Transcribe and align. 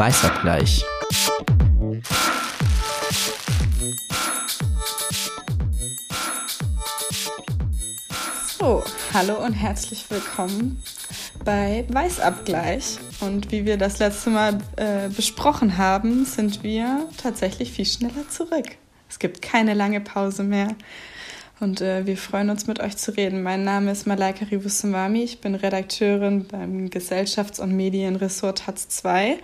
Weißabgleich. 0.00 0.82
So, 8.58 8.82
hallo 9.12 9.44
und 9.44 9.52
herzlich 9.52 10.06
willkommen 10.08 10.82
bei 11.44 11.84
Weißabgleich. 11.90 12.96
Und 13.20 13.52
wie 13.52 13.66
wir 13.66 13.76
das 13.76 13.98
letzte 13.98 14.30
Mal 14.30 14.56
äh, 14.76 15.10
besprochen 15.10 15.76
haben, 15.76 16.24
sind 16.24 16.62
wir 16.62 17.06
tatsächlich 17.22 17.70
viel 17.70 17.84
schneller 17.84 18.26
zurück. 18.30 18.78
Es 19.10 19.18
gibt 19.18 19.42
keine 19.42 19.74
lange 19.74 20.00
Pause 20.00 20.44
mehr. 20.44 20.68
Und 21.60 21.82
äh, 21.82 22.06
wir 22.06 22.16
freuen 22.16 22.48
uns, 22.48 22.66
mit 22.66 22.80
euch 22.80 22.96
zu 22.96 23.14
reden. 23.14 23.42
Mein 23.42 23.64
Name 23.64 23.92
ist 23.92 24.06
Malaika 24.06 24.46
Rivusumami. 24.46 25.24
Ich 25.24 25.42
bin 25.42 25.54
Redakteurin 25.54 26.46
beim 26.48 26.88
Gesellschafts- 26.88 27.60
und 27.60 27.76
Medienressort 27.76 28.60
Taz 28.60 28.88
2. 28.88 29.38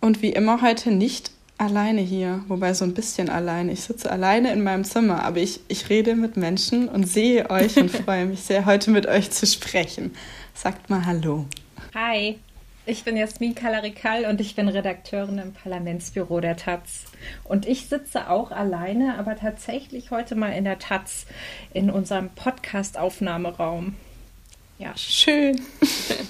Und 0.00 0.22
wie 0.22 0.30
immer 0.30 0.62
heute 0.62 0.90
nicht 0.90 1.30
alleine 1.58 2.00
hier, 2.00 2.42
wobei 2.48 2.74
so 2.74 2.84
ein 2.84 2.94
bisschen 2.94 3.28
alleine. 3.28 3.72
Ich 3.72 3.80
sitze 3.80 4.10
alleine 4.10 4.52
in 4.52 4.62
meinem 4.62 4.84
Zimmer, 4.84 5.24
aber 5.24 5.38
ich, 5.38 5.60
ich 5.68 5.88
rede 5.88 6.14
mit 6.14 6.36
Menschen 6.36 6.88
und 6.88 7.04
sehe 7.04 7.50
euch 7.50 7.76
und 7.76 7.90
freue 8.04 8.26
mich 8.26 8.40
sehr, 8.40 8.66
heute 8.66 8.90
mit 8.90 9.06
euch 9.06 9.30
zu 9.30 9.46
sprechen. 9.46 10.14
Sagt 10.54 10.90
mal 10.90 11.06
Hallo. 11.06 11.46
Hi. 11.94 12.38
Ich 12.88 13.02
bin 13.02 13.16
Jasmin 13.16 13.56
Kalarikal 13.56 14.26
und 14.26 14.40
ich 14.40 14.54
bin 14.54 14.68
Redakteurin 14.68 15.38
im 15.38 15.52
Parlamentsbüro 15.52 16.38
der 16.38 16.56
Taz. 16.56 17.06
Und 17.42 17.66
ich 17.66 17.88
sitze 17.88 18.30
auch 18.30 18.52
alleine, 18.52 19.18
aber 19.18 19.34
tatsächlich 19.34 20.12
heute 20.12 20.36
mal 20.36 20.50
in 20.50 20.62
der 20.62 20.78
Taz 20.78 21.26
in 21.74 21.90
unserem 21.90 22.30
Podcast-Aufnahmeraum. 22.30 23.96
Ja. 24.78 24.92
Schön. 24.94 25.62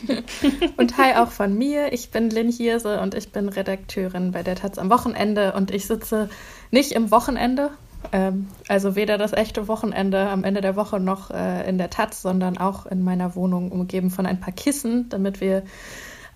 und 0.76 0.98
hi 0.98 1.14
auch 1.16 1.30
von 1.30 1.56
mir. 1.58 1.92
Ich 1.92 2.10
bin 2.10 2.30
Lynn 2.30 2.50
Hirse 2.50 3.00
und 3.00 3.14
ich 3.14 3.32
bin 3.32 3.48
Redakteurin 3.48 4.30
bei 4.30 4.42
der 4.44 4.54
Taz 4.54 4.78
am 4.78 4.88
Wochenende 4.88 5.52
und 5.54 5.72
ich 5.72 5.86
sitze 5.86 6.30
nicht 6.70 6.92
im 6.92 7.10
Wochenende, 7.10 7.70
ähm, 8.12 8.48
also 8.68 8.94
weder 8.94 9.18
das 9.18 9.32
echte 9.32 9.66
Wochenende 9.66 10.28
am 10.28 10.44
Ende 10.44 10.60
der 10.60 10.76
Woche 10.76 11.00
noch 11.00 11.30
äh, 11.30 11.68
in 11.68 11.76
der 11.76 11.90
Taz, 11.90 12.22
sondern 12.22 12.56
auch 12.56 12.86
in 12.86 13.02
meiner 13.02 13.34
Wohnung 13.34 13.72
umgeben 13.72 14.10
von 14.10 14.26
ein 14.26 14.38
paar 14.38 14.54
Kissen, 14.54 15.08
damit 15.08 15.40
wir 15.40 15.64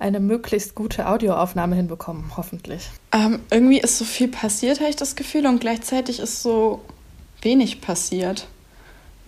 eine 0.00 0.18
möglichst 0.18 0.74
gute 0.74 1.06
Audioaufnahme 1.06 1.76
hinbekommen, 1.76 2.32
hoffentlich. 2.36 2.88
Ähm, 3.12 3.40
irgendwie 3.50 3.78
ist 3.78 3.98
so 3.98 4.04
viel 4.04 4.28
passiert, 4.28 4.80
habe 4.80 4.90
ich 4.90 4.96
das 4.96 5.14
Gefühl, 5.14 5.46
und 5.46 5.60
gleichzeitig 5.60 6.18
ist 6.20 6.42
so 6.42 6.80
wenig 7.42 7.80
passiert. 7.80 8.48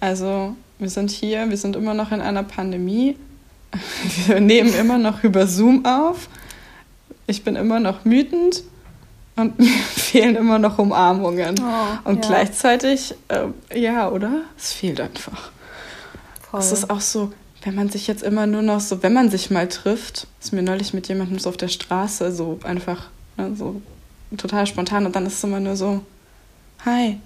Also 0.01 0.56
wir 0.83 0.91
sind 0.91 1.11
hier, 1.11 1.48
wir 1.48 1.56
sind 1.56 1.77
immer 1.77 1.94
noch 1.94 2.12
in 2.12 2.20
einer 2.20 2.42
Pandemie. 2.42 3.16
Wir 4.27 4.38
nehmen 4.38 4.75
immer 4.75 4.98
noch 4.98 5.25
über 5.25 5.47
Zoom 5.47 5.86
auf. 5.86 6.28
Ich 7.27 7.42
bin 7.42 7.56
immer 7.56 7.80
noch 7.80 8.05
wütend 8.05 8.64
und 9.36 9.58
mir 9.58 9.69
fehlen 9.69 10.36
immer 10.36 10.58
noch 10.58 10.78
Umarmungen. 10.78 11.55
Oh, 11.58 12.08
und 12.10 12.22
ja. 12.22 12.30
gleichzeitig, 12.30 13.14
äh, 13.28 13.47
ja, 13.75 14.10
oder? 14.10 14.42
Es 14.58 14.75
fehlt 14.75 15.00
einfach. 15.00 15.50
Voll. 16.50 16.60
Es 16.60 16.70
ist 16.70 16.91
auch 16.91 17.00
so, 17.00 17.33
wenn 17.62 17.75
man 17.75 17.88
sich 17.88 18.06
jetzt 18.08 18.22
immer 18.22 18.47
nur 18.47 18.60
noch 18.60 18.80
so, 18.80 19.03
wenn 19.03 19.14
man 19.14 19.30
sich 19.30 19.50
mal 19.50 19.69
trifft, 19.69 20.27
ist 20.38 20.53
mir 20.53 20.62
neulich 20.62 20.92
mit 20.92 21.08
jemandem 21.08 21.38
so 21.38 21.48
auf 21.48 21.56
der 21.56 21.69
Straße 21.69 22.33
so 22.33 22.58
einfach, 22.64 23.08
ne, 23.38 23.55
so 23.56 23.80
total 24.36 24.66
spontan 24.66 25.06
und 25.06 25.16
dann 25.16 25.25
ist 25.25 25.34
es 25.34 25.44
immer 25.44 25.60
nur 25.60 25.77
so, 25.77 26.03
hi, 26.84 27.19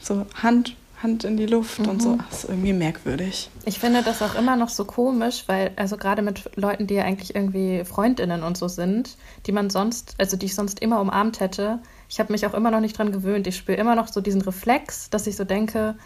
so 0.00 0.24
Hand, 0.42 0.74
Hand 1.02 1.24
in 1.24 1.36
die 1.36 1.46
Luft 1.46 1.80
mhm. 1.80 1.88
und 1.88 2.02
so. 2.02 2.18
Das 2.30 2.44
ist 2.44 2.50
irgendwie 2.50 2.72
merkwürdig. 2.72 3.50
Ich 3.64 3.78
finde 3.78 4.02
das 4.02 4.22
auch 4.22 4.34
immer 4.34 4.56
noch 4.56 4.68
so 4.68 4.84
komisch, 4.84 5.44
weil, 5.46 5.72
also 5.76 5.96
gerade 5.96 6.22
mit 6.22 6.50
Leuten, 6.56 6.86
die 6.86 6.94
ja 6.94 7.04
eigentlich 7.04 7.34
irgendwie 7.34 7.84
FreundInnen 7.84 8.42
und 8.42 8.56
so 8.56 8.68
sind, 8.68 9.16
die 9.46 9.52
man 9.52 9.70
sonst, 9.70 10.14
also 10.18 10.36
die 10.36 10.46
ich 10.46 10.54
sonst 10.54 10.80
immer 10.80 11.00
umarmt 11.00 11.40
hätte, 11.40 11.80
ich 12.08 12.20
habe 12.20 12.32
mich 12.32 12.46
auch 12.46 12.54
immer 12.54 12.70
noch 12.70 12.80
nicht 12.80 12.96
dran 12.96 13.12
gewöhnt. 13.12 13.46
Ich 13.46 13.56
spüre 13.56 13.78
immer 13.78 13.94
noch 13.94 14.08
so 14.08 14.20
diesen 14.20 14.40
Reflex, 14.40 15.10
dass 15.10 15.26
ich 15.26 15.36
so 15.36 15.44
denke, 15.44 15.96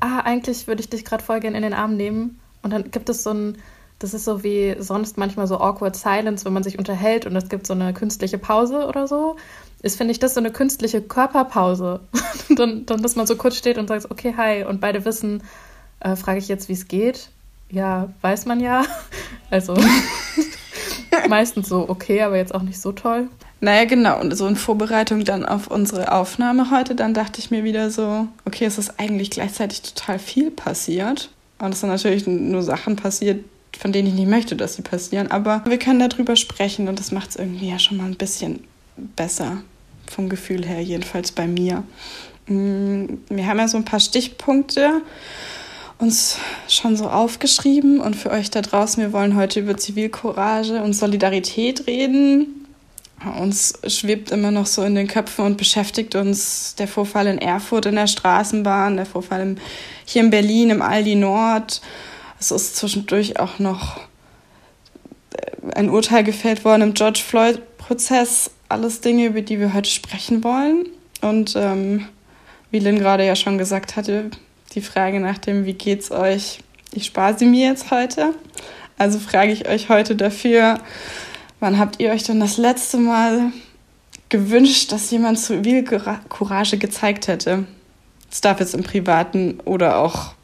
ah, 0.00 0.20
eigentlich 0.20 0.66
würde 0.66 0.80
ich 0.80 0.90
dich 0.90 1.04
gerade 1.04 1.22
voll 1.22 1.40
gerne 1.40 1.56
in 1.56 1.62
den 1.62 1.74
Arm 1.74 1.96
nehmen 1.96 2.40
und 2.62 2.72
dann 2.72 2.90
gibt 2.90 3.08
es 3.08 3.22
so 3.22 3.30
ein, 3.30 3.58
das 3.98 4.14
ist 4.14 4.24
so 4.24 4.42
wie 4.42 4.74
sonst 4.78 5.16
manchmal 5.18 5.46
so 5.46 5.60
awkward 5.60 5.94
silence, 5.94 6.44
wenn 6.44 6.52
man 6.52 6.64
sich 6.64 6.78
unterhält 6.78 7.26
und 7.26 7.36
es 7.36 7.48
gibt 7.48 7.66
so 7.66 7.74
eine 7.74 7.92
künstliche 7.92 8.38
Pause 8.38 8.86
oder 8.86 9.06
so. 9.06 9.36
Ist, 9.82 9.96
finde 9.96 10.12
ich, 10.12 10.20
das 10.20 10.34
so 10.34 10.40
eine 10.40 10.52
künstliche 10.52 11.02
Körperpause. 11.02 12.00
dann, 12.48 12.86
dann, 12.86 13.02
dass 13.02 13.16
man 13.16 13.26
so 13.26 13.36
kurz 13.36 13.56
steht 13.56 13.78
und 13.78 13.88
sagt, 13.88 14.10
okay, 14.10 14.34
hi, 14.36 14.64
und 14.64 14.80
beide 14.80 15.04
wissen, 15.04 15.42
äh, 16.00 16.16
frage 16.16 16.38
ich 16.38 16.48
jetzt, 16.48 16.68
wie 16.68 16.74
es 16.74 16.88
geht. 16.88 17.28
Ja, 17.70 18.12
weiß 18.20 18.46
man 18.46 18.60
ja. 18.60 18.84
Also 19.50 19.76
meistens 21.28 21.68
so 21.68 21.86
okay, 21.86 22.22
aber 22.22 22.38
jetzt 22.38 22.54
auch 22.54 22.62
nicht 22.62 22.80
so 22.80 22.92
toll. 22.92 23.28
Naja, 23.60 23.84
genau. 23.84 24.18
Und 24.18 24.34
so 24.34 24.46
in 24.46 24.56
Vorbereitung 24.56 25.24
dann 25.24 25.44
auf 25.44 25.66
unsere 25.66 26.10
Aufnahme 26.10 26.70
heute, 26.70 26.94
dann 26.94 27.12
dachte 27.12 27.38
ich 27.38 27.50
mir 27.50 27.62
wieder 27.64 27.90
so, 27.90 28.28
okay, 28.46 28.64
es 28.64 28.78
ist 28.78 28.98
eigentlich 28.98 29.30
gleichzeitig 29.30 29.82
total 29.82 30.18
viel 30.18 30.50
passiert. 30.50 31.30
Und 31.58 31.74
es 31.74 31.80
sind 31.80 31.90
natürlich 31.90 32.26
nur 32.26 32.62
Sachen 32.62 32.96
passiert, 32.96 33.44
von 33.78 33.92
denen 33.92 34.08
ich 34.08 34.14
nicht 34.14 34.28
möchte, 34.28 34.56
dass 34.56 34.74
sie 34.76 34.82
passieren. 34.82 35.30
Aber 35.30 35.62
wir 35.66 35.78
können 35.78 36.00
darüber 36.08 36.34
sprechen 36.34 36.88
und 36.88 36.98
das 36.98 37.12
macht 37.12 37.30
es 37.30 37.36
irgendwie 37.36 37.68
ja 37.68 37.78
schon 37.78 37.98
mal 37.98 38.06
ein 38.06 38.16
bisschen 38.16 38.64
besser. 38.96 39.58
Vom 40.10 40.28
Gefühl 40.28 40.66
her, 40.66 40.80
jedenfalls 40.80 41.32
bei 41.32 41.46
mir. 41.46 41.84
Mm, 42.46 43.06
wir 43.28 43.46
haben 43.46 43.58
ja 43.58 43.68
so 43.68 43.76
ein 43.76 43.84
paar 43.84 44.00
Stichpunkte 44.00 45.02
uns 46.02 46.38
schon 46.68 46.96
so 46.96 47.08
aufgeschrieben 47.08 48.00
und 48.00 48.16
für 48.16 48.30
euch 48.32 48.50
da 48.50 48.60
draußen, 48.60 49.02
wir 49.02 49.12
wollen 49.12 49.36
heute 49.36 49.60
über 49.60 49.76
Zivilcourage 49.76 50.82
und 50.82 50.94
Solidarität 50.94 51.86
reden. 51.86 52.66
Uns 53.40 53.74
schwebt 53.86 54.32
immer 54.32 54.50
noch 54.50 54.66
so 54.66 54.82
in 54.82 54.96
den 54.96 55.06
Köpfen 55.06 55.44
und 55.44 55.56
beschäftigt 55.56 56.16
uns 56.16 56.74
der 56.74 56.88
Vorfall 56.88 57.28
in 57.28 57.38
Erfurt 57.38 57.86
in 57.86 57.94
der 57.94 58.08
Straßenbahn, 58.08 58.96
der 58.96 59.06
Vorfall 59.06 59.42
im, 59.42 59.56
hier 60.04 60.22
in 60.22 60.30
Berlin 60.30 60.70
im 60.70 60.82
Aldi 60.82 61.14
Nord. 61.14 61.80
Es 62.40 62.50
ist 62.50 62.74
zwischendurch 62.74 63.38
auch 63.38 63.60
noch 63.60 63.98
äh, 65.34 65.76
ein 65.76 65.88
Urteil 65.88 66.24
gefällt 66.24 66.64
worden 66.64 66.82
im 66.82 66.94
George 66.94 67.22
Floyd-Prozess. 67.92 68.50
Alles 68.68 69.00
Dinge, 69.00 69.26
über 69.26 69.42
die 69.42 69.60
wir 69.60 69.74
heute 69.74 69.90
sprechen 69.90 70.42
wollen. 70.42 70.86
Und 71.20 71.54
ähm, 71.56 72.06
wie 72.70 72.78
Lynn 72.78 72.98
gerade 72.98 73.26
ja 73.26 73.36
schon 73.36 73.58
gesagt 73.58 73.96
hatte, 73.96 74.30
die 74.74 74.80
Frage 74.80 75.20
nach 75.20 75.38
dem, 75.38 75.66
wie 75.66 75.74
geht's 75.74 76.10
euch, 76.10 76.60
ich 76.92 77.06
spare 77.06 77.36
sie 77.38 77.44
mir 77.44 77.68
jetzt 77.68 77.90
heute. 77.90 78.34
Also 78.98 79.18
frage 79.18 79.52
ich 79.52 79.68
euch 79.68 79.88
heute 79.88 80.16
dafür, 80.16 80.78
Wann 81.60 81.78
habt 81.78 82.00
ihr 82.00 82.10
euch 82.10 82.24
denn 82.24 82.40
das 82.40 82.56
letzte 82.56 82.96
Mal 82.96 83.52
gewünscht, 84.30 84.90
dass 84.90 85.12
jemand 85.12 85.38
Zivilcourage 85.38 86.76
gezeigt 86.76 87.28
hätte? 87.28 87.66
Es 88.28 88.40
darf 88.40 88.58
jetzt 88.58 88.74
im 88.74 88.82
Privaten 88.82 89.60
oder 89.64 89.98
auch 89.98 90.34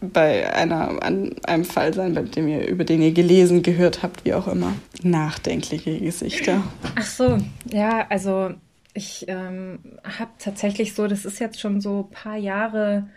bei 0.00 0.52
einer, 0.52 1.02
an 1.02 1.34
einem 1.44 1.64
Fall 1.64 1.94
sein, 1.94 2.14
bei 2.14 2.22
dem 2.22 2.48
ihr, 2.48 2.66
über 2.68 2.84
den 2.84 3.02
ihr 3.02 3.12
gelesen, 3.12 3.62
gehört 3.62 4.02
habt, 4.02 4.24
wie 4.24 4.34
auch 4.34 4.46
immer. 4.46 4.74
Nachdenkliche 5.02 5.98
Gesichter. 5.98 6.62
Ach 6.96 7.06
so, 7.06 7.38
ja, 7.70 8.06
also 8.08 8.54
ich 8.94 9.26
ähm, 9.28 9.78
habe 10.04 10.30
tatsächlich 10.38 10.94
so, 10.94 11.06
das 11.06 11.24
ist 11.24 11.38
jetzt 11.38 11.60
schon 11.60 11.80
so 11.80 12.00
ein 12.08 12.10
paar 12.10 12.36
Jahre 12.36 13.08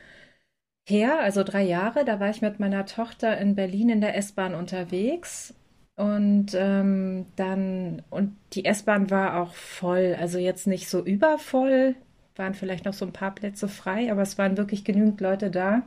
her, 0.88 1.20
also 1.20 1.44
drei 1.44 1.64
Jahre, 1.64 2.06
da 2.06 2.20
war 2.20 2.30
ich 2.30 2.42
mit 2.42 2.60
meiner 2.60 2.86
Tochter 2.86 3.38
in 3.38 3.56
Berlin 3.56 3.90
in 3.90 4.02
der 4.02 4.18
S-Bahn 4.18 4.56
unterwegs 4.56 5.54
und 5.96 6.48
ähm, 6.56 7.26
dann, 7.36 8.04
und 8.10 8.38
die 8.54 8.66
S-Bahn 8.66 9.10
war 9.10 9.42
auch 9.42 9.54
voll, 9.54 10.16
also 10.20 10.38
jetzt 10.40 10.66
nicht 10.68 10.90
so 10.90 11.04
übervoll, 11.04 11.96
waren 12.36 12.54
vielleicht 12.54 12.86
noch 12.86 12.94
so 12.94 13.06
ein 13.06 13.14
paar 13.14 13.36
Plätze 13.36 13.68
frei, 13.68 14.12
aber 14.12 14.22
es 14.22 14.38
waren 14.38 14.58
wirklich 14.58 14.86
genügend 14.86 15.22
Leute 15.22 15.52
da. 15.52 15.84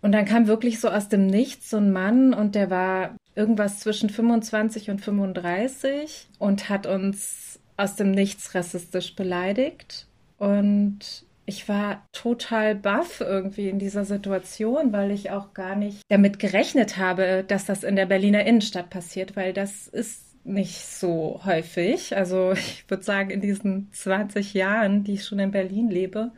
Und 0.00 0.12
dann 0.12 0.24
kam 0.24 0.46
wirklich 0.46 0.80
so 0.80 0.88
aus 0.88 1.08
dem 1.08 1.26
Nichts 1.26 1.70
so 1.70 1.78
ein 1.78 1.92
Mann 1.92 2.32
und 2.32 2.54
der 2.54 2.70
war 2.70 3.16
irgendwas 3.34 3.80
zwischen 3.80 4.10
25 4.10 4.90
und 4.90 5.00
35 5.00 6.28
und 6.38 6.68
hat 6.68 6.86
uns 6.86 7.60
aus 7.76 7.96
dem 7.96 8.10
Nichts 8.10 8.54
rassistisch 8.54 9.16
beleidigt. 9.16 10.06
Und 10.38 11.24
ich 11.46 11.68
war 11.68 12.06
total 12.12 12.74
baff 12.74 13.20
irgendwie 13.20 13.68
in 13.68 13.78
dieser 13.78 14.04
Situation, 14.04 14.92
weil 14.92 15.10
ich 15.10 15.30
auch 15.30 15.54
gar 15.54 15.76
nicht 15.76 16.02
damit 16.08 16.38
gerechnet 16.38 16.98
habe, 16.98 17.44
dass 17.46 17.64
das 17.64 17.84
in 17.84 17.96
der 17.96 18.06
Berliner 18.06 18.44
Innenstadt 18.44 18.90
passiert, 18.90 19.34
weil 19.34 19.52
das 19.52 19.88
ist 19.88 20.28
nicht 20.44 20.84
so 20.84 21.40
häufig. 21.44 22.16
Also 22.16 22.52
ich 22.52 22.84
würde 22.88 23.02
sagen, 23.02 23.30
in 23.30 23.40
diesen 23.40 23.88
20 23.92 24.54
Jahren, 24.54 25.04
die 25.04 25.14
ich 25.14 25.24
schon 25.24 25.38
in 25.38 25.50
Berlin 25.50 25.88
lebe, 25.88 26.32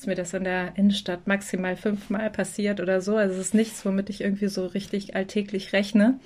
ist 0.00 0.06
mir 0.06 0.14
das 0.14 0.32
in 0.32 0.44
der 0.44 0.72
Innenstadt 0.76 1.26
maximal 1.26 1.76
fünfmal 1.76 2.30
passiert 2.30 2.80
oder 2.80 3.02
so. 3.02 3.16
Also 3.16 3.34
es 3.34 3.48
ist 3.48 3.54
nichts, 3.54 3.84
womit 3.84 4.08
ich 4.08 4.22
irgendwie 4.22 4.48
so 4.48 4.64
richtig 4.64 5.14
alltäglich 5.14 5.74
rechne. 5.74 6.18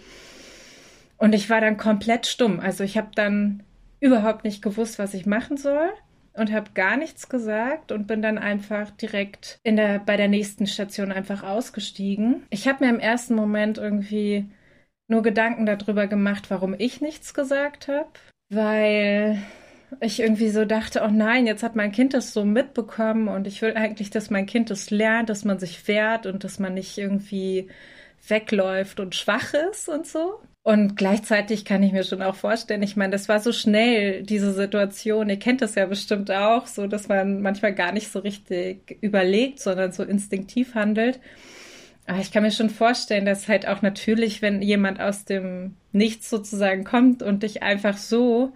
Und 1.16 1.34
ich 1.34 1.50
war 1.50 1.60
dann 1.60 1.76
komplett 1.76 2.26
stumm. 2.26 2.60
Also 2.60 2.84
ich 2.84 2.96
habe 2.96 3.08
dann 3.16 3.64
überhaupt 3.98 4.44
nicht 4.44 4.62
gewusst, 4.62 5.00
was 5.00 5.12
ich 5.12 5.26
machen 5.26 5.56
soll 5.56 5.90
und 6.34 6.52
habe 6.52 6.70
gar 6.74 6.96
nichts 6.96 7.28
gesagt 7.28 7.90
und 7.90 8.06
bin 8.06 8.22
dann 8.22 8.38
einfach 8.38 8.90
direkt 8.90 9.58
in 9.64 9.74
der, 9.74 9.98
bei 9.98 10.16
der 10.16 10.28
nächsten 10.28 10.68
Station 10.68 11.10
einfach 11.10 11.42
ausgestiegen. 11.42 12.44
Ich 12.50 12.68
habe 12.68 12.84
mir 12.84 12.90
im 12.90 13.00
ersten 13.00 13.34
Moment 13.34 13.78
irgendwie 13.78 14.46
nur 15.08 15.24
Gedanken 15.24 15.66
darüber 15.66 16.06
gemacht, 16.06 16.48
warum 16.48 16.76
ich 16.78 17.00
nichts 17.00 17.34
gesagt 17.34 17.88
habe. 17.88 18.08
weil 18.50 19.42
ich 20.00 20.20
irgendwie 20.20 20.50
so 20.50 20.64
dachte, 20.64 21.02
oh 21.04 21.10
nein, 21.10 21.46
jetzt 21.46 21.62
hat 21.62 21.76
mein 21.76 21.92
Kind 21.92 22.14
das 22.14 22.32
so 22.32 22.44
mitbekommen 22.44 23.28
und 23.28 23.46
ich 23.46 23.62
will 23.62 23.74
eigentlich, 23.74 24.10
dass 24.10 24.30
mein 24.30 24.46
Kind 24.46 24.70
das 24.70 24.90
lernt, 24.90 25.28
dass 25.28 25.44
man 25.44 25.58
sich 25.58 25.86
wehrt 25.88 26.26
und 26.26 26.44
dass 26.44 26.58
man 26.58 26.74
nicht 26.74 26.96
irgendwie 26.98 27.68
wegläuft 28.28 29.00
und 29.00 29.14
schwach 29.14 29.54
ist 29.70 29.88
und 29.88 30.06
so. 30.06 30.40
Und 30.62 30.96
gleichzeitig 30.96 31.66
kann 31.66 31.82
ich 31.82 31.92
mir 31.92 32.04
schon 32.04 32.22
auch 32.22 32.36
vorstellen, 32.36 32.82
ich 32.82 32.96
meine, 32.96 33.12
das 33.12 33.28
war 33.28 33.38
so 33.38 33.52
schnell, 33.52 34.22
diese 34.22 34.52
Situation. 34.54 35.28
Ihr 35.28 35.38
kennt 35.38 35.60
das 35.60 35.74
ja 35.74 35.84
bestimmt 35.84 36.30
auch, 36.30 36.66
so 36.66 36.86
dass 36.86 37.08
man 37.08 37.42
manchmal 37.42 37.74
gar 37.74 37.92
nicht 37.92 38.10
so 38.10 38.20
richtig 38.20 38.96
überlegt, 39.02 39.60
sondern 39.60 39.92
so 39.92 40.04
instinktiv 40.04 40.74
handelt. 40.74 41.20
Aber 42.06 42.18
ich 42.18 42.32
kann 42.32 42.42
mir 42.42 42.50
schon 42.50 42.70
vorstellen, 42.70 43.26
dass 43.26 43.48
halt 43.48 43.68
auch 43.68 43.82
natürlich, 43.82 44.40
wenn 44.40 44.62
jemand 44.62 45.00
aus 45.00 45.26
dem 45.26 45.76
Nichts 45.92 46.30
sozusagen 46.30 46.84
kommt 46.84 47.22
und 47.22 47.42
dich 47.42 47.62
einfach 47.62 47.98
so, 47.98 48.52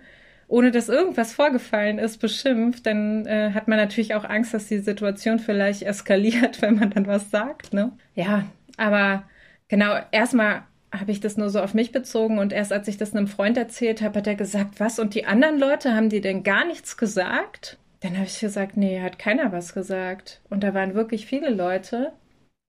ohne 0.48 0.70
dass 0.70 0.88
irgendwas 0.88 1.34
vorgefallen 1.34 1.98
ist, 1.98 2.18
beschimpft, 2.18 2.86
dann 2.86 3.26
äh, 3.26 3.52
hat 3.52 3.68
man 3.68 3.78
natürlich 3.78 4.14
auch 4.14 4.24
Angst, 4.24 4.54
dass 4.54 4.66
die 4.66 4.78
Situation 4.78 5.38
vielleicht 5.38 5.82
eskaliert, 5.82 6.60
wenn 6.62 6.76
man 6.76 6.90
dann 6.90 7.06
was 7.06 7.30
sagt, 7.30 7.72
ne? 7.72 7.92
Ja, 8.14 8.44
aber 8.76 9.24
genau, 9.68 9.96
erstmal 10.10 10.62
habe 10.90 11.12
ich 11.12 11.20
das 11.20 11.36
nur 11.36 11.50
so 11.50 11.60
auf 11.60 11.74
mich 11.74 11.92
bezogen 11.92 12.38
und 12.38 12.52
erst 12.52 12.72
als 12.72 12.88
ich 12.88 12.96
das 12.96 13.14
einem 13.14 13.26
Freund 13.26 13.58
erzählt 13.58 14.00
habe, 14.00 14.18
hat 14.20 14.26
er 14.26 14.36
gesagt, 14.36 14.80
was? 14.80 14.98
Und 14.98 15.14
die 15.14 15.26
anderen 15.26 15.58
Leute, 15.58 15.94
haben 15.94 16.08
die 16.08 16.22
denn 16.22 16.42
gar 16.42 16.64
nichts 16.64 16.96
gesagt? 16.96 17.76
Dann 18.00 18.14
habe 18.14 18.26
ich 18.26 18.40
gesagt, 18.40 18.76
nee, 18.76 19.00
hat 19.00 19.18
keiner 19.18 19.52
was 19.52 19.74
gesagt. 19.74 20.40
Und 20.48 20.62
da 20.62 20.72
waren 20.72 20.94
wirklich 20.94 21.26
viele 21.26 21.50
Leute. 21.50 22.12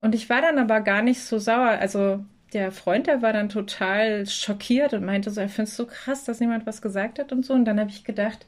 Und 0.01 0.15
ich 0.15 0.29
war 0.29 0.41
dann 0.41 0.57
aber 0.57 0.81
gar 0.81 1.01
nicht 1.01 1.21
so 1.21 1.37
sauer. 1.39 1.77
Also 1.79 2.25
der 2.53 2.71
Freund, 2.71 3.07
der 3.07 3.21
war 3.21 3.33
dann 3.33 3.49
total 3.49 4.25
schockiert 4.25 4.93
und 4.93 5.05
meinte 5.05 5.29
so, 5.29 5.41
er 5.41 5.49
findet 5.49 5.69
es 5.69 5.77
so 5.77 5.85
krass, 5.85 6.23
dass 6.23 6.39
niemand 6.39 6.65
was 6.65 6.81
gesagt 6.81 7.19
hat 7.19 7.31
und 7.31 7.45
so. 7.45 7.53
Und 7.53 7.65
dann 7.65 7.79
habe 7.79 7.89
ich 7.89 8.03
gedacht, 8.03 8.45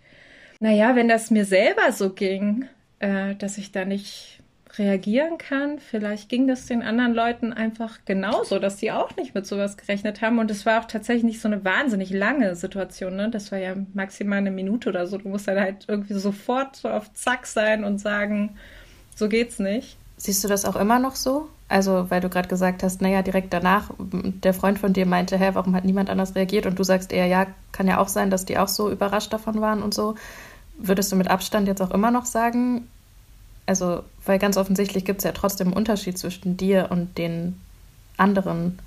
naja, 0.60 0.96
wenn 0.96 1.08
das 1.08 1.32
mir 1.32 1.46
selber 1.46 1.92
so 1.92 2.12
ging, 2.12 2.66
äh, 3.00 3.36
dass 3.36 3.58
ich 3.58 3.72
da 3.72 3.86
nicht 3.86 4.42
reagieren 4.78 5.38
kann. 5.38 5.80
Vielleicht 5.80 6.30
ging 6.30 6.48
das 6.48 6.66
den 6.66 6.82
anderen 6.82 7.14
Leuten 7.14 7.54
einfach 7.54 8.00
genauso, 8.06 8.60
dass 8.60 8.78
die 8.78 8.92
auch 8.92 9.16
nicht 9.18 9.36
mit 9.36 9.46
sowas 9.46 9.78
gerechnet 9.78 10.22
haben. 10.22 10.40
Und 10.40 10.50
es 10.52 10.66
war 10.66 10.82
auch 10.82 10.86
tatsächlich 10.86 11.24
nicht 11.24 11.42
so 11.42 11.48
eine 11.48 11.66
wahnsinnig 11.66 12.12
lange 12.12 12.56
Situation. 12.56 13.16
Ne? 13.16 13.30
Das 13.30 13.52
war 13.52 13.60
ja 13.60 13.76
maximal 13.94 14.38
eine 14.38 14.52
Minute 14.52 14.90
oder 14.90 15.08
so. 15.08 15.18
Du 15.18 15.28
musst 15.28 15.48
dann 15.48 15.60
halt 15.60 15.86
irgendwie 15.88 16.14
sofort 16.14 16.76
so 16.76 16.90
auf 16.90 17.12
Zack 17.14 17.48
sein 17.48 17.84
und 17.84 17.98
sagen, 17.98 18.56
so 19.16 19.28
geht's 19.28 19.60
nicht. 19.60 19.98
Siehst 20.24 20.44
du 20.44 20.48
das 20.48 20.66
auch 20.66 20.76
immer 20.76 21.00
noch 21.00 21.16
so? 21.16 21.50
Also, 21.68 22.12
weil 22.12 22.22
du 22.22 22.30
gerade 22.30 22.48
gesagt 22.48 22.84
hast, 22.84 23.02
naja, 23.02 23.24
direkt 23.24 23.52
danach, 23.54 23.90
der 24.00 24.54
Freund 24.54 24.78
von 24.78 24.94
dir 24.94 25.08
meinte, 25.08 25.36
hä, 25.36 25.50
warum 25.54 25.76
hat 25.76 25.84
niemand 25.84 26.12
anders 26.12 26.36
reagiert? 26.36 26.68
Und 26.68 26.78
du 26.78 26.84
sagst 26.84 27.12
eher, 27.12 27.26
ja, 27.26 27.48
kann 27.72 27.88
ja 27.88 27.98
auch 27.98 28.08
sein, 28.08 28.30
dass 28.30 28.46
die 28.46 28.60
auch 28.60 28.68
so 28.68 28.92
überrascht 28.92 29.34
davon 29.34 29.62
waren 29.62 29.82
und 29.82 29.96
so. 29.96 30.14
Würdest 30.78 31.12
du 31.12 31.16
mit 31.16 31.28
Abstand 31.28 31.68
jetzt 31.68 31.82
auch 31.82 31.90
immer 31.90 32.12
noch 32.12 32.26
sagen, 32.26 32.88
also, 33.66 34.04
weil 34.24 34.38
ganz 34.38 34.58
offensichtlich 34.58 35.06
gibt 35.06 35.22
es 35.22 35.24
ja 35.24 35.32
trotzdem 35.32 35.70
einen 35.70 35.78
Unterschied 35.78 36.20
zwischen 36.20 36.56
dir 36.56 36.90
und 36.92 37.18
den 37.18 37.60
anderen 38.16 38.78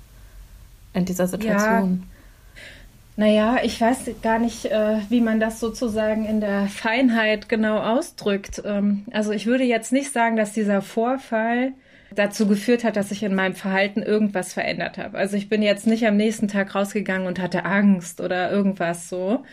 in 0.93 1.03
dieser 1.03 1.27
Situation. 1.27 2.03
Ja. 2.07 2.14
Naja, 3.17 3.59
ich 3.63 3.79
weiß 3.79 4.11
gar 4.21 4.39
nicht, 4.39 4.65
äh, 4.65 4.97
wie 5.09 5.21
man 5.21 5.39
das 5.39 5.59
sozusagen 5.59 6.25
in 6.25 6.41
der 6.41 6.67
Feinheit 6.67 7.47
genau 7.47 7.79
ausdrückt. 7.79 8.61
Ähm, 8.65 9.05
also 9.11 9.31
ich 9.31 9.45
würde 9.45 9.63
jetzt 9.63 9.93
nicht 9.93 10.11
sagen, 10.11 10.35
dass 10.35 10.51
dieser 10.51 10.81
Vorfall 10.81 11.73
dazu 12.13 12.47
geführt 12.47 12.83
hat, 12.83 12.95
dass 12.95 13.11
ich 13.11 13.23
in 13.23 13.35
meinem 13.35 13.55
Verhalten 13.55 14.01
irgendwas 14.01 14.53
verändert 14.53 14.97
habe. 14.97 15.17
Also 15.17 15.35
ich 15.37 15.49
bin 15.49 15.61
jetzt 15.61 15.87
nicht 15.87 16.05
am 16.05 16.17
nächsten 16.17 16.47
Tag 16.47 16.75
rausgegangen 16.75 17.27
und 17.27 17.39
hatte 17.39 17.65
Angst 17.65 18.21
oder 18.21 18.51
irgendwas 18.51 19.09
so 19.09 19.43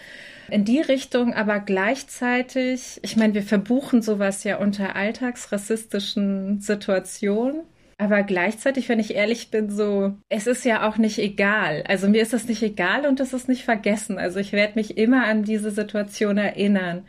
in 0.48 0.64
die 0.64 0.80
Richtung, 0.80 1.32
aber 1.34 1.60
gleichzeitig, 1.60 3.00
ich 3.02 3.16
meine, 3.16 3.34
wir 3.34 3.42
verbuchen 3.42 4.02
sowas 4.02 4.44
ja 4.44 4.58
unter 4.58 4.96
alltagsrassistischen 4.96 6.60
Situationen. 6.60 7.62
Aber 8.02 8.25
gleichzeitig, 8.25 8.88
wenn 8.88 8.99
ich 8.99 9.14
ehrlich 9.14 9.52
bin, 9.52 9.70
so, 9.70 10.16
es 10.28 10.49
ist 10.49 10.64
ja 10.64 10.88
auch 10.88 10.96
nicht 10.99 11.20
egal. 11.20 11.84
Also 11.87 12.08
mir 12.08 12.20
ist 12.20 12.32
das 12.32 12.49
nicht 12.49 12.60
egal 12.60 13.06
und 13.06 13.20
es 13.20 13.32
ist 13.32 13.49
nicht 13.49 13.62
vergessen. 13.62 14.19
Also 14.19 14.40
ich 14.40 14.50
werde 14.50 14.72
mich 14.75 14.99
immer 14.99 15.25
an 15.25 15.44
diese 15.44 15.70
Situation 15.70 16.37
erinnern. 16.37 17.04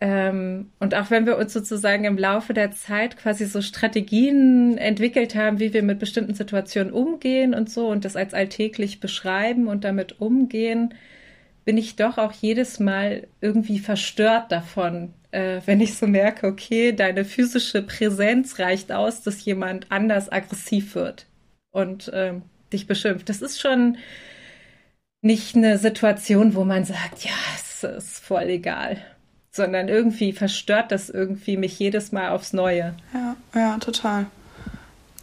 Ähm, 0.00 0.70
und 0.80 0.94
auch 0.94 1.10
wenn 1.10 1.26
wir 1.26 1.36
uns 1.36 1.52
sozusagen 1.52 2.04
im 2.04 2.16
Laufe 2.16 2.54
der 2.54 2.70
Zeit 2.70 3.18
quasi 3.18 3.44
so 3.44 3.60
Strategien 3.60 4.78
entwickelt 4.78 5.34
haben, 5.34 5.60
wie 5.60 5.74
wir 5.74 5.82
mit 5.82 5.98
bestimmten 5.98 6.32
Situationen 6.32 6.94
umgehen 6.94 7.52
und 7.52 7.68
so 7.68 7.88
und 7.88 8.06
das 8.06 8.16
als 8.16 8.32
alltäglich 8.32 9.00
beschreiben 9.00 9.68
und 9.68 9.84
damit 9.84 10.18
umgehen, 10.18 10.94
bin 11.66 11.76
ich 11.76 11.96
doch 11.96 12.16
auch 12.16 12.32
jedes 12.32 12.78
Mal 12.78 13.26
irgendwie 13.40 13.80
verstört 13.80 14.52
davon, 14.52 15.12
äh, 15.32 15.60
wenn 15.66 15.80
ich 15.80 15.98
so 15.98 16.06
merke, 16.06 16.46
okay, 16.46 16.92
deine 16.92 17.24
physische 17.24 17.82
Präsenz 17.82 18.60
reicht 18.60 18.92
aus, 18.92 19.22
dass 19.22 19.44
jemand 19.44 19.90
anders 19.90 20.30
aggressiv 20.30 20.94
wird 20.94 21.26
und 21.72 22.08
äh, 22.08 22.34
dich 22.72 22.86
beschimpft. 22.86 23.28
Das 23.28 23.42
ist 23.42 23.60
schon 23.60 23.98
nicht 25.22 25.56
eine 25.56 25.76
Situation, 25.76 26.54
wo 26.54 26.64
man 26.64 26.84
sagt, 26.84 27.24
ja, 27.24 27.32
es 27.56 27.82
ist 27.82 28.20
voll 28.20 28.44
egal, 28.44 28.98
sondern 29.50 29.88
irgendwie 29.88 30.32
verstört 30.32 30.92
das 30.92 31.10
irgendwie 31.10 31.56
mich 31.56 31.76
jedes 31.80 32.12
Mal 32.12 32.28
aufs 32.28 32.52
Neue. 32.52 32.94
Ja, 33.12 33.36
ja, 33.56 33.78
total. 33.78 34.26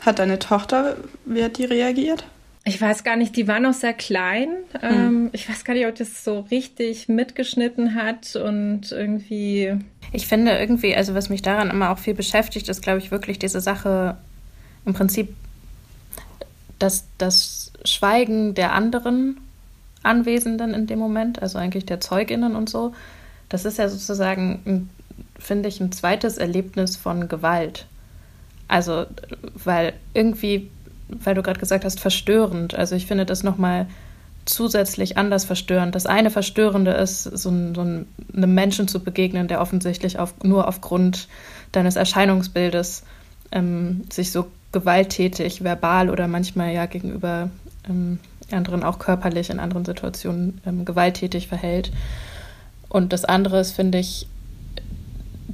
Hat 0.01 0.19
deine 0.19 0.39
Tochter, 0.39 0.97
wie 1.23 1.41
hat 1.41 1.57
die 1.57 1.65
reagiert? 1.65 2.25
Ich 2.65 2.79
weiß 2.79 3.03
gar 3.03 3.17
nicht, 3.17 3.35
die 3.35 3.47
war 3.47 3.59
noch 3.59 3.73
sehr 3.73 3.93
klein. 3.93 4.49
Hm. 4.79 4.91
Ähm, 4.91 5.29
ich 5.33 5.49
weiß 5.49 5.65
gar 5.65 5.73
nicht, 5.73 5.85
ob 5.85 5.95
das 5.95 6.23
so 6.23 6.39
richtig 6.39 7.09
mitgeschnitten 7.09 7.95
hat 7.95 8.35
und 8.37 8.91
irgendwie. 8.91 9.77
Ich 10.13 10.27
finde 10.27 10.57
irgendwie, 10.57 10.95
also 10.95 11.13
was 11.13 11.29
mich 11.29 11.41
daran 11.41 11.69
immer 11.69 11.89
auch 11.89 11.99
viel 11.99 12.13
beschäftigt, 12.13 12.69
ist, 12.69 12.81
glaube 12.81 12.99
ich, 12.99 13.11
wirklich 13.11 13.37
diese 13.37 13.59
Sache 13.59 14.17
im 14.85 14.93
Prinzip, 14.93 15.35
dass 16.79 17.05
das 17.17 17.73
Schweigen 17.83 18.53
der 18.53 18.73
anderen 18.73 19.41
Anwesenden 20.03 20.73
in 20.73 20.87
dem 20.87 20.99
Moment, 20.99 21.41
also 21.41 21.57
eigentlich 21.57 21.85
der 21.85 21.99
Zeuginnen 21.99 22.55
und 22.55 22.69
so, 22.69 22.93
das 23.49 23.65
ist 23.65 23.77
ja 23.77 23.89
sozusagen, 23.89 24.89
finde 25.37 25.67
ich, 25.67 25.81
ein 25.81 25.91
zweites 25.91 26.37
Erlebnis 26.37 26.95
von 26.95 27.27
Gewalt. 27.27 27.87
Also, 28.67 29.05
weil 29.53 29.93
irgendwie 30.13 30.71
weil 31.23 31.35
du 31.35 31.43
gerade 31.43 31.59
gesagt 31.59 31.85
hast, 31.85 31.99
verstörend. 31.99 32.75
Also 32.75 32.95
ich 32.95 33.05
finde 33.05 33.25
das 33.25 33.43
nochmal 33.43 33.87
zusätzlich 34.45 35.17
anders 35.17 35.45
verstörend. 35.45 35.95
Das 35.95 36.05
eine 36.05 36.29
Verstörende 36.29 36.91
ist, 36.91 37.23
so, 37.23 37.49
ein, 37.49 37.75
so 37.75 37.81
einem 37.81 38.53
Menschen 38.53 38.87
zu 38.87 38.99
begegnen, 38.99 39.47
der 39.47 39.61
offensichtlich 39.61 40.19
auf, 40.19 40.33
nur 40.43 40.67
aufgrund 40.67 41.27
deines 41.71 41.95
Erscheinungsbildes 41.95 43.03
ähm, 43.51 44.03
sich 44.11 44.31
so 44.31 44.47
gewalttätig, 44.71 45.63
verbal 45.63 46.09
oder 46.09 46.27
manchmal 46.27 46.73
ja 46.73 46.85
gegenüber 46.87 47.49
ähm, 47.87 48.19
anderen 48.51 48.83
auch 48.83 48.99
körperlich 48.99 49.49
in 49.49 49.59
anderen 49.59 49.85
Situationen 49.85 50.61
ähm, 50.65 50.85
gewalttätig 50.85 51.47
verhält. 51.47 51.91
Und 52.89 53.13
das 53.13 53.25
andere 53.25 53.59
ist, 53.59 53.71
finde 53.71 53.99
ich, 53.99 54.27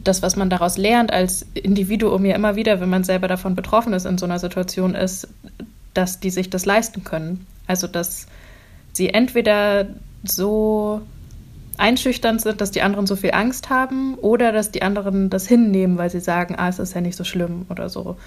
das, 0.03 0.22
was 0.22 0.36
man 0.36 0.50
daraus 0.50 0.77
lernt 0.77 1.12
als 1.12 1.46
Individuum 1.53 2.25
ja 2.25 2.36
immer 2.36 2.56
wieder, 2.56 2.79
wenn 2.79 2.89
man 2.89 3.03
selber 3.03 3.27
davon 3.27 3.56
betroffen 3.56 3.94
ist 3.94 4.06
in 4.06 4.18
so 4.18 4.25
einer 4.25 4.39
Situation, 4.39 4.96
ist, 4.96 5.27
dass 5.94 6.20
die 6.20 6.29
sich 6.29 6.50
das 6.50 6.65
leisten 6.65 7.03
können. 7.03 7.46
Also, 7.68 7.88
dass 7.88 8.27
sie 8.94 9.10
entweder 9.10 9.88
so 10.24 11.01
einschüchternd 11.77 12.41
sind, 12.41 12.62
dass 12.62 12.72
die 12.72 12.82
anderen 12.82 13.08
so 13.08 13.15
viel 13.15 13.32
Angst 13.32 13.70
haben 13.70 14.15
oder 14.15 14.51
dass 14.51 14.72
die 14.72 14.82
anderen 14.82 15.29
das 15.29 15.48
hinnehmen, 15.48 15.98
weil 15.98 16.10
sie 16.10 16.20
sagen, 16.20 16.56
ah, 16.58 16.70
es 16.70 16.79
ist 16.79 16.94
ja 16.94 17.01
nicht 17.01 17.15
so 17.15 17.24
schlimm 17.24 17.65
oder 17.70 17.89
so. 17.89 18.18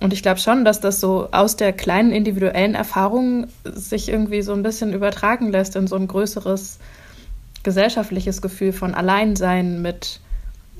Und 0.00 0.12
ich 0.12 0.22
glaube 0.22 0.40
schon, 0.40 0.64
dass 0.64 0.80
das 0.80 1.00
so 1.00 1.28
aus 1.32 1.56
der 1.56 1.72
kleinen 1.72 2.12
individuellen 2.12 2.74
Erfahrung 2.74 3.46
sich 3.64 4.08
irgendwie 4.08 4.42
so 4.42 4.52
ein 4.52 4.62
bisschen 4.62 4.92
übertragen 4.92 5.50
lässt 5.50 5.76
in 5.76 5.86
so 5.86 5.96
ein 5.96 6.08
größeres 6.08 6.78
gesellschaftliches 7.62 8.42
Gefühl 8.42 8.72
von 8.72 8.94
Alleinsein 8.94 9.80
mit 9.80 10.20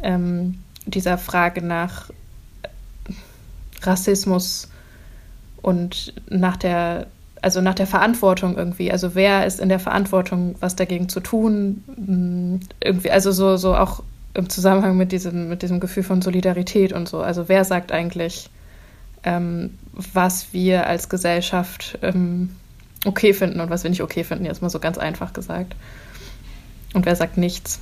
ähm, 0.02 0.58
dieser 0.86 1.18
Frage 1.18 1.62
nach 1.62 2.10
Rassismus 3.82 4.68
und 5.60 6.14
nach 6.28 6.56
der, 6.56 7.06
also 7.40 7.60
nach 7.60 7.74
der 7.74 7.86
Verantwortung 7.86 8.56
irgendwie. 8.56 8.90
Also 8.90 9.14
wer 9.14 9.46
ist 9.46 9.60
in 9.60 9.68
der 9.68 9.80
Verantwortung, 9.80 10.56
was 10.60 10.76
dagegen 10.76 11.08
zu 11.08 11.20
tun? 11.20 11.84
Mm, 11.96 12.56
irgendwie, 12.82 13.10
also 13.10 13.32
so, 13.32 13.56
so 13.56 13.76
auch 13.76 14.02
im 14.34 14.48
Zusammenhang 14.48 14.96
mit 14.96 15.12
diesem, 15.12 15.48
mit 15.48 15.62
diesem 15.62 15.80
Gefühl 15.80 16.02
von 16.02 16.22
Solidarität 16.22 16.92
und 16.92 17.08
so. 17.08 17.20
Also 17.20 17.48
wer 17.48 17.64
sagt 17.64 17.92
eigentlich, 17.92 18.50
ähm, 19.24 19.78
was 19.92 20.52
wir 20.52 20.86
als 20.86 21.08
Gesellschaft 21.08 21.98
ähm, 22.02 22.50
okay 23.04 23.34
finden 23.34 23.60
und 23.60 23.70
was 23.70 23.82
wir 23.82 23.90
nicht 23.90 24.02
okay 24.02 24.24
finden, 24.24 24.46
jetzt 24.46 24.62
mal 24.62 24.70
so 24.70 24.78
ganz 24.78 24.98
einfach 24.98 25.32
gesagt. 25.32 25.76
Und 26.94 27.06
wer 27.06 27.16
sagt 27.16 27.36
nichts? 27.36 27.80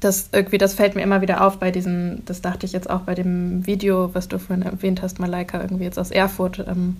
Das 0.00 0.28
irgendwie, 0.32 0.58
das 0.58 0.74
fällt 0.74 0.94
mir 0.94 1.02
immer 1.02 1.20
wieder 1.20 1.44
auf 1.44 1.58
bei 1.58 1.70
diesem, 1.70 2.24
das 2.24 2.40
dachte 2.40 2.66
ich 2.66 2.72
jetzt 2.72 2.88
auch 2.88 3.00
bei 3.00 3.14
dem 3.14 3.66
Video, 3.66 4.14
was 4.14 4.28
du 4.28 4.38
vorhin 4.38 4.64
erwähnt 4.64 5.02
hast, 5.02 5.18
Malaika, 5.18 5.60
irgendwie 5.60 5.84
jetzt 5.84 5.98
aus 5.98 6.10
Erfurt, 6.10 6.64
ähm, 6.66 6.98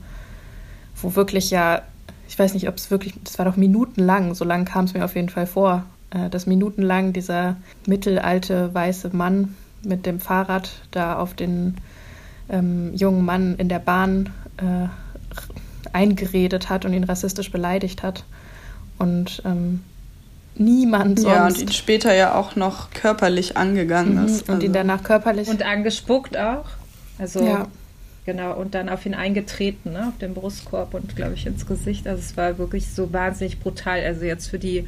wo 1.00 1.14
wirklich 1.14 1.50
ja, 1.50 1.83
ich 2.28 2.38
weiß 2.38 2.55
nicht, 2.55 2.69
ob 2.69 2.76
es 2.76 2.90
wirklich, 2.90 3.14
das 3.23 3.38
war 3.38 3.45
doch 3.45 3.57
minutenlang, 3.57 4.35
so 4.35 4.45
lang 4.45 4.64
kam 4.64 4.85
es 4.85 4.95
mir 4.95 5.05
auf 5.05 5.14
jeden 5.14 5.28
Fall 5.28 5.47
vor, 5.47 5.85
äh, 6.11 6.28
dass 6.28 6.47
minutenlang 6.47 7.12
dieser 7.12 7.57
mittelalte 7.87 8.75
weiße 8.75 9.11
Mann 9.14 9.55
mit 9.83 10.07
dem 10.07 10.21
Fahrrad 10.21 10.71
da 10.90 11.19
auf 11.19 11.35
den 11.35 11.76
ähm, 12.49 12.95
jungen 12.95 13.25
Mann 13.25 13.57
in 13.57 13.69
der 13.69 13.78
Bahn 13.78 14.31
äh, 14.57 14.88
eingeredet 15.93 16.69
hat 16.69 16.85
und 16.85 16.93
ihn 16.93 17.05
rassistisch 17.05 17.50
beleidigt 17.50 18.02
hat. 18.02 18.25
Und 18.99 19.43
ähm, 19.45 19.85
niemand 20.59 21.21
sonst. 21.21 21.35
Ja, 21.35 21.47
und 21.47 21.59
ihn 21.59 21.73
später 21.73 22.15
ja 22.15 22.35
auch 22.35 22.57
noch 22.57 22.91
körperlich 22.91 23.57
angegangen 23.57 24.21
mhm, 24.21 24.27
ist. 24.27 24.49
Und 24.49 24.57
also. 24.57 24.67
ihn 24.67 24.73
danach 24.73 25.03
körperlich. 25.03 25.49
Und 25.49 25.62
angespuckt 25.62 26.37
auch. 26.37 26.67
Also, 27.19 27.45
ja. 27.45 27.67
genau, 28.25 28.55
und 28.55 28.75
dann 28.75 28.88
auf 28.88 29.05
ihn 29.07 29.15
eingetreten, 29.15 29.93
ne, 29.93 30.09
auf 30.09 30.19
den 30.19 30.35
Brustkorb 30.35 30.95
und, 30.95 31.17
glaube 31.17 31.35
ich, 31.35 31.47
ins 31.47 31.67
Gesicht. 31.67 32.07
Also, 32.07 32.21
es 32.21 32.37
war 32.37 32.59
wirklich 32.59 32.88
so 32.88 33.12
wahnsinnig 33.12 33.61
brutal. 33.61 34.00
Also, 34.05 34.25
jetzt 34.25 34.49
für 34.49 34.59
die 34.59 34.85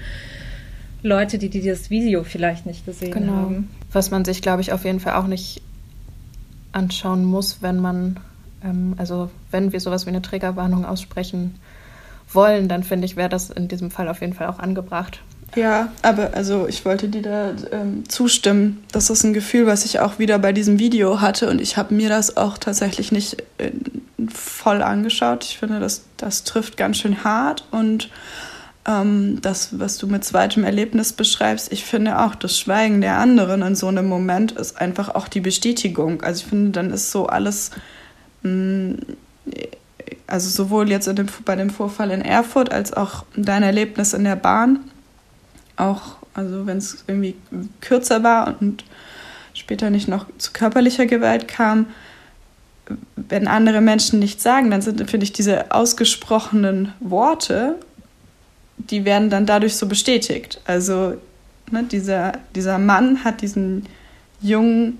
Leute, 1.03 1.39
die, 1.39 1.49
die 1.49 1.63
das 1.63 1.91
Video 1.91 2.25
vielleicht 2.25 2.67
nicht 2.67 2.85
gesehen 2.85 3.13
genau. 3.13 3.33
haben. 3.33 3.71
Was 3.93 4.11
man 4.11 4.25
sich, 4.25 4.43
glaube 4.43 4.61
ich, 4.61 4.73
auf 4.73 4.85
jeden 4.85 5.01
Fall 5.01 5.15
auch 5.15 5.27
nicht 5.27 5.63
anschauen 6.73 7.25
muss, 7.25 7.63
wenn 7.63 7.81
man, 7.81 8.21
ähm, 8.63 8.95
also 8.97 9.31
wenn 9.51 9.73
wir 9.73 9.81
sowas 9.81 10.07
wie 10.07 10.11
eine 10.11 10.23
Trägerwarnung 10.23 10.85
aussprechen 10.85 11.57
wollen, 12.33 12.69
dann 12.69 12.83
finde 12.83 13.07
ich, 13.07 13.17
wäre 13.17 13.29
das 13.29 13.51
in 13.51 13.69
diesem 13.69 13.91
Fall 13.91 14.09
auf 14.09 14.21
jeden 14.21 14.35
Fall 14.35 14.47
auch 14.47 14.59
angebracht. 14.59 15.21
Ja, 15.57 15.91
aber 16.03 16.35
also 16.35 16.69
ich 16.69 16.85
wollte 16.85 17.09
dir 17.09 17.23
da 17.23 17.51
ähm, 17.73 18.09
zustimmen. 18.09 18.85
Das 18.93 19.11
ist 19.11 19.25
ein 19.25 19.33
Gefühl, 19.33 19.67
was 19.67 19.85
ich 19.85 19.99
auch 19.99 20.19
wieder 20.19 20.39
bei 20.39 20.53
diesem 20.53 20.79
Video 20.79 21.21
hatte 21.21 21.51
und 21.51 21.61
ich 21.61 21.77
habe 21.77 21.95
mir 21.95 22.09
das 22.09 22.37
auch 22.37 22.57
tatsächlich 22.57 23.11
nicht 23.11 23.43
äh, 23.59 23.73
voll 24.33 24.83
angeschaut. 24.83 25.45
Ich 25.45 25.59
finde, 25.59 25.81
das, 25.81 26.03
das 26.17 26.45
trifft 26.45 26.77
ganz 26.77 26.99
schön 26.99 27.25
hart 27.25 27.65
und 27.73 28.11
ähm, 28.87 29.41
das, 29.43 29.79
was 29.79 29.99
du 29.99 30.07
mit 30.07 30.25
zweitem 30.25 30.65
Erlebnis 30.65 31.13
beschreibst, 31.13 31.73
ich 31.73 31.85
finde 31.85 32.21
auch, 32.21 32.35
das 32.35 32.59
Schweigen 32.59 33.01
der 33.01 33.19
anderen 33.19 33.63
in 33.63 33.75
so 33.75 33.89
einem 33.89 34.07
Moment 34.07 34.53
ist 34.53 34.81
einfach 34.81 35.15
auch 35.15 35.29
die 35.29 35.41
Bestätigung. 35.41 36.23
Also 36.23 36.45
ich 36.45 36.49
finde, 36.49 36.71
dann 36.71 36.91
ist 36.91 37.11
so 37.11 37.27
alles, 37.27 37.73
mm, 38.43 38.95
also 40.27 40.49
sowohl 40.49 40.89
jetzt 40.91 41.07
dem, 41.07 41.27
bei 41.45 41.57
dem 41.57 41.71
Vorfall 41.71 42.11
in 42.11 42.23
Erfurt 42.23 42.73
als 42.73 42.93
auch 42.93 43.25
dein 43.37 43.63
Erlebnis 43.63 44.13
in 44.15 44.25
der 44.25 44.37
Bahn, 44.37 44.90
auch, 45.77 46.17
also 46.35 46.67
wenn 46.67 46.79
es 46.79 47.05
irgendwie 47.07 47.35
kürzer 47.81 48.23
war 48.23 48.57
und 48.61 48.85
später 49.55 49.91
nicht 49.91 50.09
noch 50.09 50.27
zu 50.39 50.53
körperlicher 50.53 51.07
Gewalt 51.07 51.49
kam, 51.49 51.87
wenn 53.17 53.47
andere 53.47 53.81
Menschen 53.81 54.19
nichts 54.19 54.43
sagen, 54.43 54.71
dann 54.71 54.83
sind, 54.83 55.09
finde 55.11 55.25
ich, 55.25 55.33
diese 55.33 55.73
ausgesprochenen 55.73 56.93
Worte 57.01 57.77
die 58.89 59.05
werden 59.05 59.31
dann 59.31 59.47
dadurch 59.47 59.77
so 59.77 59.87
bestätigt. 59.87 60.61
Also 60.65 61.15
ne, 61.71 61.85
dieser, 61.85 62.33
dieser 62.55 62.79
Mann 62.79 63.25
hat 63.25 63.43
diesen 63.43 63.87
Jungen 64.41 64.99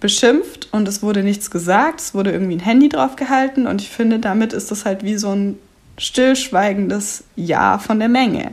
beschimpft 0.00 0.68
und 0.72 0.88
es 0.88 1.02
wurde 1.02 1.22
nichts 1.22 1.50
gesagt, 1.50 2.00
es 2.00 2.14
wurde 2.14 2.32
irgendwie 2.32 2.56
ein 2.56 2.60
Handy 2.60 2.88
drauf 2.88 3.16
gehalten 3.16 3.66
und 3.66 3.80
ich 3.80 3.90
finde, 3.90 4.18
damit 4.18 4.52
ist 4.52 4.70
das 4.70 4.84
halt 4.84 5.02
wie 5.02 5.16
so 5.16 5.30
ein 5.30 5.58
stillschweigendes 5.98 7.24
Ja 7.36 7.78
von 7.78 7.98
der 7.98 8.08
Menge. 8.08 8.52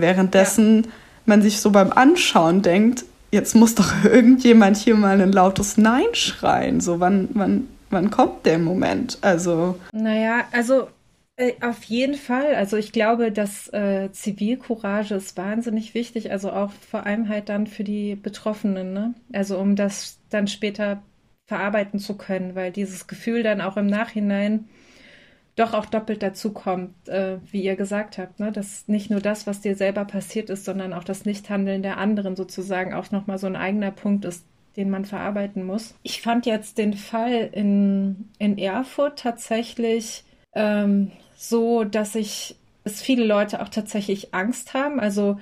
Währenddessen 0.00 0.84
ja. 0.84 0.90
man 1.26 1.42
sich 1.42 1.60
so 1.60 1.70
beim 1.70 1.92
Anschauen 1.92 2.62
denkt, 2.62 3.04
jetzt 3.30 3.54
muss 3.54 3.74
doch 3.74 4.04
irgendjemand 4.04 4.76
hier 4.76 4.94
mal 4.94 5.20
ein 5.20 5.32
lautes 5.32 5.76
Nein 5.76 6.06
schreien. 6.12 6.80
So, 6.80 7.00
wann, 7.00 7.28
wann, 7.34 7.68
wann 7.90 8.10
kommt 8.10 8.46
der 8.46 8.58
Moment? 8.58 9.18
Also. 9.22 9.78
Naja, 9.92 10.44
also 10.52 10.88
äh, 11.36 11.52
auf 11.60 11.84
jeden 11.84 12.14
Fall. 12.14 12.54
Also 12.54 12.76
ich 12.76 12.92
glaube, 12.92 13.30
dass 13.30 13.68
äh, 13.72 14.10
Zivilcourage 14.12 15.14
ist 15.14 15.36
wahnsinnig 15.36 15.94
wichtig, 15.94 16.30
also 16.30 16.50
auch 16.50 16.72
vor 16.72 17.04
allem 17.04 17.28
halt 17.28 17.48
dann 17.48 17.66
für 17.66 17.84
die 17.84 18.16
Betroffenen, 18.16 18.92
ne? 18.92 19.14
Also 19.32 19.58
um 19.58 19.76
das 19.76 20.18
dann 20.30 20.48
später 20.48 21.02
verarbeiten 21.46 22.00
zu 22.00 22.16
können, 22.16 22.54
weil 22.54 22.72
dieses 22.72 23.06
Gefühl 23.06 23.42
dann 23.42 23.60
auch 23.60 23.76
im 23.76 23.86
Nachhinein 23.86 24.68
doch 25.56 25.72
auch 25.72 25.86
doppelt 25.86 26.22
dazu 26.22 26.52
kommt, 26.52 27.08
äh, 27.08 27.38
wie 27.50 27.62
ihr 27.62 27.76
gesagt 27.76 28.18
habt, 28.18 28.38
ne? 28.40 28.52
dass 28.52 28.86
nicht 28.88 29.10
nur 29.10 29.20
das, 29.20 29.46
was 29.46 29.62
dir 29.62 29.74
selber 29.74 30.04
passiert 30.04 30.50
ist, 30.50 30.66
sondern 30.66 30.92
auch 30.92 31.04
das 31.04 31.24
Nichthandeln 31.24 31.82
der 31.82 31.96
anderen 31.96 32.36
sozusagen 32.36 32.92
auch 32.92 33.10
nochmal 33.10 33.38
so 33.38 33.46
ein 33.46 33.56
eigener 33.56 33.90
Punkt 33.90 34.26
ist, 34.26 34.44
den 34.76 34.90
man 34.90 35.06
verarbeiten 35.06 35.64
muss. 35.64 35.94
Ich 36.02 36.20
fand 36.20 36.44
jetzt 36.44 36.76
den 36.76 36.92
Fall 36.92 37.48
in, 37.52 38.28
in 38.38 38.58
Erfurt 38.58 39.18
tatsächlich 39.18 40.24
ähm, 40.54 41.10
so, 41.36 41.84
dass 41.84 42.14
ich, 42.14 42.56
dass 42.84 43.00
viele 43.00 43.24
Leute 43.24 43.62
auch 43.62 43.70
tatsächlich 43.70 44.34
Angst 44.34 44.74
haben. 44.74 45.00
Also, 45.00 45.38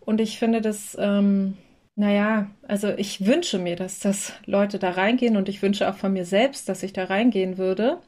und 0.00 0.22
ich 0.22 0.38
finde 0.38 0.62
das, 0.62 0.96
ähm, 0.98 1.58
naja, 1.94 2.48
also 2.66 2.88
ich 2.96 3.26
wünsche 3.26 3.58
mir, 3.58 3.76
dass 3.76 3.98
das 3.98 4.32
Leute 4.46 4.78
da 4.78 4.92
reingehen 4.92 5.36
und 5.36 5.50
ich 5.50 5.60
wünsche 5.60 5.90
auch 5.90 5.96
von 5.96 6.14
mir 6.14 6.24
selbst, 6.24 6.70
dass 6.70 6.82
ich 6.82 6.94
da 6.94 7.04
reingehen 7.04 7.58
würde. 7.58 7.98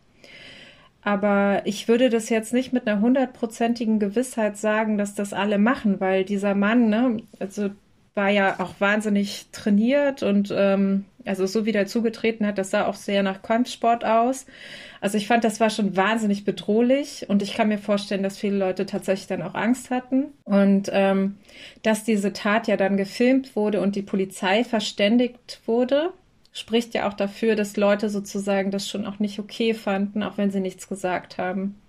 Aber 1.02 1.62
ich 1.64 1.88
würde 1.88 2.10
das 2.10 2.28
jetzt 2.28 2.52
nicht 2.52 2.72
mit 2.72 2.86
einer 2.86 3.00
hundertprozentigen 3.00 3.98
Gewissheit 3.98 4.56
sagen, 4.56 4.98
dass 4.98 5.14
das 5.14 5.32
alle 5.32 5.58
machen, 5.58 5.98
weil 6.00 6.24
dieser 6.24 6.54
Mann, 6.54 6.90
ne, 6.90 7.22
also 7.38 7.70
war 8.14 8.28
ja 8.28 8.60
auch 8.60 8.74
wahnsinnig 8.80 9.46
trainiert 9.52 10.22
und 10.22 10.52
ähm, 10.54 11.04
also 11.24 11.46
so 11.46 11.64
wie 11.64 11.72
der 11.72 11.86
zugetreten 11.86 12.46
hat, 12.46 12.58
das 12.58 12.70
sah 12.70 12.86
auch 12.86 12.94
sehr 12.94 13.22
nach 13.22 13.42
Kampfsport 13.42 14.04
aus. 14.04 14.46
Also 15.00 15.16
ich 15.16 15.26
fand, 15.26 15.44
das 15.44 15.60
war 15.60 15.70
schon 15.70 15.96
wahnsinnig 15.96 16.44
bedrohlich 16.44 17.26
und 17.28 17.42
ich 17.42 17.54
kann 17.54 17.68
mir 17.68 17.78
vorstellen, 17.78 18.22
dass 18.22 18.38
viele 18.38 18.56
Leute 18.56 18.84
tatsächlich 18.84 19.28
dann 19.28 19.42
auch 19.42 19.54
Angst 19.54 19.90
hatten 19.90 20.26
und 20.44 20.90
ähm, 20.92 21.36
dass 21.82 22.04
diese 22.04 22.32
Tat 22.32 22.68
ja 22.68 22.76
dann 22.76 22.96
gefilmt 22.96 23.54
wurde 23.54 23.80
und 23.80 23.96
die 23.96 24.02
Polizei 24.02 24.64
verständigt 24.64 25.60
wurde, 25.66 26.12
spricht 26.52 26.94
ja 26.94 27.08
auch 27.08 27.14
dafür, 27.14 27.56
dass 27.56 27.76
Leute 27.76 28.10
sozusagen 28.10 28.70
das 28.70 28.88
schon 28.88 29.06
auch 29.06 29.18
nicht 29.18 29.38
okay 29.38 29.74
fanden, 29.74 30.22
auch 30.22 30.38
wenn 30.38 30.50
sie 30.50 30.60
nichts 30.60 30.88
gesagt 30.88 31.38
haben. 31.38 31.80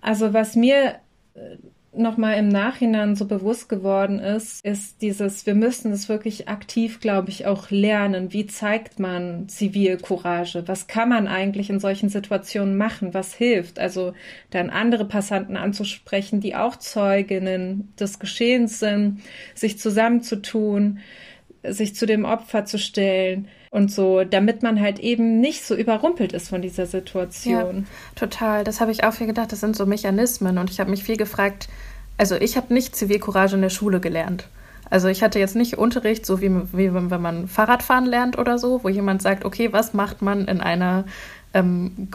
Also 0.00 0.32
was 0.32 0.54
mir 0.54 0.96
äh, 1.34 1.56
nochmal 1.98 2.38
im 2.38 2.48
Nachhinein 2.48 3.16
so 3.16 3.26
bewusst 3.26 3.68
geworden 3.68 4.18
ist, 4.18 4.64
ist 4.64 5.02
dieses, 5.02 5.46
wir 5.46 5.54
müssen 5.54 5.92
es 5.92 6.08
wirklich 6.08 6.48
aktiv, 6.48 7.00
glaube 7.00 7.30
ich, 7.30 7.46
auch 7.46 7.70
lernen. 7.70 8.32
Wie 8.32 8.46
zeigt 8.46 8.98
man 8.98 9.48
Zivilcourage? 9.48 10.64
Was 10.66 10.86
kann 10.86 11.08
man 11.08 11.26
eigentlich 11.26 11.70
in 11.70 11.80
solchen 11.80 12.08
Situationen 12.08 12.76
machen? 12.76 13.14
Was 13.14 13.34
hilft? 13.34 13.78
Also 13.78 14.12
dann 14.50 14.70
andere 14.70 15.06
Passanten 15.06 15.56
anzusprechen, 15.56 16.40
die 16.40 16.54
auch 16.54 16.76
Zeuginnen 16.76 17.92
des 17.98 18.18
Geschehens 18.18 18.78
sind, 18.78 19.22
sich 19.54 19.78
zusammenzutun, 19.78 21.00
sich 21.62 21.94
zu 21.94 22.06
dem 22.06 22.24
Opfer 22.24 22.64
zu 22.64 22.78
stellen 22.78 23.48
und 23.70 23.90
so, 23.90 24.24
damit 24.24 24.62
man 24.62 24.80
halt 24.80 24.98
eben 24.98 25.40
nicht 25.40 25.64
so 25.64 25.74
überrumpelt 25.74 26.32
ist 26.32 26.48
von 26.48 26.62
dieser 26.62 26.86
Situation. 26.86 27.76
Ja, 27.76 27.84
total. 28.14 28.64
Das 28.64 28.80
habe 28.80 28.92
ich 28.92 29.04
auch 29.04 29.14
viel 29.14 29.26
gedacht. 29.26 29.52
Das 29.52 29.60
sind 29.60 29.76
so 29.76 29.86
Mechanismen 29.86 30.58
und 30.58 30.70
ich 30.70 30.80
habe 30.80 30.90
mich 30.90 31.04
viel 31.04 31.16
gefragt, 31.16 31.68
also 32.18 32.34
ich 32.36 32.56
habe 32.56 32.72
nicht 32.72 32.96
Zivilcourage 32.96 33.56
in 33.56 33.62
der 33.62 33.70
Schule 33.70 34.00
gelernt. 34.00 34.48
Also 34.88 35.08
ich 35.08 35.22
hatte 35.22 35.38
jetzt 35.38 35.56
nicht 35.56 35.78
Unterricht, 35.78 36.24
so 36.24 36.40
wie, 36.40 36.50
wie 36.72 36.94
wenn 36.94 37.20
man 37.20 37.48
Fahrradfahren 37.48 38.06
lernt 38.06 38.38
oder 38.38 38.56
so, 38.56 38.84
wo 38.84 38.88
jemand 38.88 39.20
sagt, 39.20 39.44
okay, 39.44 39.72
was 39.72 39.94
macht 39.94 40.22
man 40.22 40.46
in 40.46 40.60
einer 40.60 41.04
ähm, 41.56 42.08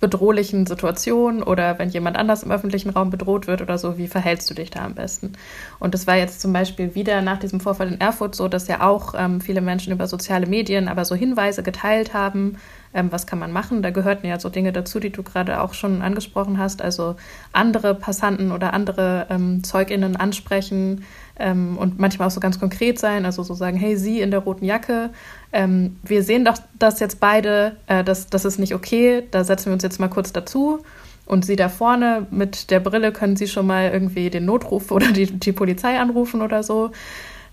bedrohlichen 0.00 0.66
Situation 0.66 1.42
oder 1.42 1.78
wenn 1.78 1.90
jemand 1.90 2.16
anders 2.16 2.42
im 2.42 2.50
öffentlichen 2.50 2.90
Raum 2.90 3.10
bedroht 3.10 3.46
wird 3.46 3.60
oder 3.60 3.76
so, 3.76 3.98
wie 3.98 4.08
verhältst 4.08 4.48
du 4.48 4.54
dich 4.54 4.70
da 4.70 4.84
am 4.84 4.94
besten? 4.94 5.34
Und 5.78 5.92
das 5.92 6.06
war 6.06 6.16
jetzt 6.16 6.40
zum 6.40 6.52
Beispiel 6.52 6.94
wieder 6.94 7.20
nach 7.20 7.38
diesem 7.38 7.60
Vorfall 7.60 7.88
in 7.88 8.00
Erfurt 8.00 8.34
so, 8.34 8.48
dass 8.48 8.68
ja 8.68 8.80
auch 8.80 9.14
ähm, 9.16 9.40
viele 9.40 9.60
Menschen 9.60 9.92
über 9.92 10.06
soziale 10.06 10.46
Medien 10.46 10.88
aber 10.88 11.04
so 11.04 11.14
Hinweise 11.14 11.62
geteilt 11.62 12.14
haben, 12.14 12.56
ähm, 12.94 13.12
was 13.12 13.26
kann 13.26 13.38
man 13.38 13.52
machen. 13.52 13.82
Da 13.82 13.90
gehörten 13.90 14.26
ja 14.26 14.40
so 14.40 14.48
Dinge 14.48 14.72
dazu, 14.72 14.98
die 14.98 15.10
du 15.10 15.22
gerade 15.22 15.60
auch 15.60 15.74
schon 15.74 16.00
angesprochen 16.00 16.58
hast, 16.58 16.80
also 16.80 17.16
andere 17.52 17.94
Passanten 17.94 18.50
oder 18.50 18.72
andere 18.72 19.26
ähm, 19.28 19.62
ZeugInnen 19.62 20.16
ansprechen, 20.16 21.04
ähm, 21.40 21.76
und 21.78 21.98
manchmal 21.98 22.28
auch 22.28 22.32
so 22.32 22.40
ganz 22.40 22.60
konkret 22.60 22.98
sein, 22.98 23.24
also 23.24 23.42
so 23.42 23.54
sagen, 23.54 23.76
hey, 23.76 23.96
Sie 23.96 24.20
in 24.20 24.30
der 24.30 24.40
roten 24.40 24.64
Jacke, 24.64 25.10
ähm, 25.52 25.96
wir 26.02 26.22
sehen 26.22 26.44
doch 26.44 26.58
das 26.78 27.00
jetzt 27.00 27.18
beide, 27.18 27.76
äh, 27.86 28.04
das, 28.04 28.28
das 28.28 28.44
ist 28.44 28.58
nicht 28.58 28.74
okay, 28.74 29.24
da 29.30 29.42
setzen 29.42 29.66
wir 29.66 29.72
uns 29.72 29.82
jetzt 29.82 29.98
mal 29.98 30.08
kurz 30.08 30.32
dazu. 30.32 30.80
Und 31.26 31.44
Sie 31.44 31.56
da 31.56 31.68
vorne 31.68 32.26
mit 32.30 32.70
der 32.70 32.80
Brille 32.80 33.12
können 33.12 33.36
Sie 33.36 33.46
schon 33.46 33.66
mal 33.66 33.90
irgendwie 33.92 34.30
den 34.30 34.44
Notruf 34.44 34.90
oder 34.90 35.12
die, 35.12 35.26
die 35.26 35.52
Polizei 35.52 35.98
anrufen 35.98 36.42
oder 36.42 36.62
so. 36.62 36.90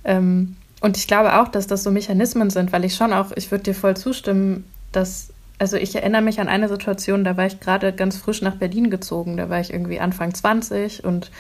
Ähm, 0.04 0.56
und 0.82 0.98
ich 0.98 1.08
glaube 1.08 1.40
auch, 1.40 1.48
dass 1.48 1.68
das 1.68 1.84
so 1.84 1.92
Mechanismen 1.92 2.50
sind, 2.50 2.72
weil 2.72 2.86
ich 2.86 2.96
schon 2.96 3.14
auch, 3.14 3.32
ich 3.36 3.52
würde 3.52 3.66
dir 3.66 3.76
voll 3.76 3.98
zustimmen, 3.98 4.64
dass, 4.92 5.30
also 5.60 5.78
ich 5.78 5.96
erinnere 5.96 6.22
mich 6.22 6.40
an 6.40 6.48
eine 6.48 6.70
Situation, 6.70 7.24
da 7.24 7.38
war 7.38 7.46
ich 7.46 7.60
gerade 7.60 7.94
ganz 7.94 8.18
frisch 8.18 8.42
nach 8.42 8.56
Berlin 8.56 8.90
gezogen, 8.90 9.38
da 9.38 9.50
war 9.50 9.60
ich 9.60 9.72
irgendwie 9.74 10.00
Anfang 10.00 10.34
20 10.34 11.04
und 11.04 11.32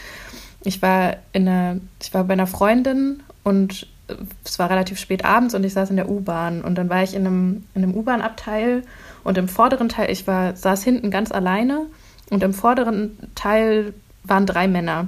ich 0.67 0.81
war 0.81 1.15
in 1.31 1.47
einer, 1.47 1.79
ich 2.01 2.13
war 2.13 2.25
bei 2.25 2.33
einer 2.33 2.47
Freundin 2.47 3.24
und 3.43 3.88
es 4.43 4.59
war 4.59 4.69
relativ 4.69 5.00
spät 5.00 5.24
abends 5.24 5.55
und 5.55 5.63
ich 5.63 5.74
saß 5.74 5.89
in 5.89 5.95
der 5.95 6.09
U-Bahn 6.09 6.62
und 6.62 6.75
dann 6.75 6.89
war 6.89 7.03
ich 7.03 7.13
in 7.13 7.25
einem, 7.25 7.63
in 7.74 7.83
einem 7.83 7.95
U-Bahn-Abteil 7.95 8.83
und 9.24 9.38
im 9.38 9.47
vorderen 9.47 9.89
Teil, 9.89 10.12
ich 10.12 10.27
war, 10.27 10.55
saß 10.55 10.83
hinten 10.83 11.09
ganz 11.09 11.31
alleine 11.31 11.86
und 12.29 12.43
im 12.43 12.53
vorderen 12.53 13.17
Teil 13.36 13.93
waren 14.24 14.45
drei 14.45 14.67
Männer. 14.67 15.07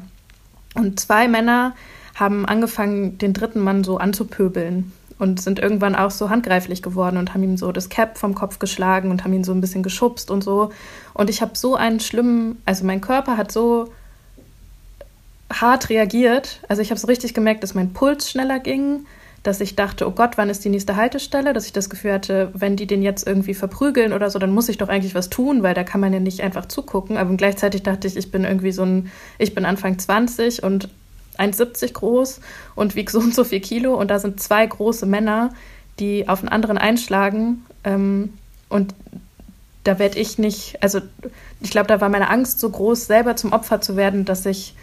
Und 0.75 0.99
zwei 0.99 1.27
Männer 1.27 1.75
haben 2.15 2.45
angefangen, 2.45 3.17
den 3.17 3.33
dritten 3.33 3.59
Mann 3.59 3.83
so 3.83 3.97
anzupöbeln 3.97 4.91
und 5.17 5.41
sind 5.41 5.59
irgendwann 5.59 5.95
auch 5.95 6.11
so 6.11 6.29
handgreiflich 6.29 6.81
geworden 6.81 7.17
und 7.17 7.33
haben 7.33 7.43
ihm 7.43 7.57
so 7.57 7.71
das 7.73 7.89
Cap 7.89 8.17
vom 8.17 8.35
Kopf 8.35 8.59
geschlagen 8.59 9.11
und 9.11 9.25
haben 9.25 9.33
ihn 9.33 9.43
so 9.43 9.51
ein 9.51 9.61
bisschen 9.61 9.83
geschubst 9.83 10.31
und 10.31 10.41
so. 10.41 10.71
Und 11.13 11.29
ich 11.29 11.41
habe 11.41 11.51
so 11.55 11.75
einen 11.75 11.99
schlimmen, 11.99 12.61
also 12.65 12.85
mein 12.85 13.01
Körper 13.01 13.35
hat 13.35 13.51
so 13.51 13.89
hart 15.51 15.89
reagiert. 15.89 16.60
Also 16.68 16.82
ich 16.82 16.91
habe 16.91 17.00
so 17.00 17.08
richtig 17.08 17.34
gemerkt, 17.34 17.63
dass 17.63 17.74
mein 17.74 17.94
Puls 17.94 18.29
schneller 18.29 18.60
ging, 18.60 19.06
dass 19.44 19.62
ich 19.62 19.75
dachte, 19.75 20.08
oh 20.08 20.12
Gott, 20.12 20.38
wann 20.38 20.50
ist 20.50 20.65
die 20.65 20.70
nächste 20.70 20.96
Haltestelle? 20.96 21.53
Dass 21.53 21.65
ich 21.65 21.74
das 21.74 21.89
Gefühl 21.89 22.13
hatte, 22.13 22.51
wenn 22.53 22.75
die 22.75 22.88
den 22.88 23.01
jetzt 23.01 23.25
irgendwie 23.25 23.53
verprügeln 23.53 24.13
oder 24.13 24.29
so, 24.29 24.38
dann 24.38 24.53
muss 24.53 24.70
ich 24.70 24.77
doch 24.77 24.89
eigentlich 24.89 25.15
was 25.15 25.29
tun, 25.29 25.63
weil 25.63 25.74
da 25.74 25.84
kann 25.84 26.01
man 26.01 26.13
ja 26.13 26.20
nicht 26.20 26.41
einfach 26.41 26.68
zugucken. 26.68 27.18
Aber 27.18 27.34
gleichzeitig 27.36 27.84
dachte 27.84 28.08
ich, 28.08 28.18
ich 28.18 28.32
bin 28.32 28.44
irgendwie 28.44 28.72
so 28.72 28.84
ein, 28.84 29.12
ich 29.38 29.56
bin 29.56 29.65
Anfang 29.65 29.98
20 29.98 30.63
und 30.63 30.89
1,70 31.38 31.94
groß 31.94 32.41
und 32.75 32.96
wiege 32.96 33.12
so 33.12 33.20
und 33.20 33.34
so 33.34 33.44
viel 33.46 33.62
Kilo 33.62 33.96
und 33.96 34.12
da 34.12 34.20
sind 34.20 34.41
zwei 34.41 34.65
große 34.65 35.06
Männer, 35.06 35.53
die 36.00 36.27
auf 36.27 36.39
einen 36.39 36.50
anderen 36.50 36.77
einschlagen 36.77 37.65
ähm, 37.86 38.34
und 38.68 38.94
da 39.86 39.98
werde 40.00 40.20
ich 40.20 40.38
nicht, 40.38 40.84
also 40.84 41.00
ich 41.62 41.72
glaube, 41.72 41.88
da 41.88 42.01
war 42.01 42.10
meine 42.10 42.29
Angst 42.29 42.60
so 42.60 42.70
groß, 42.70 43.08
selber 43.08 43.38
zum 43.38 43.53
Opfer 43.53 43.79
zu 43.79 43.96
werden, 43.96 44.25
dass 44.25 44.46
ich 44.46 44.75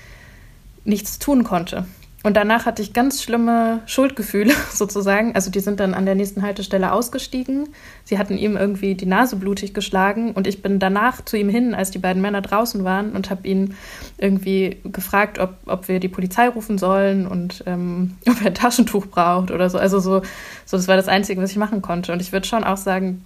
nichts 0.87 1.19
tun 1.19 1.45
konnte. 1.45 1.87
Und 2.27 2.37
danach 2.37 2.67
hatte 2.67 2.83
ich 2.83 2.93
ganz 2.93 3.23
schlimme 3.23 3.83
Schuldgefühle 3.87 4.53
sozusagen. 4.73 5.37
Also 5.37 5.49
die 5.49 5.61
sind 5.61 5.79
dann 5.79 5.95
an 5.95 6.07
der 6.07 6.17
nächsten 6.17 6.43
Haltestelle 6.43 6.91
ausgestiegen. 6.91 7.69
Sie 8.03 8.19
hatten 8.19 8.37
ihm 8.37 8.57
irgendwie 8.57 8.97
die 8.97 9.07
Nase 9.07 9.37
blutig 9.37 9.75
geschlagen 9.75 10.33
und 10.33 10.49
ich 10.49 10.61
bin 10.61 10.81
danach 10.81 11.25
zu 11.25 11.37
ihm 11.37 11.49
hin, 11.49 11.73
als 11.73 11.93
die 11.93 12.01
beiden 12.01 12.21
Männer 12.21 12.41
draußen 12.41 12.83
waren 12.83 13.13
und 13.13 13.31
habe 13.31 13.47
ihn 13.47 13.75
irgendwie 14.19 14.79
gefragt, 14.83 15.39
ob, 15.39 15.55
ob 15.67 15.87
wir 15.87 16.01
die 16.01 16.09
Polizei 16.09 16.49
rufen 16.49 16.79
sollen 16.79 17.29
und 17.29 17.63
ähm, 17.65 18.17
ob 18.29 18.41
er 18.41 18.49
ein 18.49 18.55
Taschentuch 18.55 19.07
braucht 19.07 19.53
oder 19.53 19.71
so. 19.71 19.79
Also 19.79 20.01
so, 20.01 20.23
so, 20.65 20.77
das 20.77 20.89
war 20.89 20.97
das 20.97 21.07
Einzige, 21.07 21.41
was 21.41 21.53
ich 21.53 21.59
machen 21.59 21.81
konnte. 21.81 22.13
Und 22.13 22.21
ich 22.21 22.33
würde 22.33 22.49
schon 22.49 22.65
auch 22.65 22.77
sagen, 22.77 23.25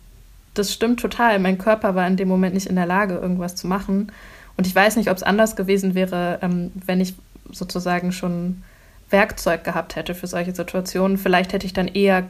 das 0.52 0.74
stimmt 0.74 1.00
total. 1.00 1.38
Mein 1.38 1.56
Körper 1.56 1.94
war 1.94 2.06
in 2.06 2.18
dem 2.18 2.28
Moment 2.28 2.52
nicht 2.52 2.66
in 2.66 2.76
der 2.76 2.84
Lage, 2.84 3.14
irgendwas 3.14 3.56
zu 3.56 3.66
machen. 3.66 4.12
Und 4.58 4.66
ich 4.66 4.74
weiß 4.74 4.96
nicht, 4.96 5.10
ob 5.10 5.16
es 5.16 5.22
anders 5.22 5.56
gewesen 5.56 5.94
wäre, 5.94 6.38
ähm, 6.42 6.70
wenn 6.84 7.00
ich 7.00 7.14
sozusagen 7.52 8.12
schon 8.12 8.62
Werkzeug 9.10 9.64
gehabt 9.64 9.96
hätte 9.96 10.14
für 10.14 10.26
solche 10.26 10.54
Situationen. 10.54 11.18
Vielleicht 11.18 11.52
hätte 11.52 11.66
ich 11.66 11.72
dann 11.72 11.88
eher 11.88 12.24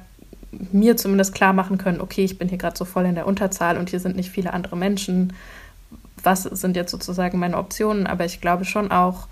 mir 0.72 0.96
zumindest 0.96 1.34
klar 1.34 1.52
machen 1.52 1.78
können, 1.78 2.00
okay, 2.00 2.24
ich 2.24 2.38
bin 2.38 2.48
hier 2.48 2.58
gerade 2.58 2.76
so 2.76 2.84
voll 2.84 3.04
in 3.04 3.14
der 3.14 3.26
Unterzahl 3.26 3.78
und 3.78 3.90
hier 3.90 4.00
sind 4.00 4.16
nicht 4.16 4.30
viele 4.30 4.52
andere 4.52 4.76
Menschen. 4.76 5.32
Was 6.22 6.42
sind 6.42 6.76
jetzt 6.76 6.90
sozusagen 6.90 7.38
meine 7.38 7.56
Optionen? 7.56 8.06
Aber 8.06 8.24
ich 8.24 8.40
glaube 8.40 8.64
schon 8.64 8.90
auch, 8.90 9.28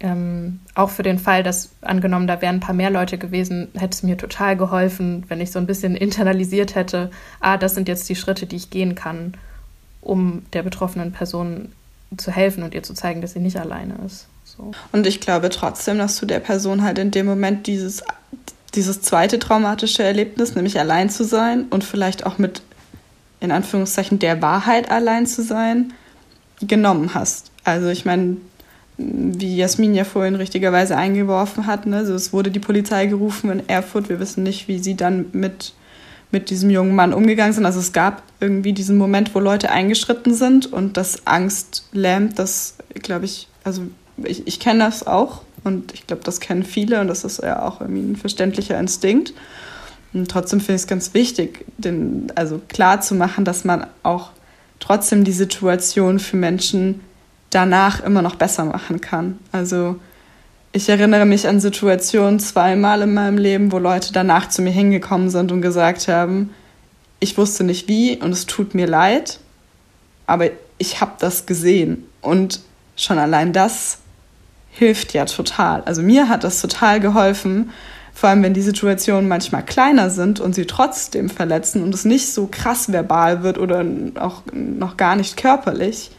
ähm, 0.00 0.60
auch 0.74 0.90
für 0.90 1.02
den 1.02 1.18
Fall, 1.18 1.42
dass 1.42 1.70
angenommen, 1.82 2.26
da 2.26 2.40
wären 2.40 2.56
ein 2.56 2.60
paar 2.60 2.74
mehr 2.74 2.90
Leute 2.90 3.18
gewesen, 3.18 3.68
hätte 3.74 3.94
es 3.94 4.02
mir 4.02 4.16
total 4.16 4.56
geholfen, 4.56 5.24
wenn 5.28 5.40
ich 5.40 5.50
so 5.50 5.58
ein 5.58 5.66
bisschen 5.66 5.96
internalisiert 5.96 6.74
hätte, 6.74 7.10
ah, 7.40 7.56
das 7.56 7.74
sind 7.74 7.88
jetzt 7.88 8.08
die 8.08 8.16
Schritte, 8.16 8.46
die 8.46 8.56
ich 8.56 8.70
gehen 8.70 8.94
kann, 8.94 9.34
um 10.00 10.42
der 10.52 10.62
betroffenen 10.62 11.12
Person 11.12 11.72
zu 12.16 12.30
helfen 12.30 12.62
und 12.62 12.74
ihr 12.74 12.82
zu 12.82 12.94
zeigen, 12.94 13.20
dass 13.20 13.32
sie 13.32 13.40
nicht 13.40 13.58
alleine 13.58 13.94
ist. 14.06 14.26
So. 14.60 14.72
Und 14.92 15.06
ich 15.06 15.20
glaube 15.20 15.48
trotzdem, 15.48 15.98
dass 15.98 16.18
du 16.18 16.26
der 16.26 16.40
Person 16.40 16.82
halt 16.82 16.98
in 16.98 17.10
dem 17.10 17.26
Moment 17.26 17.66
dieses, 17.66 18.02
dieses 18.74 19.00
zweite 19.00 19.38
traumatische 19.38 20.02
Erlebnis, 20.02 20.54
nämlich 20.54 20.78
allein 20.78 21.10
zu 21.10 21.24
sein 21.24 21.66
und 21.70 21.84
vielleicht 21.84 22.26
auch 22.26 22.38
mit, 22.38 22.62
in 23.40 23.52
Anführungszeichen, 23.52 24.18
der 24.18 24.42
Wahrheit 24.42 24.90
allein 24.90 25.26
zu 25.26 25.42
sein, 25.42 25.92
genommen 26.60 27.14
hast. 27.14 27.50
Also 27.64 27.88
ich 27.88 28.04
meine, 28.04 28.36
wie 28.98 29.56
Jasmin 29.56 29.94
ja 29.94 30.04
vorhin 30.04 30.34
richtigerweise 30.34 30.94
eingeworfen 30.94 31.66
hat, 31.66 31.86
ne? 31.86 31.96
also 31.96 32.14
es 32.14 32.34
wurde 32.34 32.50
die 32.50 32.60
Polizei 32.60 33.06
gerufen 33.06 33.50
in 33.50 33.68
Erfurt. 33.68 34.10
Wir 34.10 34.20
wissen 34.20 34.42
nicht, 34.42 34.68
wie 34.68 34.78
sie 34.78 34.94
dann 34.94 35.26
mit, 35.32 35.72
mit 36.30 36.50
diesem 36.50 36.68
jungen 36.68 36.94
Mann 36.94 37.14
umgegangen 37.14 37.54
sind. 37.54 37.64
Also 37.64 37.80
es 37.80 37.94
gab 37.94 38.22
irgendwie 38.40 38.74
diesen 38.74 38.98
Moment, 38.98 39.34
wo 39.34 39.40
Leute 39.40 39.70
eingeschritten 39.70 40.34
sind 40.34 40.70
und 40.70 40.98
das 40.98 41.26
Angst 41.26 41.88
lähmt, 41.92 42.38
das, 42.38 42.76
glaube 42.94 43.24
ich, 43.24 43.48
also 43.64 43.82
ich, 44.24 44.46
ich 44.46 44.60
kenne 44.60 44.84
das 44.84 45.06
auch 45.06 45.42
und 45.64 45.92
ich 45.92 46.06
glaube, 46.06 46.22
das 46.24 46.40
kennen 46.40 46.64
viele 46.64 47.00
und 47.00 47.08
das 47.08 47.24
ist 47.24 47.42
ja 47.42 47.62
auch 47.62 47.80
irgendwie 47.80 48.02
ein 48.02 48.16
verständlicher 48.16 48.78
Instinkt. 48.78 49.34
Und 50.12 50.30
trotzdem 50.30 50.60
finde 50.60 50.74
ich 50.74 50.82
es 50.82 50.86
ganz 50.86 51.14
wichtig, 51.14 51.64
den, 51.78 52.32
also 52.34 52.60
klar 52.68 53.00
zu 53.00 53.14
machen, 53.14 53.44
dass 53.44 53.64
man 53.64 53.86
auch 54.02 54.30
trotzdem 54.80 55.24
die 55.24 55.32
Situation 55.32 56.18
für 56.18 56.36
Menschen 56.36 57.00
danach 57.50 58.02
immer 58.02 58.22
noch 58.22 58.36
besser 58.36 58.64
machen 58.64 59.00
kann. 59.00 59.38
Also 59.52 59.96
ich 60.72 60.88
erinnere 60.88 61.26
mich 61.26 61.48
an 61.48 61.60
Situationen 61.60 62.40
zweimal 62.40 63.02
in 63.02 63.14
meinem 63.14 63.38
Leben, 63.38 63.72
wo 63.72 63.78
Leute 63.78 64.12
danach 64.12 64.48
zu 64.48 64.62
mir 64.62 64.70
hingekommen 64.70 65.30
sind 65.30 65.52
und 65.52 65.62
gesagt 65.62 66.08
haben, 66.08 66.50
ich 67.18 67.36
wusste 67.36 67.64
nicht 67.64 67.88
wie 67.88 68.16
und 68.16 68.32
es 68.32 68.46
tut 68.46 68.74
mir 68.74 68.86
leid, 68.86 69.40
aber 70.26 70.46
ich 70.78 71.00
habe 71.00 71.12
das 71.18 71.46
gesehen. 71.46 72.06
Und 72.22 72.60
schon 72.96 73.18
allein 73.18 73.52
das 73.52 73.98
hilft 74.70 75.12
ja 75.12 75.24
total. 75.24 75.82
Also 75.82 76.02
mir 76.02 76.28
hat 76.28 76.44
das 76.44 76.60
total 76.60 77.00
geholfen, 77.00 77.70
vor 78.12 78.28
allem 78.28 78.42
wenn 78.42 78.54
die 78.54 78.62
Situationen 78.62 79.28
manchmal 79.28 79.64
kleiner 79.64 80.10
sind 80.10 80.40
und 80.40 80.54
sie 80.54 80.66
trotzdem 80.66 81.30
verletzen 81.30 81.82
und 81.82 81.94
es 81.94 82.04
nicht 82.04 82.32
so 82.32 82.48
krass 82.50 82.92
verbal 82.92 83.42
wird 83.42 83.58
oder 83.58 83.84
auch 84.16 84.42
noch 84.52 84.96
gar 84.96 85.16
nicht 85.16 85.36
körperlich, 85.36 86.10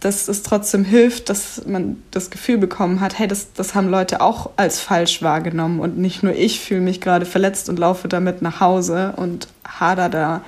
dass 0.00 0.28
es 0.28 0.42
trotzdem 0.42 0.84
hilft, 0.84 1.30
dass 1.30 1.64
man 1.66 2.02
das 2.10 2.30
Gefühl 2.30 2.58
bekommen 2.58 3.00
hat, 3.00 3.18
hey, 3.18 3.26
das, 3.26 3.54
das 3.54 3.74
haben 3.74 3.88
Leute 3.88 4.20
auch 4.20 4.50
als 4.56 4.78
falsch 4.78 5.22
wahrgenommen 5.22 5.80
und 5.80 5.96
nicht 5.96 6.22
nur 6.22 6.34
ich 6.34 6.60
fühle 6.60 6.82
mich 6.82 7.00
gerade 7.00 7.24
verletzt 7.24 7.68
und 7.70 7.78
laufe 7.78 8.06
damit 8.06 8.42
nach 8.42 8.60
Hause 8.60 9.14
und 9.16 9.48
hader 9.66 10.10
da 10.10 10.42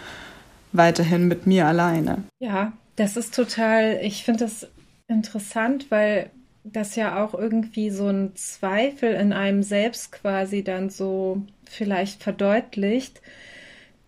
weiterhin 0.72 1.26
mit 1.26 1.46
mir 1.46 1.66
alleine. 1.66 2.24
Ja, 2.38 2.72
das 2.96 3.16
ist 3.16 3.34
total, 3.34 3.98
ich 4.02 4.24
finde 4.24 4.44
das 4.44 4.68
interessant, 5.08 5.86
weil 5.90 6.30
das 6.72 6.96
ja 6.96 7.22
auch 7.22 7.34
irgendwie 7.34 7.90
so 7.90 8.08
ein 8.08 8.34
Zweifel 8.34 9.14
in 9.14 9.32
einem 9.32 9.62
selbst 9.62 10.12
quasi 10.12 10.64
dann 10.64 10.90
so 10.90 11.42
vielleicht 11.64 12.22
verdeutlicht, 12.22 13.20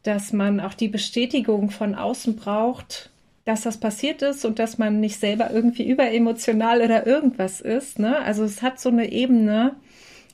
dass 0.02 0.32
man 0.32 0.60
auch 0.60 0.74
die 0.74 0.88
Bestätigung 0.88 1.70
von 1.70 1.94
außen 1.94 2.36
braucht, 2.36 3.10
dass 3.44 3.62
das 3.62 3.78
passiert 3.78 4.22
ist 4.22 4.44
und 4.44 4.58
dass 4.58 4.78
man 4.78 5.00
nicht 5.00 5.18
selber 5.18 5.50
irgendwie 5.50 5.88
überemotional 5.88 6.82
oder 6.82 7.06
irgendwas 7.06 7.60
ist. 7.60 7.98
Ne? 7.98 8.18
Also 8.18 8.44
es 8.44 8.62
hat 8.62 8.80
so 8.80 8.90
eine 8.90 9.10
Ebene, 9.10 9.74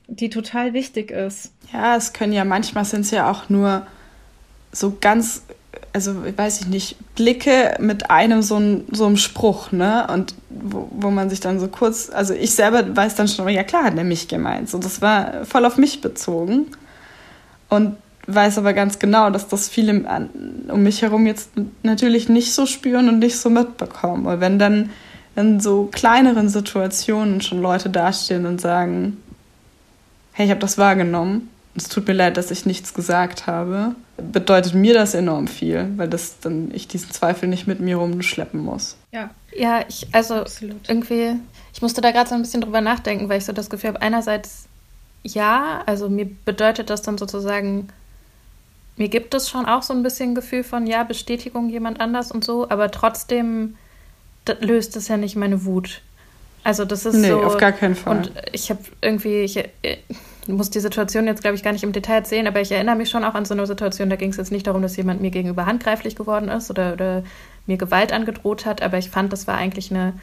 die 0.09 0.31
total 0.31 0.73
wichtig 0.73 1.11
ist. 1.11 1.53
Ja, 1.73 1.97
es 1.97 2.13
können 2.13 2.33
ja 2.33 2.45
manchmal 2.45 2.85
sind 2.85 3.03
es 3.03 3.11
ja 3.11 3.31
auch 3.31 3.49
nur 3.49 3.87
so 4.73 4.97
ganz 5.01 5.43
also 5.93 6.15
weiß 6.37 6.61
ich 6.61 6.67
nicht, 6.67 6.97
Blicke 7.15 7.77
mit 7.79 8.11
einem 8.11 8.43
so, 8.43 8.61
so 8.91 9.07
einem 9.07 9.17
Spruch, 9.17 9.73
ne? 9.73 10.07
Und 10.13 10.35
wo, 10.51 10.89
wo 10.91 11.11
man 11.11 11.31
sich 11.31 11.41
dann 11.41 11.61
so 11.61 11.69
kurz, 11.69 12.11
also 12.11 12.35
ich 12.35 12.55
selber 12.55 12.97
weiß 12.97 13.15
dann 13.15 13.29
schon, 13.29 13.49
ja 13.49 13.63
klar 13.63 13.85
hat 13.85 13.97
er 13.97 14.05
mich 14.05 14.29
gemeint. 14.29 14.69
So, 14.69 14.79
das 14.79 15.01
war 15.01 15.45
voll 15.45 15.65
auf 15.65 15.77
mich 15.77 16.01
bezogen. 16.01 16.67
Und 17.69 17.97
weiß 18.27 18.59
aber 18.59 18.73
ganz 18.73 18.99
genau, 18.99 19.31
dass 19.31 19.49
das 19.49 19.69
viele 19.69 20.05
um 20.69 20.83
mich 20.83 21.03
herum 21.03 21.27
jetzt 21.27 21.51
natürlich 21.83 22.29
nicht 22.29 22.53
so 22.53 22.67
spüren 22.67 23.09
und 23.09 23.19
nicht 23.19 23.39
so 23.39 23.51
mitbekommen. 23.51 24.27
Und 24.27 24.41
wenn 24.41 24.59
dann 24.59 24.91
in 25.37 25.61
so 25.61 25.89
kleineren 25.91 26.49
Situationen 26.49 27.41
schon 27.41 27.61
Leute 27.61 27.91
dastehen 27.91 28.47
und 28.47 28.61
sagen, 28.61 29.19
hey, 30.33 30.47
ich 30.47 30.51
habe 30.51 30.61
das 30.61 30.79
wahrgenommen, 30.79 31.51
es 31.75 31.89
tut 31.89 32.07
mir 32.07 32.15
leid, 32.15 32.37
dass 32.37 32.51
ich 32.51 32.67
nichts 32.67 32.95
gesagt 32.95 33.47
habe, 33.47 33.95
bedeutet 34.17 34.75
mir 34.75 34.95
das 34.95 35.15
enorm 35.15 35.49
viel, 35.49 35.91
weil 35.97 36.09
das 36.09 36.39
dann 36.41 36.71
ich 36.73 36.87
diesen 36.87 37.11
Zweifel 37.11 37.49
nicht 37.49 37.67
mit 37.67 37.81
mir 37.81 37.97
rumschleppen 37.97 38.61
muss. 38.61 38.97
Ja, 39.13 39.31
ja, 39.57 39.85
ich 39.89 40.07
also 40.13 40.35
Absolut. 40.35 40.89
irgendwie, 40.89 41.35
ich 41.73 41.83
musste 41.83 42.01
da 42.01 42.13
gerade 42.13 42.29
so 42.29 42.35
ein 42.35 42.43
bisschen 42.43 42.61
drüber 42.61 42.81
nachdenken, 42.81 43.29
weil 43.29 43.39
ich 43.39 43.45
so 43.45 43.53
das 43.53 43.71
Gefühl 43.71 43.89
habe, 43.91 44.03
einerseits 44.03 44.67
ja, 45.25 45.83
also 45.87 46.09
mir 46.09 46.27
bedeutet 46.45 46.91
das 46.91 47.03
dann 47.03 47.19
sozusagen, 47.19 47.89
mir 48.97 49.09
gibt 49.09 49.35
es 49.35 49.49
schon 49.49 49.67
auch 49.67 49.83
so 49.83 49.95
ein 49.95 50.03
bisschen 50.03 50.35
Gefühl 50.35 50.63
von 50.63 50.87
ja 50.87 51.03
Bestätigung 51.03 51.71
jemand 51.71 52.01
anders 52.01 52.31
und 52.31 52.45
so, 52.45 52.69
aber 52.69 52.91
trotzdem 52.91 53.77
löst 54.61 54.97
es 54.97 55.09
ja 55.09 55.17
nicht 55.17 55.35
meine 55.35 55.65
Wut. 55.65 56.03
Also 56.65 56.85
das 56.87 57.05
ist 57.05 57.17
nee, 57.17 57.29
so. 57.29 57.43
auf 57.43 57.59
gar 57.59 57.73
keinen 57.73 57.95
Fall. 57.95 58.17
Und 58.17 58.33
ich 58.53 58.71
habe 58.71 58.81
irgendwie, 59.03 59.41
ich, 59.41 59.63
muss 60.47 60.71
die 60.71 60.81
Situation 60.81 61.27
jetzt, 61.27 61.43
glaube 61.43 61.57
ich, 61.57 61.63
gar 61.63 61.73
nicht 61.73 61.85
im 61.85 61.93
Detail 61.93 62.17
erzählen, 62.17 62.47
aber 62.47 62.61
ich 62.61 62.73
erinnere 62.73 62.97
mich 62.97 63.11
schon 63.11 63.23
auch 63.23 63.35
an 63.35 63.45
so 63.45 63.55
eine 63.55 63.67
Situation, 63.67 64.11
da 64.11 64.17
ging 64.17 64.31
es 64.31 64.37
jetzt 64.37 64.51
nicht 64.51 64.67
darum, 64.67 64.83
dass 64.83 64.97
jemand 64.97 65.21
mir 65.21 65.31
gegenüber 65.31 65.67
handgreiflich 65.67 66.17
geworden 66.17 66.49
ist 66.49 66.71
oder, 66.71 66.95
oder 66.95 67.23
mir 67.67 67.77
Gewalt 67.77 68.13
angedroht 68.13 68.67
hat, 68.67 68.83
aber 68.83 68.99
ich 68.99 69.11
fand, 69.11 69.33
das 69.33 69.47
war 69.47 69.57
eigentlich 69.57 69.91
eine 69.91 70.15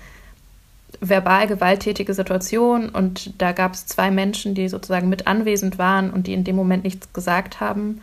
verbal 1.00 1.48
gewalttätige 1.48 2.14
Situation 2.14 2.90
und 2.90 3.42
da 3.42 3.54
gab 3.54 3.74
es 3.74 3.86
zwei 3.86 4.12
Menschen, 4.12 4.56
die 4.56 4.68
sozusagen 4.68 5.10
mit 5.10 5.28
anwesend 5.28 5.78
waren 5.78 6.12
und 6.12 6.28
die 6.28 6.34
in 6.34 6.44
dem 6.44 6.56
Moment 6.56 6.84
nichts 6.84 7.14
gesagt 7.14 7.60
haben. 7.60 8.02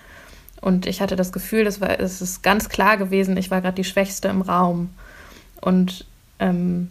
Und 0.60 0.86
ich 0.86 1.00
hatte 1.00 1.14
das 1.14 1.32
Gefühl, 1.32 1.64
das 1.64 1.80
war, 1.80 2.00
es 2.00 2.20
ist 2.20 2.42
ganz 2.42 2.68
klar 2.68 2.96
gewesen, 2.96 3.36
ich 3.36 3.50
war 3.50 3.60
gerade 3.60 3.76
die 3.76 3.84
Schwächste 3.84 4.28
im 4.28 4.42
Raum. 4.42 4.90
Und 5.60 6.06
ähm, 6.40 6.90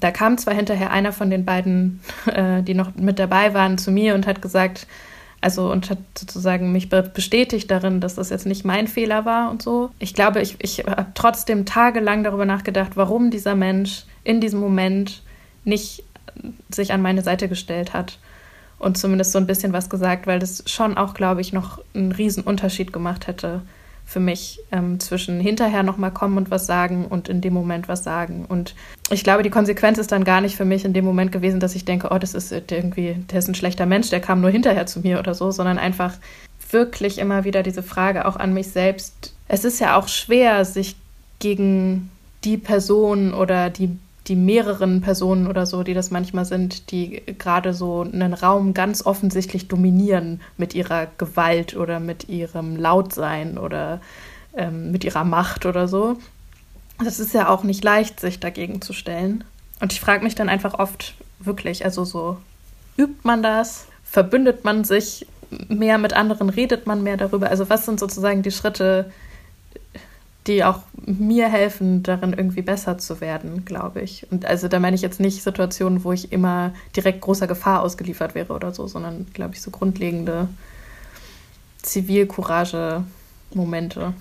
da 0.00 0.10
kam 0.10 0.38
zwar 0.38 0.54
hinterher 0.54 0.90
einer 0.90 1.12
von 1.12 1.30
den 1.30 1.44
beiden, 1.44 2.00
äh, 2.26 2.62
die 2.62 2.74
noch 2.74 2.94
mit 2.94 3.18
dabei 3.18 3.54
waren, 3.54 3.78
zu 3.78 3.90
mir 3.90 4.14
und 4.14 4.26
hat 4.26 4.42
gesagt, 4.42 4.86
also 5.40 5.72
und 5.72 5.90
hat 5.90 5.98
sozusagen 6.16 6.70
mich 6.70 6.88
bestätigt 6.88 7.70
darin, 7.70 8.00
dass 8.00 8.14
das 8.14 8.30
jetzt 8.30 8.46
nicht 8.46 8.64
mein 8.64 8.86
Fehler 8.86 9.24
war 9.24 9.50
und 9.50 9.60
so. 9.60 9.90
Ich 9.98 10.14
glaube, 10.14 10.40
ich, 10.40 10.56
ich 10.60 10.84
habe 10.86 11.06
trotzdem 11.14 11.66
tagelang 11.66 12.22
darüber 12.22 12.44
nachgedacht, 12.44 12.92
warum 12.94 13.30
dieser 13.30 13.56
Mensch 13.56 14.04
in 14.22 14.40
diesem 14.40 14.60
Moment 14.60 15.22
nicht 15.64 16.04
sich 16.70 16.92
an 16.92 17.02
meine 17.02 17.22
Seite 17.22 17.48
gestellt 17.48 17.92
hat 17.92 18.18
und 18.78 18.96
zumindest 18.96 19.32
so 19.32 19.38
ein 19.38 19.48
bisschen 19.48 19.72
was 19.72 19.90
gesagt, 19.90 20.28
weil 20.28 20.38
das 20.38 20.62
schon 20.66 20.96
auch, 20.96 21.12
glaube 21.12 21.40
ich, 21.40 21.52
noch 21.52 21.80
einen 21.92 22.12
riesen 22.12 22.44
Unterschied 22.44 22.92
gemacht 22.92 23.26
hätte 23.26 23.62
für 24.04 24.20
mich 24.20 24.60
ähm, 24.70 25.00
zwischen 25.00 25.40
hinterher 25.40 25.82
nochmal 25.82 26.10
kommen 26.10 26.36
und 26.36 26.50
was 26.50 26.66
sagen 26.66 27.06
und 27.06 27.28
in 27.28 27.40
dem 27.40 27.54
Moment 27.54 27.88
was 27.88 28.04
sagen. 28.04 28.44
Und 28.46 28.74
ich 29.10 29.24
glaube, 29.24 29.42
die 29.42 29.50
Konsequenz 29.50 29.98
ist 29.98 30.12
dann 30.12 30.24
gar 30.24 30.40
nicht 30.40 30.56
für 30.56 30.64
mich 30.64 30.84
in 30.84 30.92
dem 30.92 31.04
Moment 31.04 31.32
gewesen, 31.32 31.60
dass 31.60 31.74
ich 31.74 31.84
denke, 31.84 32.08
oh, 32.10 32.18
das 32.18 32.34
ist 32.34 32.52
irgendwie, 32.52 33.16
der 33.30 33.38
ist 33.38 33.48
ein 33.48 33.54
schlechter 33.54 33.86
Mensch, 33.86 34.10
der 34.10 34.20
kam 34.20 34.40
nur 34.40 34.50
hinterher 34.50 34.86
zu 34.86 35.00
mir 35.00 35.18
oder 35.18 35.34
so, 35.34 35.50
sondern 35.50 35.78
einfach 35.78 36.14
wirklich 36.70 37.18
immer 37.18 37.44
wieder 37.44 37.62
diese 37.62 37.82
Frage 37.82 38.26
auch 38.26 38.36
an 38.36 38.54
mich 38.54 38.68
selbst. 38.68 39.34
Es 39.48 39.64
ist 39.64 39.80
ja 39.80 39.96
auch 39.96 40.08
schwer, 40.08 40.64
sich 40.64 40.96
gegen 41.38 42.10
die 42.44 42.56
Person 42.56 43.34
oder 43.34 43.70
die 43.70 43.98
die 44.28 44.36
mehreren 44.36 45.00
Personen 45.00 45.46
oder 45.46 45.66
so, 45.66 45.82
die 45.82 45.94
das 45.94 46.10
manchmal 46.10 46.44
sind, 46.44 46.90
die 46.90 47.22
gerade 47.38 47.74
so 47.74 48.02
einen 48.02 48.34
Raum 48.34 48.72
ganz 48.72 49.04
offensichtlich 49.04 49.68
dominieren 49.68 50.40
mit 50.56 50.74
ihrer 50.74 51.08
Gewalt 51.18 51.76
oder 51.76 51.98
mit 51.98 52.28
ihrem 52.28 52.76
Lautsein 52.76 53.58
oder 53.58 54.00
ähm, 54.56 54.92
mit 54.92 55.04
ihrer 55.04 55.24
Macht 55.24 55.66
oder 55.66 55.88
so. 55.88 56.18
Das 57.02 57.18
ist 57.18 57.34
ja 57.34 57.48
auch 57.48 57.64
nicht 57.64 57.82
leicht, 57.82 58.20
sich 58.20 58.38
dagegen 58.38 58.80
zu 58.80 58.92
stellen. 58.92 59.44
Und 59.80 59.92
ich 59.92 60.00
frage 60.00 60.22
mich 60.22 60.36
dann 60.36 60.48
einfach 60.48 60.78
oft 60.78 61.14
wirklich, 61.40 61.84
also 61.84 62.04
so, 62.04 62.36
übt 62.96 63.20
man 63.24 63.42
das? 63.42 63.86
Verbündet 64.04 64.64
man 64.64 64.84
sich 64.84 65.26
mehr 65.68 65.98
mit 65.98 66.12
anderen? 66.12 66.48
Redet 66.48 66.86
man 66.86 67.02
mehr 67.02 67.16
darüber? 67.16 67.50
Also 67.50 67.68
was 67.68 67.86
sind 67.86 67.98
sozusagen 67.98 68.42
die 68.42 68.52
Schritte, 68.52 69.10
die 70.46 70.62
auch 70.64 70.80
mir 71.06 71.48
helfen, 71.48 72.02
darin 72.02 72.32
irgendwie 72.32 72.62
besser 72.62 72.98
zu 72.98 73.20
werden, 73.20 73.64
glaube 73.64 74.00
ich. 74.00 74.26
Und 74.30 74.44
also 74.44 74.66
da 74.68 74.80
meine 74.80 74.96
ich 74.96 75.02
jetzt 75.02 75.20
nicht 75.20 75.40
Situationen, 75.42 76.02
wo 76.04 76.12
ich 76.12 76.32
immer 76.32 76.72
direkt 76.96 77.20
großer 77.20 77.46
Gefahr 77.46 77.82
ausgeliefert 77.82 78.34
wäre 78.34 78.52
oder 78.52 78.72
so, 78.72 78.88
sondern 78.88 79.26
glaube 79.34 79.54
ich 79.54 79.62
so 79.62 79.70
grundlegende 79.70 80.48
Zivilcourage-Momente. 81.82 84.14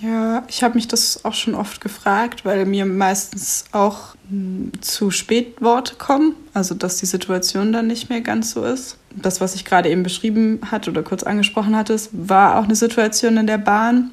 Ja, 0.00 0.42
ich 0.48 0.64
habe 0.64 0.74
mich 0.74 0.88
das 0.88 1.24
auch 1.24 1.34
schon 1.34 1.54
oft 1.54 1.80
gefragt, 1.80 2.44
weil 2.44 2.66
mir 2.66 2.84
meistens 2.86 3.66
auch 3.70 4.16
hm, 4.28 4.72
zu 4.80 5.12
spät 5.12 5.62
Worte 5.62 5.94
kommen, 5.94 6.34
also 6.54 6.74
dass 6.74 6.96
die 6.96 7.06
Situation 7.06 7.72
dann 7.72 7.86
nicht 7.86 8.10
mehr 8.10 8.20
ganz 8.20 8.50
so 8.50 8.64
ist. 8.64 8.96
Das, 9.14 9.40
was 9.40 9.54
ich 9.54 9.64
gerade 9.64 9.88
eben 9.88 10.02
beschrieben 10.02 10.58
hatte 10.72 10.90
oder 10.90 11.04
kurz 11.04 11.22
angesprochen 11.22 11.76
hatte, 11.76 11.96
war 12.10 12.58
auch 12.58 12.64
eine 12.64 12.74
Situation 12.74 13.36
in 13.36 13.46
der 13.46 13.58
Bahn, 13.58 14.10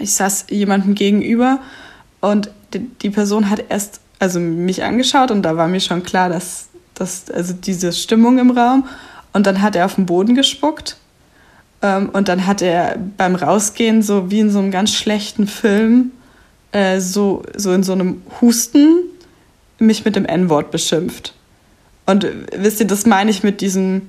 ich 0.00 0.14
saß 0.14 0.46
jemandem 0.50 0.94
gegenüber 0.94 1.60
und 2.20 2.50
die, 2.74 3.10
Person 3.10 3.50
hat 3.50 3.64
erst 3.68 4.00
also 4.18 4.40
mich 4.40 4.82
angeschaut 4.82 5.30
und 5.30 5.42
da 5.42 5.56
war 5.56 5.68
mir 5.68 5.80
schon 5.80 6.02
klar, 6.02 6.28
dass, 6.28 6.68
dass 6.94 7.30
also 7.30 7.54
diese 7.54 7.92
Stimmung 7.92 8.38
im 8.38 8.50
Raum 8.50 8.86
und 9.32 9.46
dann 9.46 9.62
hat 9.62 9.76
er 9.76 9.86
auf 9.86 9.94
den 9.94 10.06
Boden 10.06 10.34
gespuckt 10.34 10.96
ähm, 11.82 12.10
und 12.10 12.28
dann 12.28 12.46
hat 12.46 12.62
er 12.62 12.98
beim 13.16 13.34
Rausgehen 13.34 14.02
so 14.02 14.30
wie 14.30 14.40
in 14.40 14.50
so 14.50 14.58
einem 14.58 14.70
ganz 14.70 14.92
schlechten 14.92 15.46
Film 15.46 16.12
äh, 16.72 17.00
so, 17.00 17.42
so 17.56 17.72
in 17.72 17.82
so 17.82 17.92
einem 17.92 18.22
Husten 18.40 19.04
mich 19.78 20.04
mit 20.04 20.16
dem 20.16 20.24
N-Wort 20.24 20.70
beschimpft. 20.70 21.34
Und 22.06 22.26
wisst 22.56 22.80
ihr, 22.80 22.86
das 22.86 23.06
meine 23.06 23.30
ich 23.30 23.42
mit 23.42 23.60
diesem, 23.60 24.08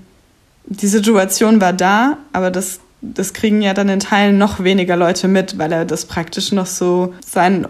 die 0.65 0.87
Situation 0.87 1.61
war 1.61 1.73
da, 1.73 2.17
aber 2.33 2.49
das, 2.49 2.79
das 3.01 3.33
kriegen 3.33 3.61
ja 3.61 3.73
dann 3.73 3.89
in 3.89 3.99
Teilen 3.99 4.37
noch 4.37 4.63
weniger 4.63 4.95
Leute 4.95 5.27
mit, 5.27 5.57
weil 5.57 5.71
er 5.71 5.85
das 5.85 6.05
praktisch 6.05 6.51
noch 6.51 6.65
so 6.65 7.13
seinen 7.25 7.67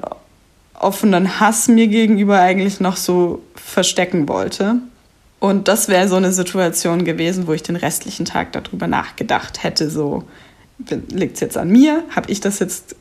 offenen 0.74 1.40
Hass 1.40 1.68
mir 1.68 1.88
gegenüber 1.88 2.40
eigentlich 2.40 2.80
noch 2.80 2.98
so 2.98 3.42
verstecken 3.56 4.28
wollte. 4.28 4.76
Und 5.40 5.68
das 5.68 5.88
wäre 5.88 6.08
so 6.08 6.16
eine 6.16 6.32
Situation 6.34 7.06
gewesen, 7.06 7.48
wo 7.48 7.54
ich 7.54 7.64
den 7.64 7.76
restlichen 7.76 8.26
Tag 8.26 8.52
darüber 8.52 8.88
nachgedacht 8.88 9.64
hätte, 9.64 9.90
so 9.90 10.24
liegt 11.10 11.36
es 11.36 11.40
jetzt 11.42 11.58
an 11.58 11.70
mir? 11.70 12.04
Habe 12.16 12.32
ich 12.32 12.40
das 12.40 12.60
jetzt 12.60 12.96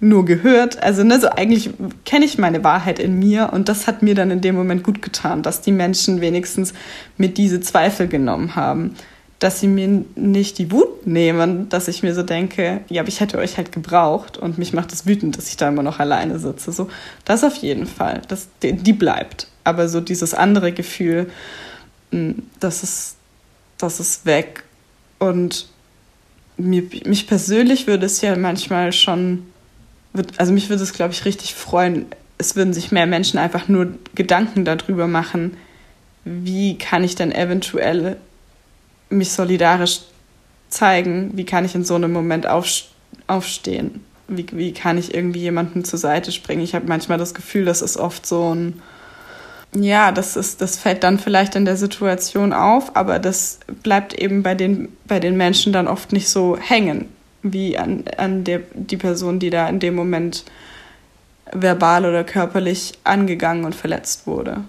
nur 0.00 0.24
gehört? 0.24 0.82
Also 0.82 1.04
ne, 1.04 1.20
so 1.20 1.28
eigentlich 1.28 1.70
kenne 2.04 2.24
ich 2.24 2.38
meine 2.38 2.62
Wahrheit 2.64 2.98
in 2.98 3.18
mir 3.18 3.50
und 3.52 3.68
das 3.68 3.86
hat 3.86 4.02
mir 4.02 4.14
dann 4.14 4.30
in 4.30 4.40
dem 4.40 4.54
Moment 4.54 4.82
gut 4.82 5.02
getan, 5.02 5.42
dass 5.42 5.60
die 5.60 5.72
Menschen 5.72 6.20
wenigstens 6.20 6.72
mit 7.16 7.38
diese 7.38 7.60
Zweifel 7.60 8.08
genommen 8.08 8.54
haben 8.54 8.94
dass 9.38 9.60
sie 9.60 9.68
mir 9.68 10.04
nicht 10.16 10.58
die 10.58 10.72
Wut 10.72 11.06
nehmen, 11.06 11.68
dass 11.68 11.86
ich 11.86 12.02
mir 12.02 12.14
so 12.14 12.22
denke, 12.22 12.80
ja, 12.88 13.02
aber 13.02 13.08
ich 13.08 13.20
hätte 13.20 13.38
euch 13.38 13.56
halt 13.56 13.70
gebraucht 13.70 14.36
und 14.36 14.58
mich 14.58 14.72
macht 14.72 14.92
es 14.92 15.06
wütend, 15.06 15.38
dass 15.38 15.48
ich 15.48 15.56
da 15.56 15.68
immer 15.68 15.84
noch 15.84 16.00
alleine 16.00 16.38
sitze. 16.40 16.72
So, 16.72 16.88
das 17.24 17.44
auf 17.44 17.54
jeden 17.56 17.86
Fall, 17.86 18.22
das, 18.26 18.48
die, 18.62 18.92
bleibt. 18.92 19.46
Aber 19.62 19.88
so 19.88 20.00
dieses 20.00 20.34
andere 20.34 20.72
Gefühl, 20.72 21.30
hm, 22.10 22.42
das 22.58 22.82
ist, 22.82 23.16
das 23.78 24.00
ist 24.00 24.26
weg. 24.26 24.64
Und 25.20 25.68
mir, 26.56 26.82
mich 27.04 27.28
persönlich 27.28 27.86
würde 27.86 28.06
es 28.06 28.20
ja 28.20 28.36
manchmal 28.36 28.92
schon, 28.92 29.46
also 30.36 30.52
mich 30.52 30.68
würde 30.68 30.82
es, 30.82 30.92
glaube 30.92 31.12
ich, 31.12 31.24
richtig 31.24 31.54
freuen, 31.54 32.06
es 32.38 32.56
würden 32.56 32.72
sich 32.72 32.90
mehr 32.90 33.06
Menschen 33.06 33.38
einfach 33.38 33.68
nur 33.68 33.94
Gedanken 34.16 34.64
darüber 34.64 35.06
machen, 35.06 35.56
wie 36.24 36.76
kann 36.76 37.04
ich 37.04 37.14
denn 37.14 37.30
eventuell 37.30 38.16
mich 39.10 39.32
solidarisch 39.32 40.00
zeigen, 40.68 41.30
wie 41.34 41.44
kann 41.44 41.64
ich 41.64 41.74
in 41.74 41.84
so 41.84 41.94
einem 41.94 42.12
Moment 42.12 42.46
aufstehen, 43.26 44.04
wie, 44.28 44.46
wie 44.52 44.72
kann 44.72 44.98
ich 44.98 45.14
irgendwie 45.14 45.40
jemandem 45.40 45.84
zur 45.84 45.98
Seite 45.98 46.32
springen. 46.32 46.62
Ich 46.62 46.74
habe 46.74 46.86
manchmal 46.86 47.18
das 47.18 47.34
Gefühl, 47.34 47.64
das 47.64 47.82
ist 47.82 47.96
oft 47.96 48.26
so 48.26 48.54
ein, 48.54 48.82
ja, 49.74 50.12
das, 50.12 50.36
ist, 50.36 50.60
das 50.60 50.78
fällt 50.78 51.02
dann 51.04 51.18
vielleicht 51.18 51.54
in 51.54 51.64
der 51.64 51.76
Situation 51.76 52.52
auf, 52.52 52.96
aber 52.96 53.18
das 53.18 53.60
bleibt 53.82 54.14
eben 54.14 54.42
bei 54.42 54.54
den, 54.54 54.88
bei 55.06 55.20
den 55.20 55.36
Menschen 55.36 55.72
dann 55.72 55.88
oft 55.88 56.12
nicht 56.12 56.28
so 56.28 56.56
hängen, 56.56 57.08
wie 57.42 57.78
an, 57.78 58.04
an 58.16 58.44
der, 58.44 58.60
die 58.74 58.96
Person, 58.96 59.38
die 59.38 59.50
da 59.50 59.68
in 59.68 59.80
dem 59.80 59.94
Moment 59.94 60.44
verbal 61.52 62.04
oder 62.04 62.24
körperlich 62.24 62.94
angegangen 63.04 63.64
und 63.64 63.74
verletzt 63.74 64.26
wurde. 64.26 64.64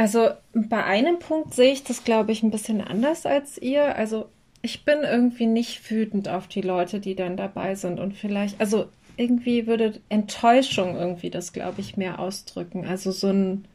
Also 0.00 0.30
bei 0.54 0.82
einem 0.82 1.18
Punkt 1.18 1.52
sehe 1.52 1.74
ich 1.74 1.84
das, 1.84 2.04
glaube 2.04 2.32
ich, 2.32 2.42
ein 2.42 2.50
bisschen 2.50 2.80
anders 2.80 3.26
als 3.26 3.58
ihr. 3.58 3.96
Also 3.96 4.30
ich 4.62 4.86
bin 4.86 5.00
irgendwie 5.02 5.44
nicht 5.44 5.90
wütend 5.90 6.26
auf 6.26 6.48
die 6.48 6.62
Leute, 6.62 7.00
die 7.00 7.14
dann 7.14 7.36
dabei 7.36 7.74
sind 7.74 8.00
und 8.00 8.14
vielleicht, 8.16 8.58
also 8.62 8.88
irgendwie 9.18 9.66
würde 9.66 10.00
Enttäuschung 10.08 10.96
irgendwie 10.96 11.28
das, 11.28 11.52
glaube 11.52 11.82
ich, 11.82 11.98
mehr 11.98 12.18
ausdrücken. 12.18 12.86
Also 12.86 13.10
so 13.10 13.28
ein 13.28 13.68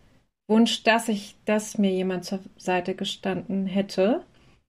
Wunsch, 0.47 0.81
dass 0.81 1.09
ich, 1.09 1.35
dass 1.45 1.77
mir 1.77 1.91
jemand 1.91 2.25
zur 2.25 2.39
Seite 2.57 2.95
gestanden 2.95 3.67
hätte. 3.67 4.23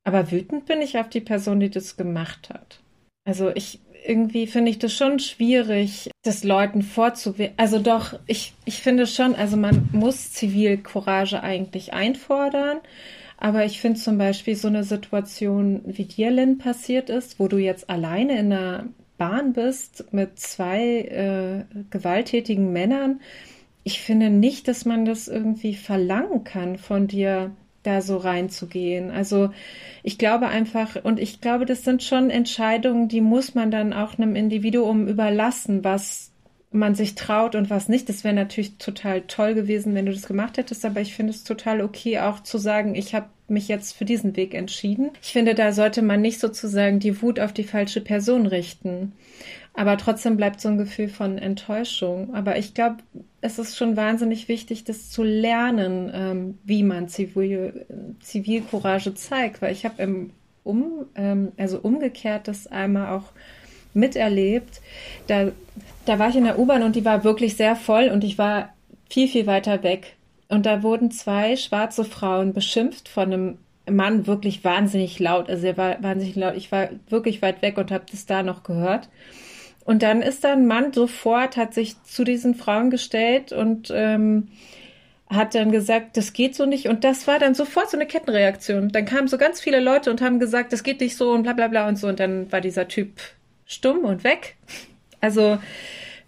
Aber 0.04 0.30
wütend 0.30 0.66
bin 0.66 0.82
ich 0.82 0.98
auf 0.98 1.08
die 1.08 1.22
Person, 1.22 1.58
die 1.60 1.70
das 1.70 1.96
gemacht 1.96 2.50
hat. 2.50 2.82
Also 3.24 3.50
ich 3.54 3.80
irgendwie 4.06 4.46
finde 4.46 4.70
ich 4.70 4.78
das 4.78 4.92
schon 4.92 5.18
schwierig, 5.18 6.10
das 6.22 6.44
Leuten 6.44 6.82
vorzuwerfen. 6.82 7.54
Also 7.56 7.78
doch, 7.78 8.18
ich, 8.26 8.54
ich 8.64 8.80
finde 8.80 9.06
schon, 9.06 9.34
also 9.34 9.56
man 9.56 9.88
muss 9.92 10.32
Zivilcourage 10.32 11.42
eigentlich 11.42 11.92
einfordern. 11.92 12.78
Aber 13.38 13.64
ich 13.64 13.80
finde 13.80 14.00
zum 14.00 14.16
Beispiel 14.16 14.56
so 14.56 14.68
eine 14.68 14.84
Situation, 14.84 15.82
wie 15.84 16.04
dir, 16.04 16.30
Lynn, 16.30 16.58
passiert 16.58 17.10
ist, 17.10 17.38
wo 17.38 17.48
du 17.48 17.58
jetzt 17.58 17.90
alleine 17.90 18.38
in 18.38 18.52
einer 18.52 18.86
Bahn 19.18 19.52
bist 19.52 20.12
mit 20.12 20.38
zwei 20.38 21.00
äh, 21.02 21.64
gewalttätigen 21.90 22.72
Männern. 22.72 23.20
Ich 23.84 24.00
finde 24.00 24.30
nicht, 24.30 24.68
dass 24.68 24.84
man 24.84 25.04
das 25.04 25.28
irgendwie 25.28 25.74
verlangen 25.74 26.44
kann 26.44 26.78
von 26.78 27.06
dir, 27.06 27.52
da 27.86 28.00
so 28.00 28.16
reinzugehen. 28.16 29.10
Also 29.10 29.50
ich 30.02 30.18
glaube 30.18 30.48
einfach, 30.48 30.96
und 31.02 31.18
ich 31.18 31.40
glaube, 31.40 31.66
das 31.66 31.84
sind 31.84 32.02
schon 32.02 32.30
Entscheidungen, 32.30 33.08
die 33.08 33.20
muss 33.20 33.54
man 33.54 33.70
dann 33.70 33.92
auch 33.92 34.18
einem 34.18 34.36
Individuum 34.36 35.08
überlassen, 35.08 35.84
was 35.84 36.30
man 36.70 36.94
sich 36.94 37.14
traut 37.14 37.54
und 37.54 37.70
was 37.70 37.88
nicht. 37.88 38.08
Das 38.08 38.24
wäre 38.24 38.34
natürlich 38.34 38.78
total 38.78 39.22
toll 39.22 39.54
gewesen, 39.54 39.94
wenn 39.94 40.06
du 40.06 40.12
das 40.12 40.26
gemacht 40.26 40.58
hättest, 40.58 40.84
aber 40.84 41.00
ich 41.00 41.14
finde 41.14 41.32
es 41.32 41.44
total 41.44 41.80
okay, 41.80 42.18
auch 42.20 42.40
zu 42.40 42.58
sagen, 42.58 42.94
ich 42.94 43.14
habe 43.14 43.26
mich 43.48 43.68
jetzt 43.68 43.96
für 43.96 44.04
diesen 44.04 44.36
Weg 44.36 44.54
entschieden. 44.54 45.10
Ich 45.22 45.32
finde, 45.32 45.54
da 45.54 45.72
sollte 45.72 46.02
man 46.02 46.20
nicht 46.20 46.40
sozusagen 46.40 46.98
die 46.98 47.22
Wut 47.22 47.40
auf 47.40 47.52
die 47.52 47.64
falsche 47.64 48.00
Person 48.00 48.46
richten. 48.46 49.12
Aber 49.74 49.98
trotzdem 49.98 50.36
bleibt 50.36 50.60
so 50.60 50.68
ein 50.68 50.78
Gefühl 50.78 51.08
von 51.08 51.38
Enttäuschung. 51.38 52.34
Aber 52.34 52.58
ich 52.58 52.74
glaube, 52.74 52.96
es 53.46 53.58
ist 53.58 53.76
schon 53.76 53.96
wahnsinnig 53.96 54.48
wichtig, 54.48 54.84
das 54.84 55.10
zu 55.10 55.22
lernen, 55.22 56.10
ähm, 56.12 56.58
wie 56.64 56.82
man 56.82 57.08
Zivil, 57.08 57.86
Zivilcourage 58.20 59.14
zeigt. 59.14 59.62
Weil 59.62 59.72
ich 59.72 59.84
habe 59.84 60.02
im 60.02 60.30
um, 60.64 61.06
ähm, 61.14 61.52
also 61.56 61.78
umgekehrt 61.78 62.48
das 62.48 62.66
einmal 62.66 63.16
auch 63.16 63.30
miterlebt. 63.94 64.80
Da, 65.28 65.52
da 66.04 66.18
war 66.18 66.28
ich 66.28 66.36
in 66.36 66.44
der 66.44 66.58
U-Bahn 66.58 66.82
und 66.82 66.96
die 66.96 67.04
war 67.04 67.24
wirklich 67.24 67.56
sehr 67.56 67.76
voll 67.76 68.08
und 68.08 68.24
ich 68.24 68.36
war 68.36 68.74
viel, 69.08 69.28
viel 69.28 69.46
weiter 69.46 69.82
weg. 69.82 70.16
Und 70.48 70.66
da 70.66 70.82
wurden 70.82 71.10
zwei 71.10 71.56
schwarze 71.56 72.04
Frauen 72.04 72.52
beschimpft 72.52 73.08
von 73.08 73.32
einem 73.32 73.58
Mann 73.88 74.26
wirklich 74.26 74.64
wahnsinnig 74.64 75.18
laut. 75.18 75.48
Also 75.48 75.66
er 75.66 75.76
war 75.76 76.02
wahnsinnig 76.02 76.34
laut. 76.36 76.56
Ich 76.56 76.72
war 76.72 76.88
wirklich 77.08 77.42
weit 77.42 77.62
weg 77.62 77.78
und 77.78 77.90
habe 77.92 78.04
das 78.10 78.26
da 78.26 78.42
noch 78.42 78.64
gehört. 78.64 79.08
Und 79.86 80.02
dann 80.02 80.20
ist 80.20 80.42
da 80.42 80.52
ein 80.52 80.66
Mann 80.66 80.92
sofort, 80.92 81.56
hat 81.56 81.72
sich 81.72 82.02
zu 82.02 82.24
diesen 82.24 82.56
Frauen 82.56 82.90
gestellt 82.90 83.52
und 83.52 83.92
ähm, 83.94 84.48
hat 85.30 85.54
dann 85.54 85.70
gesagt, 85.70 86.16
das 86.16 86.32
geht 86.32 86.56
so 86.56 86.66
nicht. 86.66 86.88
Und 86.88 87.04
das 87.04 87.28
war 87.28 87.38
dann 87.38 87.54
sofort 87.54 87.88
so 87.90 87.96
eine 87.96 88.06
Kettenreaktion. 88.06 88.90
Dann 88.90 89.04
kamen 89.04 89.28
so 89.28 89.38
ganz 89.38 89.60
viele 89.60 89.78
Leute 89.78 90.10
und 90.10 90.20
haben 90.20 90.40
gesagt, 90.40 90.72
das 90.72 90.82
geht 90.82 91.00
nicht 91.00 91.16
so 91.16 91.30
und 91.30 91.44
bla 91.44 91.52
bla 91.52 91.68
bla 91.68 91.86
und 91.86 91.96
so. 91.98 92.08
Und 92.08 92.18
dann 92.18 92.50
war 92.50 92.60
dieser 92.60 92.88
Typ 92.88 93.10
stumm 93.64 94.00
und 94.00 94.24
weg. 94.24 94.56
Also 95.20 95.58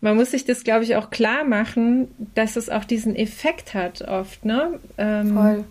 man 0.01 0.17
muss 0.17 0.31
sich 0.31 0.45
das, 0.45 0.63
glaube 0.63 0.85
ich, 0.85 0.95
auch 0.95 1.11
klar 1.11 1.43
machen, 1.43 2.09
dass 2.37 2.55
es 2.55 2.71
auch 2.71 2.85
diesen 2.85 3.17
Effekt 3.17 3.75
hat 3.75 4.03
oft, 4.03 4.45
ne? 4.45 4.79
Ähm, 4.97 5.35
Voll. 5.35 5.65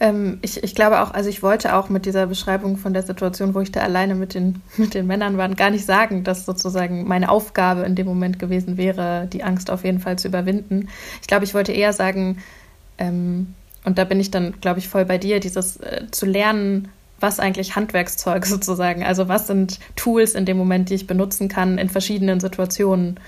Ähm, 0.00 0.38
ich, 0.42 0.62
ich 0.62 0.74
glaube 0.74 1.00
auch, 1.00 1.12
also 1.12 1.28
ich 1.28 1.42
wollte 1.42 1.74
auch 1.74 1.88
mit 1.88 2.06
dieser 2.06 2.26
Beschreibung 2.26 2.76
von 2.76 2.92
der 2.92 3.02
Situation, 3.02 3.54
wo 3.54 3.60
ich 3.60 3.72
da 3.72 3.80
alleine 3.80 4.14
mit 4.14 4.34
den, 4.34 4.62
mit 4.76 4.94
den 4.94 5.06
Männern 5.06 5.36
war, 5.36 5.48
gar 5.50 5.70
nicht 5.70 5.84
sagen, 5.84 6.24
dass 6.24 6.46
sozusagen 6.46 7.06
meine 7.08 7.28
Aufgabe 7.28 7.82
in 7.82 7.96
dem 7.96 8.06
Moment 8.06 8.38
gewesen 8.38 8.76
wäre, 8.76 9.28
die 9.32 9.42
Angst 9.42 9.70
auf 9.70 9.84
jeden 9.84 10.00
Fall 10.00 10.18
zu 10.18 10.28
überwinden. 10.28 10.88
Ich 11.20 11.26
glaube, 11.26 11.44
ich 11.44 11.54
wollte 11.54 11.72
eher 11.72 11.92
sagen, 11.92 12.38
ähm, 12.98 13.54
und 13.84 13.98
da 13.98 14.04
bin 14.04 14.20
ich 14.20 14.30
dann, 14.30 14.60
glaube 14.60 14.80
ich, 14.80 14.88
voll 14.88 15.04
bei 15.04 15.18
dir, 15.18 15.40
dieses 15.40 15.78
äh, 15.78 16.06
zu 16.10 16.26
lernen, 16.26 16.88
was 17.20 17.40
eigentlich 17.40 17.74
Handwerkszeug 17.74 18.46
sozusagen, 18.46 19.02
also 19.02 19.28
was 19.28 19.46
sind 19.46 19.80
Tools 19.96 20.34
in 20.34 20.44
dem 20.44 20.56
Moment, 20.56 20.90
die 20.90 20.94
ich 20.94 21.06
benutzen 21.06 21.48
kann 21.48 21.78
in 21.78 21.88
verschiedenen 21.88 22.38
Situationen. 22.38 23.18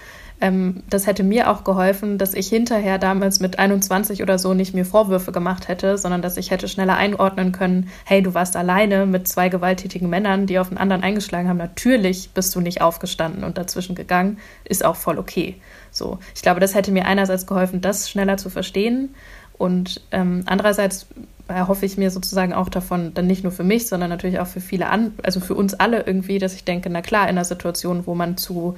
Ähm, 0.40 0.82
das 0.88 1.06
hätte 1.06 1.22
mir 1.22 1.50
auch 1.50 1.64
geholfen, 1.64 2.16
dass 2.16 2.34
ich 2.34 2.48
hinterher 2.48 2.98
damals 2.98 3.40
mit 3.40 3.58
21 3.58 4.22
oder 4.22 4.38
so 4.38 4.54
nicht 4.54 4.74
mir 4.74 4.84
Vorwürfe 4.84 5.32
gemacht 5.32 5.68
hätte, 5.68 5.98
sondern 5.98 6.22
dass 6.22 6.36
ich 6.36 6.50
hätte 6.50 6.68
schneller 6.68 6.96
einordnen 6.96 7.52
können, 7.52 7.90
hey, 8.04 8.22
du 8.22 8.32
warst 8.32 8.56
alleine 8.56 9.06
mit 9.06 9.28
zwei 9.28 9.48
gewalttätigen 9.48 10.08
Männern, 10.08 10.46
die 10.46 10.58
auf 10.58 10.68
einen 10.68 10.78
anderen 10.78 11.02
eingeschlagen 11.02 11.48
haben. 11.48 11.58
Natürlich 11.58 12.30
bist 12.30 12.54
du 12.54 12.60
nicht 12.60 12.80
aufgestanden 12.80 13.44
und 13.44 13.58
dazwischen 13.58 13.94
gegangen, 13.94 14.38
ist 14.64 14.84
auch 14.84 14.96
voll 14.96 15.18
okay. 15.18 15.56
So, 15.90 16.18
ich 16.34 16.42
glaube, 16.42 16.60
das 16.60 16.74
hätte 16.74 16.92
mir 16.92 17.04
einerseits 17.04 17.46
geholfen, 17.46 17.80
das 17.80 18.08
schneller 18.08 18.36
zu 18.36 18.48
verstehen 18.48 19.14
und 19.58 20.00
ähm, 20.10 20.44
andererseits 20.46 21.06
erhoffe 21.50 21.84
ich 21.84 21.98
mir 21.98 22.10
sozusagen 22.10 22.52
auch 22.52 22.68
davon, 22.68 23.12
dann 23.12 23.26
nicht 23.26 23.42
nur 23.42 23.52
für 23.52 23.64
mich, 23.64 23.88
sondern 23.88 24.08
natürlich 24.08 24.40
auch 24.40 24.46
für 24.46 24.60
viele 24.60 24.88
an, 24.88 25.12
also 25.22 25.40
für 25.40 25.54
uns 25.54 25.74
alle 25.74 26.06
irgendwie, 26.06 26.38
dass 26.38 26.54
ich 26.54 26.64
denke, 26.64 26.88
na 26.90 27.02
klar, 27.02 27.24
in 27.24 27.30
einer 27.30 27.44
Situation, 27.44 28.06
wo 28.06 28.14
man 28.14 28.36
zu 28.36 28.76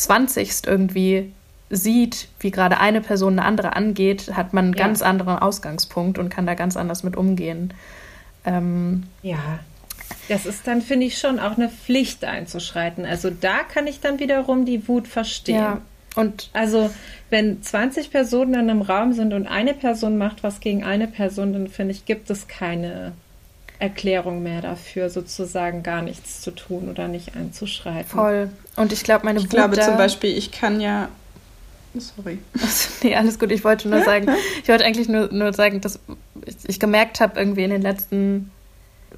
20. 0.00 0.66
irgendwie 0.66 1.32
sieht, 1.70 2.28
wie 2.40 2.50
gerade 2.50 2.80
eine 2.80 3.00
Person 3.00 3.38
eine 3.38 3.44
andere 3.44 3.76
angeht, 3.76 4.34
hat 4.34 4.52
man 4.52 4.66
einen 4.66 4.74
ja. 4.74 4.84
ganz 4.84 5.02
anderen 5.02 5.38
Ausgangspunkt 5.38 6.18
und 6.18 6.28
kann 6.28 6.46
da 6.46 6.54
ganz 6.54 6.76
anders 6.76 7.04
mit 7.04 7.16
umgehen. 7.16 7.72
Ähm, 8.44 9.04
ja, 9.22 9.60
das 10.28 10.46
ist 10.46 10.66
dann, 10.66 10.82
finde 10.82 11.06
ich, 11.06 11.18
schon 11.18 11.38
auch 11.38 11.56
eine 11.56 11.68
Pflicht 11.68 12.24
einzuschreiten. 12.24 13.04
Also 13.04 13.30
da 13.30 13.58
kann 13.62 13.86
ich 13.86 14.00
dann 14.00 14.18
wiederum 14.18 14.64
die 14.64 14.88
Wut 14.88 15.06
verstehen. 15.06 15.56
Ja. 15.56 15.80
Und 16.16 16.50
also, 16.52 16.90
wenn 17.30 17.62
20 17.62 18.10
Personen 18.10 18.54
in 18.54 18.70
einem 18.70 18.82
Raum 18.82 19.12
sind 19.12 19.32
und 19.32 19.46
eine 19.46 19.74
Person 19.74 20.18
macht 20.18 20.42
was 20.42 20.58
gegen 20.58 20.82
eine 20.82 21.06
Person, 21.06 21.52
dann 21.52 21.68
finde 21.68 21.92
ich, 21.92 22.04
gibt 22.04 22.30
es 22.30 22.48
keine 22.48 23.12
Erklärung 23.80 24.42
mehr 24.42 24.60
dafür, 24.60 25.08
sozusagen 25.08 25.82
gar 25.82 26.02
nichts 26.02 26.42
zu 26.42 26.50
tun 26.50 26.88
oder 26.90 27.08
nicht 27.08 27.34
einzuschreiten. 27.34 28.08
Voll. 28.08 28.50
Und 28.76 28.92
ich 28.92 29.02
glaube, 29.02 29.24
meine 29.24 29.38
Ich 29.38 29.46
Wut 29.46 29.50
glaube 29.50 29.78
zum 29.78 29.96
Beispiel, 29.96 30.36
ich 30.36 30.52
kann 30.52 30.80
ja. 30.80 31.08
Sorry. 31.96 32.38
Also, 32.54 32.88
nee, 33.02 33.16
alles 33.16 33.38
gut. 33.38 33.50
Ich 33.50 33.64
wollte 33.64 33.88
nur 33.88 34.02
sagen, 34.04 34.28
ich 34.62 34.68
wollte 34.68 34.84
eigentlich 34.84 35.08
nur, 35.08 35.32
nur 35.32 35.52
sagen, 35.52 35.80
dass 35.80 35.98
ich, 36.44 36.56
ich 36.66 36.78
gemerkt 36.78 37.20
habe, 37.20 37.38
irgendwie 37.38 37.64
in 37.64 37.70
den 37.70 37.82
letzten 37.82 38.50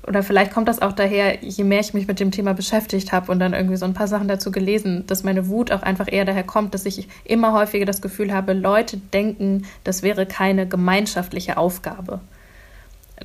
oder 0.06 0.22
vielleicht 0.22 0.52
kommt 0.52 0.68
das 0.68 0.80
auch 0.80 0.92
daher, 0.92 1.44
je 1.44 1.64
mehr 1.64 1.80
ich 1.80 1.94
mich 1.94 2.08
mit 2.08 2.18
dem 2.18 2.30
Thema 2.30 2.54
beschäftigt 2.54 3.12
habe 3.12 3.30
und 3.30 3.38
dann 3.38 3.52
irgendwie 3.52 3.76
so 3.76 3.84
ein 3.84 3.94
paar 3.94 4.08
Sachen 4.08 4.26
dazu 4.26 4.50
gelesen, 4.50 5.06
dass 5.06 5.22
meine 5.22 5.48
Wut 5.48 5.70
auch 5.70 5.82
einfach 5.82 6.10
eher 6.10 6.24
daher 6.24 6.44
kommt, 6.44 6.74
dass 6.74 6.86
ich 6.86 7.08
immer 7.24 7.52
häufiger 7.52 7.84
das 7.84 8.00
Gefühl 8.00 8.32
habe, 8.32 8.52
Leute 8.52 8.96
denken, 8.96 9.66
das 9.84 10.02
wäre 10.02 10.26
keine 10.26 10.66
gemeinschaftliche 10.66 11.56
Aufgabe 11.56 12.20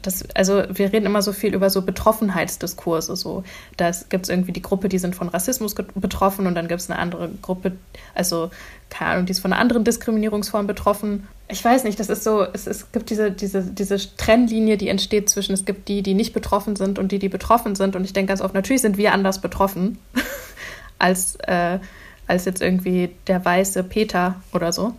das, 0.02 0.24
also 0.36 0.64
wir 0.70 0.94
reden 0.94 1.06
immer 1.06 1.22
so 1.22 1.34
viel 1.34 1.54
über 1.54 1.70
so 1.70 1.82
Betroffenheitsdiskurse. 1.82 3.16
So, 3.16 3.44
da 3.78 3.92
gibt 4.10 4.26
es 4.26 4.30
irgendwie 4.30 4.52
die 4.52 4.62
Gruppe, 4.62 4.90
die 4.90 5.00
sind 5.00 5.16
von 5.16 5.30
Rassismus 5.30 5.76
betroffen 5.76 6.48
und 6.48 6.56
dann 6.56 6.68
gibt 6.68 6.82
es 6.82 6.90
eine 6.90 7.00
andere 7.00 7.30
Gruppe, 7.42 7.74
also 8.14 8.52
keine 8.90 9.12
Ahnung, 9.12 9.26
die 9.26 9.32
ist 9.32 9.40
von 9.40 9.52
einer 9.52 9.62
anderen 9.62 9.84
Diskriminierungsform 9.84 10.68
betroffen. 10.68 11.28
Ich 11.50 11.64
weiß 11.64 11.84
nicht, 11.84 12.00
das 12.00 12.10
ist 12.10 12.24
so, 12.24 12.44
es, 12.44 12.68
es 12.68 12.92
gibt 12.92 13.10
diese, 13.10 13.32
diese, 13.32 13.64
diese 13.64 13.98
Trennlinie, 14.18 14.78
die 14.78 14.90
entsteht 14.90 15.30
zwischen, 15.30 15.54
es 15.54 15.66
gibt 15.66 15.88
die, 15.88 16.04
die 16.04 16.14
nicht 16.14 16.34
betroffen 16.34 16.76
sind 16.76 17.00
und 17.00 17.12
die, 17.12 17.20
die 17.20 17.30
betroffen 17.30 17.76
sind. 17.76 17.96
Und 17.96 18.04
ich 18.04 18.14
denke 18.14 18.30
ganz 18.30 18.42
oft, 18.42 18.54
natürlich 18.54 18.82
sind 18.82 18.98
wir 18.98 19.14
anders 19.14 19.42
betroffen 19.42 19.98
als, 21.00 21.36
äh, 21.48 21.80
als 22.28 22.46
jetzt 22.46 22.62
irgendwie 22.62 23.12
der 23.28 23.44
weiße 23.44 23.84
Peter 23.84 24.36
oder 24.54 24.72
so. 24.72 24.94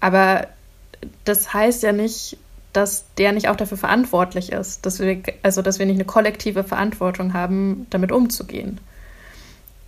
Aber 0.00 0.48
das 1.24 1.52
heißt 1.52 1.82
ja 1.82 1.92
nicht, 1.92 2.38
dass 2.74 3.06
der 3.16 3.32
nicht 3.32 3.48
auch 3.48 3.56
dafür 3.56 3.78
verantwortlich 3.78 4.52
ist, 4.52 4.84
dass 4.84 4.98
wir, 4.98 5.22
also 5.42 5.62
dass 5.62 5.78
wir 5.78 5.86
nicht 5.86 5.96
eine 5.96 6.04
kollektive 6.04 6.64
Verantwortung 6.64 7.32
haben, 7.32 7.86
damit 7.90 8.12
umzugehen. 8.12 8.80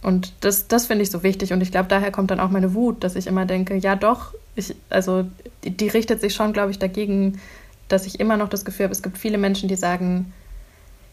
Und 0.02 0.32
das, 0.40 0.68
das 0.68 0.86
finde 0.86 1.02
ich 1.02 1.10
so 1.10 1.24
wichtig. 1.24 1.52
Und 1.52 1.60
ich 1.60 1.72
glaube, 1.72 1.88
daher 1.88 2.12
kommt 2.12 2.30
dann 2.30 2.38
auch 2.38 2.50
meine 2.50 2.74
Wut, 2.74 3.02
dass 3.02 3.16
ich 3.16 3.26
immer 3.26 3.44
denke, 3.44 3.74
ja 3.74 3.96
doch, 3.96 4.34
ich, 4.54 4.76
also 4.88 5.26
die, 5.64 5.70
die 5.70 5.88
richtet 5.88 6.20
sich 6.20 6.32
schon, 6.32 6.52
glaube 6.52 6.70
ich, 6.70 6.78
dagegen, 6.78 7.40
dass 7.88 8.06
ich 8.06 8.20
immer 8.20 8.36
noch 8.36 8.48
das 8.48 8.64
Gefühl 8.64 8.84
habe, 8.84 8.92
es 8.92 9.02
gibt 9.02 9.18
viele 9.18 9.36
Menschen, 9.36 9.68
die 9.68 9.74
sagen, 9.74 10.32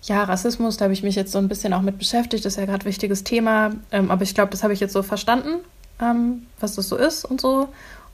ja, 0.04 0.24
Rassismus, 0.24 0.78
da 0.78 0.86
habe 0.86 0.94
ich 0.94 1.02
mich 1.02 1.16
jetzt 1.16 1.32
so 1.32 1.40
ein 1.40 1.48
bisschen 1.48 1.74
auch 1.74 1.82
mit 1.82 1.98
beschäftigt, 1.98 2.46
das 2.46 2.54
ist 2.54 2.60
ja 2.60 2.66
gerade 2.66 2.86
ein 2.86 2.90
wichtiges 2.90 3.24
Thema. 3.24 3.72
Ähm, 3.92 4.12
aber 4.12 4.22
ich 4.22 4.36
glaube, 4.36 4.52
das 4.52 4.62
habe 4.62 4.74
ich 4.74 4.80
jetzt 4.80 4.94
so 4.94 5.02
verstanden, 5.02 5.60
ähm, 6.00 6.46
was 6.60 6.76
das 6.76 6.88
so 6.88 6.96
ist 6.96 7.26
und 7.26 7.42
so. 7.42 7.70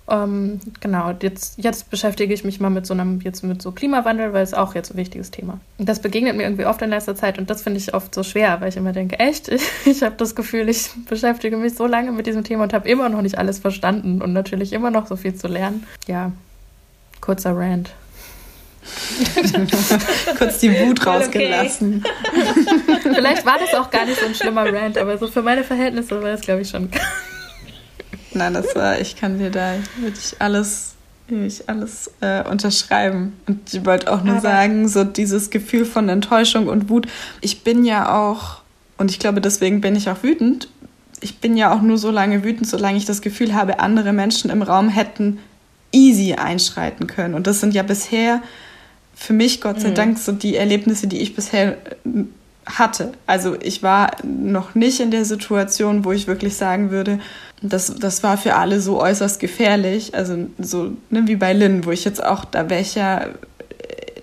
Ähm, 0.10 0.60
genau, 0.80 1.14
jetzt, 1.22 1.58
jetzt 1.58 1.90
beschäftige 1.90 2.34
ich 2.34 2.44
mich 2.44 2.60
mal 2.60 2.70
mit 2.70 2.86
so 2.86 2.94
einem, 2.94 3.22
jetzt 3.22 3.44
mit 3.44 3.62
so 3.62 3.72
Klimawandel, 3.72 4.34
weil 4.34 4.44
es 4.44 4.54
auch 4.54 4.74
jetzt 4.74 4.92
ein 4.92 4.98
wichtiges 4.98 5.30
Thema. 5.30 5.60
Das 5.78 6.00
begegnet 6.00 6.36
mir 6.36 6.44
irgendwie 6.44 6.66
oft 6.66 6.82
in 6.82 6.90
letzter 6.90 7.16
Zeit 7.16 7.38
und 7.38 7.50
das 7.50 7.62
finde 7.62 7.80
ich 7.80 7.94
oft 7.94 8.14
so 8.16 8.24
schwer, 8.24 8.60
weil 8.60 8.70
ich 8.70 8.78
immer 8.78 8.92
denke, 8.92 9.20
echt, 9.20 9.48
ich, 9.48 9.64
ich 9.86 10.02
habe 10.02 10.16
das 10.18 10.36
Gefühl, 10.36 10.68
ich 10.68 10.90
beschäftige 11.08 11.58
mich 11.58 11.76
so 11.76 11.86
lange 11.86 12.12
mit 12.12 12.26
diesem 12.26 12.44
Thema 12.44 12.64
und 12.64 12.74
habe 12.74 12.90
immer 12.90 13.10
noch 13.10 13.22
nicht 13.22 13.38
alles 13.38 13.60
verstanden 13.60 14.22
und 14.22 14.34
natürlich 14.34 14.74
immer 14.74 14.90
noch 14.90 15.08
so 15.08 15.16
viel 15.16 15.36
zu 15.36 15.48
lernen. 15.48 15.86
Ja, 16.08 16.32
kurzer 17.22 17.56
Rant. 17.56 17.92
Kurz 20.38 20.60
die 20.60 20.72
Wut 20.72 21.06
rausgelassen. 21.06 22.04
Okay. 22.04 23.14
Vielleicht 23.14 23.46
war 23.46 23.58
das 23.60 23.74
auch 23.76 23.92
gar 23.92 24.06
nicht 24.06 24.20
so 24.20 24.26
ein 24.26 24.34
schlimmer 24.34 24.74
Rant, 24.74 24.98
aber 24.98 25.18
so 25.18 25.28
für 25.28 25.44
meine 25.44 25.64
Verhältnisse 25.64 26.22
war 26.22 26.30
es, 26.30 26.42
glaube 26.42 26.62
ich, 26.62 26.70
schon 26.70 26.90
Nein, 28.34 28.54
das 28.54 28.76
war, 28.76 29.00
ich 29.00 29.16
kann 29.16 29.40
dir 29.40 29.50
da 29.50 29.74
wirklich 30.00 30.36
alles, 30.40 30.94
wirklich 31.28 31.68
alles 31.68 32.12
äh, 32.22 32.48
unterschreiben. 32.48 33.34
Und 33.48 33.74
ich 33.74 33.86
wollte 33.86 34.12
auch 34.12 34.24
nur 34.24 34.36
Aber 34.36 34.42
sagen, 34.42 34.88
so 34.88 35.04
dieses 35.04 35.50
Gefühl 35.50 35.86
von 35.86 36.10
Enttäuschung 36.10 36.68
und 36.68 36.90
Wut. 36.90 37.08
Ich 37.42 37.64
bin 37.64 37.86
ja 37.86 38.18
auch, 38.18 38.62
und 38.98 39.12
ich 39.12 39.20
glaube, 39.20 39.42
deswegen 39.42 39.82
bin 39.82 39.96
ich 39.96 40.10
auch 40.10 40.24
wütend. 40.24 40.70
Ich 41.22 41.40
bin 41.40 41.58
ja 41.58 41.74
auch 41.74 41.82
nur 41.82 41.98
so 41.98 42.12
lange 42.12 42.44
wütend, 42.44 42.68
solange 42.68 42.98
ich 42.98 43.06
das 43.06 43.22
Gefühl 43.22 43.54
habe, 43.54 43.80
andere 43.80 44.14
Menschen 44.14 44.50
im 44.50 44.62
Raum 44.62 44.90
hätten 44.90 45.40
easy 45.92 46.34
einschreiten 46.34 47.08
können. 47.08 47.34
Und 47.34 47.48
das 47.48 47.60
sind 47.60 47.74
ja 47.74 47.84
bisher 47.84 48.42
für 49.16 49.34
mich, 49.34 49.60
Gott 49.60 49.82
sei 49.82 49.90
mhm. 49.90 49.96
Dank, 49.96 50.20
so 50.20 50.32
die 50.32 50.56
Erlebnisse, 50.56 51.08
die 51.08 51.20
ich 51.20 51.36
bisher 51.36 51.78
hatte. 52.78 53.14
Also 53.26 53.56
ich 53.62 53.84
war 53.84 54.12
noch 54.24 54.76
nicht 54.76 55.00
in 55.00 55.12
der 55.12 55.26
Situation, 55.26 56.06
wo 56.06 56.12
ich 56.12 56.28
wirklich 56.28 56.56
sagen 56.56 56.92
würde, 56.92 57.20
das, 57.62 57.94
das 57.96 58.24
war 58.24 58.38
für 58.38 58.56
alle 58.56 58.80
so 58.80 59.02
äußerst 59.02 59.40
gefährlich. 59.40 60.16
Also 60.16 60.48
so 60.60 60.94
ne, 61.10 61.28
wie 61.28 61.36
bei 61.36 61.54
Lynn, 61.54 61.86
wo 61.86 61.92
ich 61.92 62.06
jetzt 62.06 62.24
auch, 62.24 62.46
da 62.46 62.70
wäre 62.70 62.82
ich 62.82 62.96
ja 62.96 63.26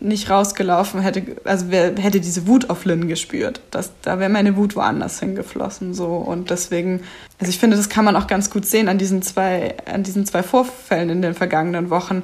nicht 0.01 0.31
rausgelaufen, 0.31 1.01
hätte, 1.01 1.37
also 1.45 1.67
wer, 1.69 1.97
hätte 1.97 2.21
diese 2.21 2.47
Wut 2.47 2.71
auf 2.71 2.85
Lynn 2.85 3.09
gespürt. 3.09 3.61
Das, 3.71 3.91
da 4.03 4.19
wäre 4.19 4.31
meine 4.31 4.57
Wut 4.57 4.77
woanders 4.77 5.21
hingeflossen. 5.21 5.95
So. 5.95 6.07
Und 6.07 6.51
deswegen, 6.51 7.01
also 7.39 7.51
ich 7.51 7.59
finde, 7.59 7.77
das 7.77 7.89
kann 7.89 8.05
man 8.05 8.17
auch 8.17 8.27
ganz 8.27 8.51
gut 8.51 8.67
sehen 8.67 8.89
an 8.89 8.99
diesen 8.99 9.23
zwei, 9.23 9.75
an 9.87 10.03
diesen 10.03 10.25
zwei 10.27 10.43
Vorfällen 10.43 11.11
in 11.11 11.23
den 11.23 11.35
vergangenen 11.35 11.91
Wochen. 11.91 12.23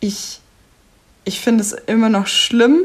Ich, 0.00 0.40
ich 1.24 1.40
finde 1.40 1.62
es 1.62 1.72
immer 1.72 2.08
noch 2.08 2.26
schlimm 2.26 2.80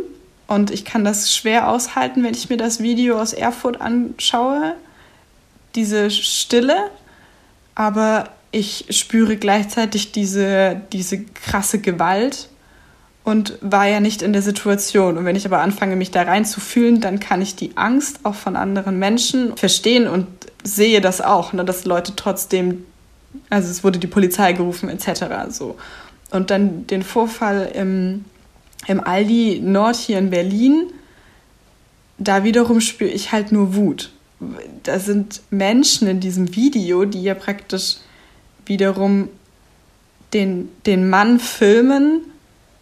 und 0.54 0.72
ich 0.72 0.86
kann 0.86 1.04
das 1.04 1.36
schwer 1.36 1.70
aushalten, 1.70 2.24
wenn 2.24 2.34
ich 2.34 2.50
mir 2.50 2.58
das 2.58 2.82
Video 2.82 3.20
aus 3.20 3.34
Erfurt 3.34 3.82
anschaue. 3.82 4.76
Diese 5.76 6.12
Stille, 6.12 6.90
aber 7.76 8.30
ich 8.52 8.86
spüre 8.90 9.38
gleichzeitig 9.38 10.12
diese, 10.12 10.82
diese 10.92 11.24
krasse 11.24 11.80
Gewalt 11.80 12.50
und 13.24 13.58
war 13.62 13.88
ja 13.88 14.00
nicht 14.00 14.22
in 14.22 14.34
der 14.34 14.44
Situation. 14.44 15.18
Und 15.18 15.26
wenn 15.26 15.36
ich 15.36 15.46
aber 15.46 15.60
anfange, 15.60 15.96
mich 15.96 16.12
da 16.12 16.22
reinzufühlen, 16.22 17.02
dann 17.02 17.20
kann 17.20 17.42
ich 17.42 17.56
die 17.56 17.76
Angst 17.76 18.20
auch 18.24 18.36
von 18.36 18.56
anderen 18.56 19.00
Menschen 19.00 19.58
verstehen 19.58 20.08
und 20.08 20.28
sehe 20.64 21.02
das 21.02 21.22
auch, 21.22 21.54
ne, 21.54 21.66
dass 21.66 21.86
Leute 21.86 22.16
trotzdem 22.16 22.86
also 23.50 23.70
es 23.70 23.84
wurde 23.84 24.00
die 24.00 24.08
Polizei 24.08 24.54
gerufen 24.54 24.90
etc. 24.90 25.26
So. 25.50 25.78
Und 26.32 26.50
dann 26.50 26.88
den 26.88 27.04
Vorfall 27.04 27.72
im, 27.74 28.26
im 28.88 29.00
Aldi 29.00 29.62
Nord 29.64 29.96
hier 29.96 30.18
in 30.18 30.30
Berlin, 30.30 30.92
da 32.18 32.44
wiederum 32.44 32.82
spüre 32.82 33.10
ich 33.10 33.32
halt 33.32 33.52
nur 33.52 33.76
Wut. 33.76 34.12
Da 34.84 35.00
sind 35.00 35.42
Menschen 35.50 36.08
in 36.08 36.20
diesem 36.20 36.56
Video, 36.56 37.06
die 37.06 37.24
ja 37.24 37.34
praktisch 37.34 37.98
wiederum 38.66 39.30
den, 40.34 40.70
den 40.86 41.10
Mann 41.10 41.40
filmen, 41.40 42.22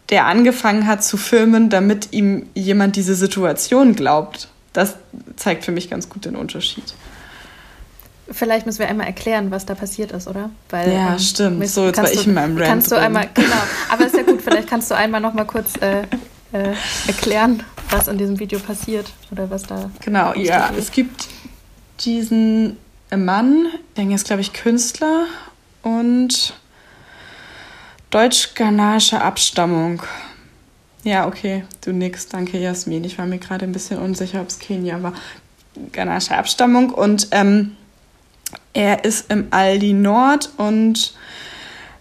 der 0.10 0.26
angefangen 0.26 0.88
hat 0.88 1.04
zu 1.04 1.18
filmen, 1.18 1.70
damit 1.70 2.10
ihm 2.12 2.48
jemand 2.54 2.96
diese 2.96 3.16
Situation 3.16 3.96
glaubt. 3.96 4.50
Das 4.74 4.96
zeigt 5.36 5.66
für 5.66 5.72
mich 5.72 5.90
ganz 5.90 6.10
gut 6.10 6.26
den 6.26 6.36
Unterschied. 6.36 6.94
Vielleicht 8.32 8.66
müssen 8.66 8.80
wir 8.80 8.88
einmal 8.88 9.08
erklären, 9.08 9.52
was 9.52 9.66
da 9.66 9.76
passiert 9.76 10.12
ist, 10.12 10.28
oder? 10.28 10.50
Weil, 10.70 10.92
ja, 10.92 11.14
ähm, 11.14 11.20
stimmt. 11.20 11.68
So, 11.68 11.86
jetzt 11.86 11.98
war 11.98 12.12
ich 12.12 12.26
in 12.26 12.34
meinem 12.34 12.58
Rant 12.58 12.68
Kannst 12.68 12.92
du 12.92 12.96
drin. 12.96 13.06
einmal, 13.06 13.30
genau. 13.34 13.56
Aber 13.90 14.06
ist 14.06 14.16
ja 14.16 14.24
gut, 14.24 14.42
vielleicht 14.42 14.70
kannst 14.70 14.90
du 14.90 14.96
einmal 14.96 15.22
noch 15.22 15.34
mal 15.34 15.46
kurz 15.46 15.74
äh, 15.82 16.04
äh, 16.54 16.74
erklären, 17.08 17.64
was 17.90 18.08
in 18.08 18.18
diesem 18.18 18.40
Video 18.40 18.60
passiert 18.60 19.12
oder 19.32 19.50
was 19.50 19.64
da. 19.64 19.90
Genau, 20.04 20.34
ja. 20.34 20.70
Wird. 20.70 20.80
Es 20.80 20.92
gibt 20.92 21.28
diesen 22.02 22.78
Mann, 23.16 23.68
der 23.98 24.10
ist, 24.10 24.26
glaube 24.26 24.42
ich, 24.42 24.54
Künstler 24.54 25.26
und 25.84 26.54
deutsch-ghanaische 28.12 29.22
Abstammung. 29.22 30.04
Ja, 31.04 31.28
okay, 31.28 31.64
du 31.82 31.92
nix. 31.92 32.28
Danke, 32.28 32.60
Jasmin. 32.60 33.04
Ich 33.04 33.18
war 33.18 33.26
mir 33.26 33.40
gerade 33.40 33.66
ein 33.66 33.72
bisschen 33.72 33.98
unsicher, 34.00 34.42
ob 34.42 34.50
es 34.50 34.60
Kenia 34.60 35.02
war. 35.02 35.14
Ghanaische 35.92 36.36
Abstammung 36.36 36.92
und 36.92 37.30
ähm, 37.32 37.76
er 38.74 39.04
ist 39.04 39.32
im 39.32 39.48
Aldi 39.52 39.94
Nord 39.94 40.50
und 40.58 41.14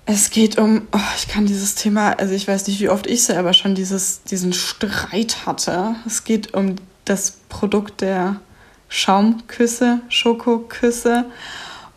es 0.06 0.30
geht 0.30 0.58
um, 0.58 0.88
oh, 0.92 0.98
ich 1.16 1.28
kann 1.28 1.46
dieses 1.46 1.74
Thema, 1.76 2.12
also 2.12 2.34
ich 2.34 2.48
weiß 2.48 2.66
nicht, 2.66 2.80
wie 2.80 2.88
oft 2.88 3.06
ich 3.06 3.22
selber 3.22 3.52
schon 3.52 3.74
dieses, 3.74 4.22
diesen 4.24 4.52
Streit 4.52 5.46
hatte. 5.46 5.94
Es 6.06 6.24
geht 6.24 6.54
um 6.54 6.76
das 7.04 7.38
Produkt 7.48 8.00
der 8.00 8.40
Schaumküsse, 8.88 10.00
Schokoküsse 10.08 11.26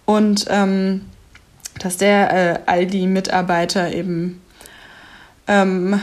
und 0.05 0.45
ähm, 0.49 1.01
dass 1.79 1.97
der 1.97 2.33
äh, 2.33 2.59
Aldi-Mitarbeiter 2.67 3.91
eben 3.93 4.41
ähm, 5.47 5.99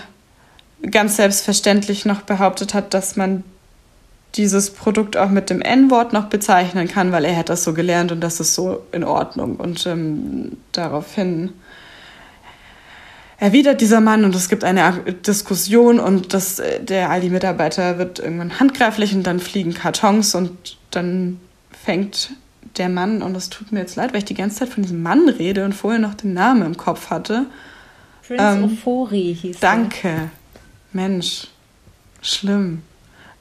ganz 0.91 1.17
selbstverständlich 1.17 2.07
noch 2.07 2.23
behauptet 2.23 2.75
hat, 2.75 2.95
dass 2.95 3.17
man 3.17 3.45
dieses 4.35 4.71
Produkt 4.71 5.17
auch 5.17 5.31
mit 5.31 5.51
dem 5.51 5.61
N-Wort 5.61 6.13
noch 6.13 6.27
bezeichnen 6.27 6.89
kann, 6.89 7.13
weil 7.13 7.25
er 7.25 7.37
hat 7.37 7.49
das 7.49 7.65
so 7.65 7.75
gelernt 7.75 8.13
und 8.13 8.21
das 8.21 8.41
ist 8.41 8.55
so 8.55 8.83
in 8.93 9.05
Ordnung. 9.05 9.57
Und 9.57 9.87
ähm, 9.87 10.57
daraufhin 10.73 11.53
erwidert 13.39 13.81
dieser 13.81 14.01
Mann 14.01 14.25
und 14.25 14.35
es 14.35 14.49
gibt 14.49 14.65
eine 14.65 14.93
Diskussion 15.27 15.99
und 15.99 16.33
das, 16.35 16.59
äh, 16.59 16.83
der 16.83 17.11
Aldi-Mitarbeiter 17.11 17.99
wird 17.99 18.19
irgendwann 18.19 18.61
handgreiflich 18.61 19.15
und 19.15 19.25
dann 19.25 19.41
fliegen 19.41 19.75
Kartons 19.75 20.35
und 20.35 20.79
dann 20.91 21.41
fängt 21.85 22.31
der 22.77 22.89
Mann, 22.89 23.23
und 23.23 23.37
es 23.37 23.51
tut 23.51 23.73
mir 23.73 23.81
jetzt 23.81 23.97
leid, 23.97 24.13
weil 24.13 24.19
ich 24.19 24.27
die 24.27 24.35
ganze 24.35 24.61
Zeit 24.61 24.69
von 24.69 24.83
diesem 24.83 25.03
Mann 25.03 25.29
rede 25.29 25.65
und 25.65 25.75
vorher 25.75 25.99
noch 25.99 26.15
den 26.15 26.35
Namen 26.35 26.63
im 26.63 26.77
Kopf 26.77 27.11
hatte. 27.11 27.47
Prince 28.27 28.45
ähm, 28.45 28.65
Ofori 28.65 29.37
hieß 29.41 29.59
Danke. 29.59 30.09
Er. 30.09 30.31
Mensch, 30.93 31.49
schlimm. 32.23 32.83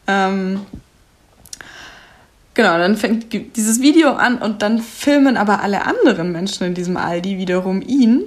Ähm, 0.10 0.62
genau, 2.56 2.78
dann 2.80 2.98
fängt 2.98 3.32
dieses 3.32 3.80
Video 3.80 4.14
an 4.14 4.40
und 4.40 4.64
dann 4.64 4.82
filmen 4.82 5.38
aber 5.38 5.62
alle 5.62 5.86
anderen 5.86 6.32
Menschen 6.32 6.66
in 6.66 6.74
diesem 6.74 6.98
Aldi 6.98 7.38
wiederum 7.38 7.82
ihn. 7.82 8.24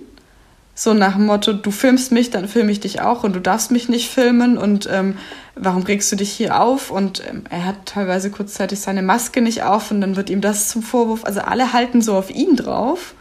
So 0.75 0.95
nach 0.95 1.17
dem 1.17 1.27
Motto, 1.27 1.53
du 1.53 1.71
filmst 1.71 2.13
mich, 2.13 2.31
dann 2.31 2.49
filme 2.49 2.73
ich 2.73 2.81
dich 2.81 3.03
auch 3.03 3.25
und 3.25 3.35
du 3.35 3.41
darfst 3.41 3.73
mich 3.73 3.91
nicht 3.91 4.11
filmen 4.11 4.57
und 4.57 4.89
ähm, 4.91 5.19
warum 5.55 5.83
regst 5.83 6.11
du 6.11 6.17
dich 6.17 6.31
hier 6.33 6.61
auf? 6.61 6.91
Und 6.91 7.23
ähm, 7.29 7.45
er 7.51 7.67
hat 7.67 7.85
teilweise 7.85 8.31
kurzzeitig 8.31 8.81
seine 8.81 9.03
Maske 9.03 9.43
nicht 9.43 9.65
auf 9.65 9.91
und 9.91 10.01
dann 10.01 10.17
wird 10.17 10.31
ihm 10.31 10.41
das 10.41 10.69
zum 10.69 10.83
Vorwurf. 10.83 11.25
Also 11.25 11.41
alle 11.41 11.73
halten 11.75 12.01
so 12.01 12.17
auf 12.17 12.31
ihn 12.31 12.57
drauf. 12.57 13.15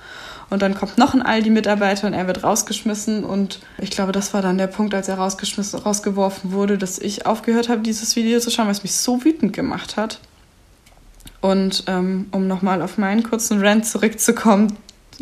Und 0.52 0.62
dann 0.62 0.76
kommt 0.76 0.98
noch 0.98 1.14
ein 1.14 1.22
Aldi-Mitarbeiter 1.22 2.08
und 2.08 2.14
er 2.14 2.28
wird 2.28 2.44
rausgeschmissen. 2.44 3.24
Und 3.24 3.62
ich 3.78 3.90
glaube, 3.90 4.12
das 4.12 4.34
war 4.34 4.42
dann 4.42 4.58
der 4.58 4.68
Punkt, 4.68 4.94
als 4.94 5.08
er 5.08 5.16
rausgeschmissen, 5.16 5.80
rausgeworfen 5.80 6.52
wurde, 6.52 6.78
dass 6.78 7.00
ich 7.00 7.26
aufgehört 7.26 7.70
habe, 7.70 7.80
dieses 7.82 8.18
Video 8.18 8.38
zu 8.42 8.52
schauen, 8.52 8.66
weil 8.66 8.74
es 8.74 8.84
mich 8.84 8.94
so 8.94 9.24
wütend 9.24 9.54
gemacht 9.54 9.96
hat. 9.96 10.20
Und 11.40 11.86
ähm, 11.88 12.28
um 12.32 12.48
nochmal 12.48 12.82
auf 12.82 12.98
meinen 12.98 13.24
kurzen 13.24 13.66
Rant 13.66 13.86
zurückzukommen, 13.86 14.76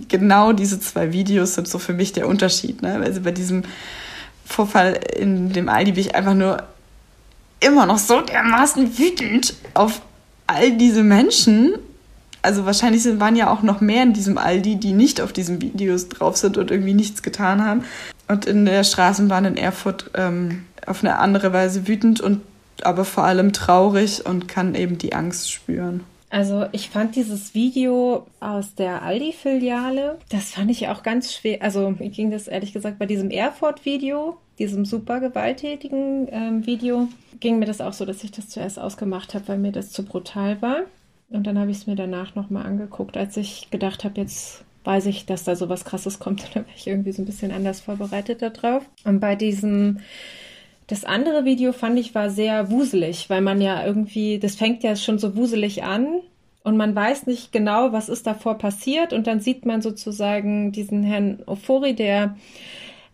genau 0.07 0.51
diese 0.51 0.79
zwei 0.79 1.13
Videos 1.13 1.53
sind 1.53 1.67
so 1.67 1.77
für 1.77 1.93
mich 1.93 2.11
der 2.11 2.27
Unterschied. 2.27 2.81
Ne? 2.81 2.95
Also 2.95 3.21
bei 3.21 3.31
diesem 3.31 3.61
Vorfall 4.45 4.99
in 5.15 5.53
dem 5.53 5.69
Aldi 5.69 5.91
bin 5.91 6.01
ich 6.01 6.15
einfach 6.15 6.33
nur 6.33 6.63
immer 7.59 7.85
noch 7.85 7.99
so 7.99 8.19
dermaßen 8.21 8.97
wütend 8.97 9.53
auf 9.75 10.01
all 10.47 10.75
diese 10.75 11.03
Menschen, 11.03 11.75
also 12.41 12.65
wahrscheinlich 12.65 13.03
sind, 13.03 13.19
waren 13.19 13.35
ja 13.35 13.51
auch 13.51 13.63
noch 13.63 13.81
mehr 13.81 14.03
in 14.03 14.13
diesem 14.13 14.37
Aldi, 14.37 14.77
die 14.77 14.93
nicht 14.93 15.21
auf 15.21 15.33
diesen 15.33 15.61
Videos 15.61 16.09
drauf 16.09 16.37
sind 16.37 16.57
und 16.57 16.71
irgendwie 16.71 16.93
nichts 16.93 17.23
getan 17.23 17.63
haben. 17.65 17.83
Und 18.27 18.45
in 18.45 18.65
der 18.65 18.83
Straßenbahn 18.83 19.45
in 19.45 19.57
Erfurt 19.57 20.11
ähm, 20.13 20.65
auf 20.85 21.03
eine 21.03 21.19
andere 21.19 21.53
Weise 21.53 21.87
wütend 21.87 22.21
und 22.21 22.41
aber 22.81 23.03
vor 23.03 23.25
allem 23.25 23.51
traurig 23.51 24.25
und 24.25 24.47
kann 24.47 24.75
eben 24.75 24.97
die 24.97 25.13
Angst 25.13 25.51
spüren. 25.51 26.03
Also 26.29 26.67
ich 26.71 26.89
fand 26.89 27.15
dieses 27.15 27.55
Video 27.55 28.27
aus 28.39 28.75
der 28.75 29.01
Aldi-Filiale, 29.01 30.19
das 30.29 30.51
fand 30.51 30.69
ich 30.69 30.87
auch 30.87 31.01
ganz 31.01 31.33
schwer. 31.33 31.61
Also 31.61 31.89
mir 31.89 32.09
ging 32.09 32.29
das 32.29 32.47
ehrlich 32.47 32.71
gesagt 32.71 32.99
bei 32.99 33.07
diesem 33.07 33.31
Erfurt-Video, 33.31 34.37
diesem 34.59 34.85
super 34.85 35.19
gewalttätigen 35.19 36.27
ähm, 36.31 36.65
Video, 36.67 37.07
ging 37.39 37.57
mir 37.57 37.65
das 37.65 37.81
auch 37.81 37.93
so, 37.93 38.05
dass 38.05 38.23
ich 38.23 38.31
das 38.31 38.47
zuerst 38.47 38.77
ausgemacht 38.77 39.33
habe, 39.33 39.47
weil 39.47 39.57
mir 39.57 39.71
das 39.71 39.91
zu 39.91 40.03
brutal 40.03 40.61
war. 40.61 40.81
Und 41.29 41.45
dann 41.45 41.59
habe 41.59 41.71
ich 41.71 41.77
es 41.77 41.87
mir 41.87 41.95
danach 41.95 42.35
nochmal 42.35 42.65
angeguckt, 42.65 43.15
als 43.15 43.37
ich 43.37 43.69
gedacht 43.69 44.03
habe, 44.03 44.19
jetzt 44.19 44.65
weiß 44.83 45.05
ich, 45.05 45.25
dass 45.25 45.43
da 45.43 45.55
so 45.55 45.69
was 45.69 45.85
Krasses 45.85 46.19
kommt. 46.19 46.43
Und 46.43 46.49
dann 46.55 46.65
war 46.65 46.73
ich 46.75 46.87
irgendwie 46.87 47.11
so 47.11 47.21
ein 47.21 47.25
bisschen 47.25 47.51
anders 47.51 47.81
vorbereitet 47.81 48.41
darauf. 48.41 48.83
Und 49.03 49.19
bei 49.19 49.35
diesem, 49.35 49.99
das 50.87 51.05
andere 51.05 51.45
Video 51.45 51.71
fand 51.71 51.99
ich 51.99 52.15
war 52.15 52.29
sehr 52.29 52.71
wuselig, 52.71 53.29
weil 53.29 53.41
man 53.41 53.61
ja 53.61 53.85
irgendwie, 53.85 54.39
das 54.39 54.55
fängt 54.55 54.83
ja 54.83 54.95
schon 54.95 55.19
so 55.19 55.35
wuselig 55.35 55.83
an. 55.83 56.21
Und 56.63 56.77
man 56.77 56.95
weiß 56.95 57.25
nicht 57.25 57.51
genau, 57.51 57.93
was 57.93 58.09
ist 58.09 58.27
davor 58.27 58.57
passiert. 58.57 59.13
Und 59.13 59.27
dann 59.27 59.39
sieht 59.39 59.65
man 59.65 59.81
sozusagen 59.81 60.71
diesen 60.71 61.03
Herrn 61.03 61.41
Ofori, 61.45 61.95
der 61.95 62.35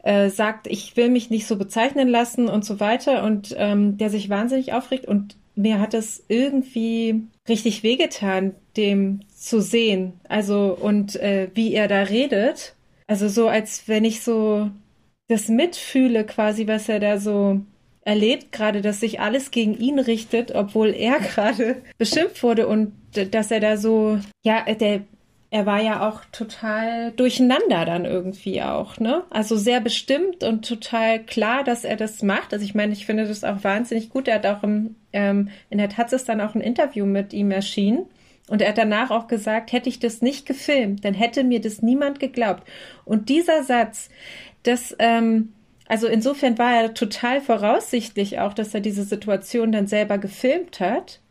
äh, 0.03 0.29
sagt, 0.29 0.67
ich 0.67 0.97
will 0.97 1.09
mich 1.09 1.29
nicht 1.29 1.47
so 1.47 1.57
bezeichnen 1.57 2.07
lassen 2.07 2.47
und 2.47 2.65
so 2.65 2.79
weiter. 2.79 3.23
Und 3.23 3.53
ähm, 3.57 3.97
der 3.97 4.09
sich 4.09 4.29
wahnsinnig 4.29 4.73
aufregt. 4.73 5.05
Und 5.05 5.35
mir 5.55 5.79
hat 5.79 5.93
es 5.93 6.23
irgendwie 6.27 7.23
richtig 7.47 7.83
wehgetan, 7.83 8.55
dem 8.77 9.21
zu 9.35 9.61
sehen. 9.61 10.13
Also 10.27 10.77
und 10.79 11.15
äh, 11.15 11.49
wie 11.53 11.73
er 11.73 11.87
da 11.87 12.03
redet. 12.03 12.75
Also 13.07 13.27
so, 13.27 13.47
als 13.47 13.87
wenn 13.87 14.03
ich 14.03 14.21
so 14.21 14.69
das 15.27 15.47
mitfühle, 15.47 16.23
quasi, 16.25 16.67
was 16.67 16.89
er 16.89 16.99
da 16.99 17.17
so 17.19 17.61
erlebt, 18.01 18.51
gerade, 18.51 18.81
dass 18.81 18.99
sich 18.99 19.19
alles 19.19 19.51
gegen 19.51 19.77
ihn 19.77 19.99
richtet, 19.99 20.53
obwohl 20.53 20.93
er 20.93 21.19
gerade 21.19 21.81
beschimpft 21.97 22.43
wurde 22.43 22.67
und 22.67 22.93
dass 23.31 23.51
er 23.51 23.59
da 23.59 23.77
so, 23.77 24.19
ja, 24.43 24.61
der, 24.61 25.01
er 25.49 25.65
war 25.65 25.81
ja 25.81 26.07
auch 26.07 26.21
total 26.31 27.11
durcheinander 27.11 27.85
dann 27.85 28.05
irgendwie 28.05 28.61
auch, 28.61 28.99
ne? 28.99 29.23
Also 29.29 29.55
sehr 29.55 29.79
bestimmt 29.79 30.43
und 30.43 30.67
total 30.67 31.23
klar, 31.23 31.63
dass 31.63 31.83
er 31.83 31.95
das 31.95 32.21
macht. 32.21 32.53
Also 32.53 32.65
ich 32.65 32.75
meine, 32.75 32.93
ich 32.93 33.05
finde 33.05 33.25
das 33.25 33.43
auch 33.43 33.63
wahnsinnig 33.63 34.09
gut. 34.09 34.27
Er 34.27 34.35
hat 34.35 34.45
auch 34.45 34.63
im, 34.63 34.95
ähm, 35.15 35.49
in 35.69 35.79
der 35.79 35.89
Taz 35.89 36.13
ist 36.13 36.29
dann 36.29 36.41
auch 36.41 36.53
ein 36.53 36.61
Interview 36.61 37.05
mit 37.05 37.33
ihm 37.33 37.49
erschienen. 37.49 38.05
Und 38.47 38.61
er 38.61 38.69
hat 38.69 38.77
danach 38.77 39.09
auch 39.09 39.27
gesagt, 39.27 39.71
hätte 39.71 39.89
ich 39.89 39.99
das 39.99 40.21
nicht 40.21 40.45
gefilmt, 40.45 41.03
dann 41.03 41.15
hätte 41.15 41.43
mir 41.43 41.59
das 41.59 41.81
niemand 41.81 42.19
geglaubt. 42.19 42.63
Und 43.03 43.29
dieser 43.29 43.63
Satz, 43.63 44.09
das, 44.61 44.95
ähm, 44.99 45.53
also 45.87 46.05
insofern 46.07 46.57
war 46.59 46.75
er 46.75 46.93
total 46.93 47.41
voraussichtlich 47.41 48.39
auch, 48.39 48.53
dass 48.53 48.73
er 48.75 48.81
diese 48.81 49.03
Situation 49.03 49.71
dann 49.71 49.87
selber 49.87 50.19
gefilmt 50.19 50.79
hat. 50.79 51.21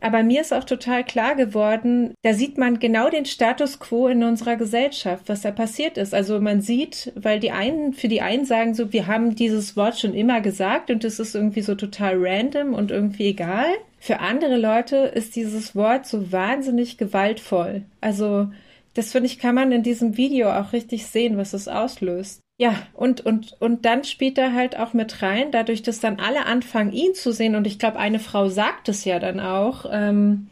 Aber 0.00 0.22
mir 0.22 0.40
ist 0.40 0.52
auch 0.52 0.64
total 0.64 1.04
klar 1.04 1.34
geworden, 1.34 2.14
da 2.22 2.32
sieht 2.32 2.58
man 2.58 2.78
genau 2.78 3.10
den 3.10 3.24
Status 3.24 3.78
quo 3.78 4.08
in 4.08 4.22
unserer 4.22 4.56
Gesellschaft, 4.56 5.24
was 5.28 5.42
da 5.42 5.50
passiert 5.50 5.98
ist. 5.98 6.14
Also 6.14 6.40
man 6.40 6.60
sieht, 6.60 7.12
weil 7.16 7.40
die 7.40 7.50
einen, 7.50 7.92
für 7.92 8.08
die 8.08 8.20
einen 8.20 8.44
sagen 8.44 8.74
so, 8.74 8.92
wir 8.92 9.06
haben 9.06 9.34
dieses 9.34 9.76
Wort 9.76 9.98
schon 9.98 10.14
immer 10.14 10.40
gesagt 10.40 10.90
und 10.90 11.04
es 11.04 11.18
ist 11.18 11.34
irgendwie 11.34 11.62
so 11.62 11.74
total 11.74 12.14
random 12.18 12.74
und 12.74 12.90
irgendwie 12.90 13.28
egal. 13.28 13.66
Für 13.98 14.20
andere 14.20 14.56
Leute 14.56 14.96
ist 14.96 15.34
dieses 15.34 15.74
Wort 15.74 16.06
so 16.06 16.30
wahnsinnig 16.30 16.98
gewaltvoll. 16.98 17.82
Also 18.00 18.48
das 18.94 19.12
finde 19.12 19.26
ich, 19.26 19.38
kann 19.38 19.54
man 19.54 19.72
in 19.72 19.82
diesem 19.82 20.16
Video 20.16 20.50
auch 20.50 20.72
richtig 20.72 21.06
sehen, 21.06 21.36
was 21.36 21.52
es 21.52 21.68
auslöst. 21.68 22.40
Ja, 22.60 22.74
und, 22.92 23.24
und, 23.24 23.56
und 23.60 23.84
dann 23.84 24.02
spielt 24.02 24.36
er 24.36 24.52
halt 24.52 24.76
auch 24.76 24.92
mit 24.92 25.22
rein, 25.22 25.52
dadurch, 25.52 25.82
dass 25.82 26.00
dann 26.00 26.18
alle 26.18 26.44
anfangen, 26.44 26.92
ihn 26.92 27.14
zu 27.14 27.32
sehen. 27.32 27.54
Und 27.54 27.68
ich 27.68 27.78
glaube, 27.78 27.98
eine 27.98 28.18
Frau 28.18 28.48
sagt 28.48 28.88
es 28.88 29.04
ja 29.04 29.20
dann 29.20 29.38
auch. 29.38 29.86
Ähm, 29.90 30.48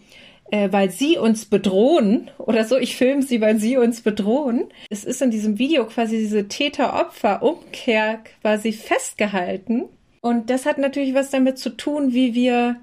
äh, 0.50 0.70
weil 0.70 0.90
sie 0.90 1.18
uns 1.18 1.44
bedrohen 1.46 2.30
oder 2.38 2.64
so. 2.64 2.76
Ich 2.76 2.96
filme 2.96 3.22
sie, 3.22 3.40
weil 3.40 3.58
sie 3.58 3.76
uns 3.76 4.02
bedrohen. 4.02 4.68
Es 4.90 5.04
ist 5.04 5.22
in 5.22 5.30
diesem 5.30 5.58
Video 5.58 5.86
quasi 5.86 6.18
diese 6.18 6.46
Täter-Opfer-Umkehr 6.48 8.20
quasi 8.40 8.72
festgehalten. 8.72 9.86
Und 10.20 10.50
das 10.50 10.66
hat 10.66 10.78
natürlich 10.78 11.14
was 11.14 11.30
damit 11.30 11.58
zu 11.58 11.70
tun, 11.70 12.12
wie 12.12 12.34
wir 12.34 12.76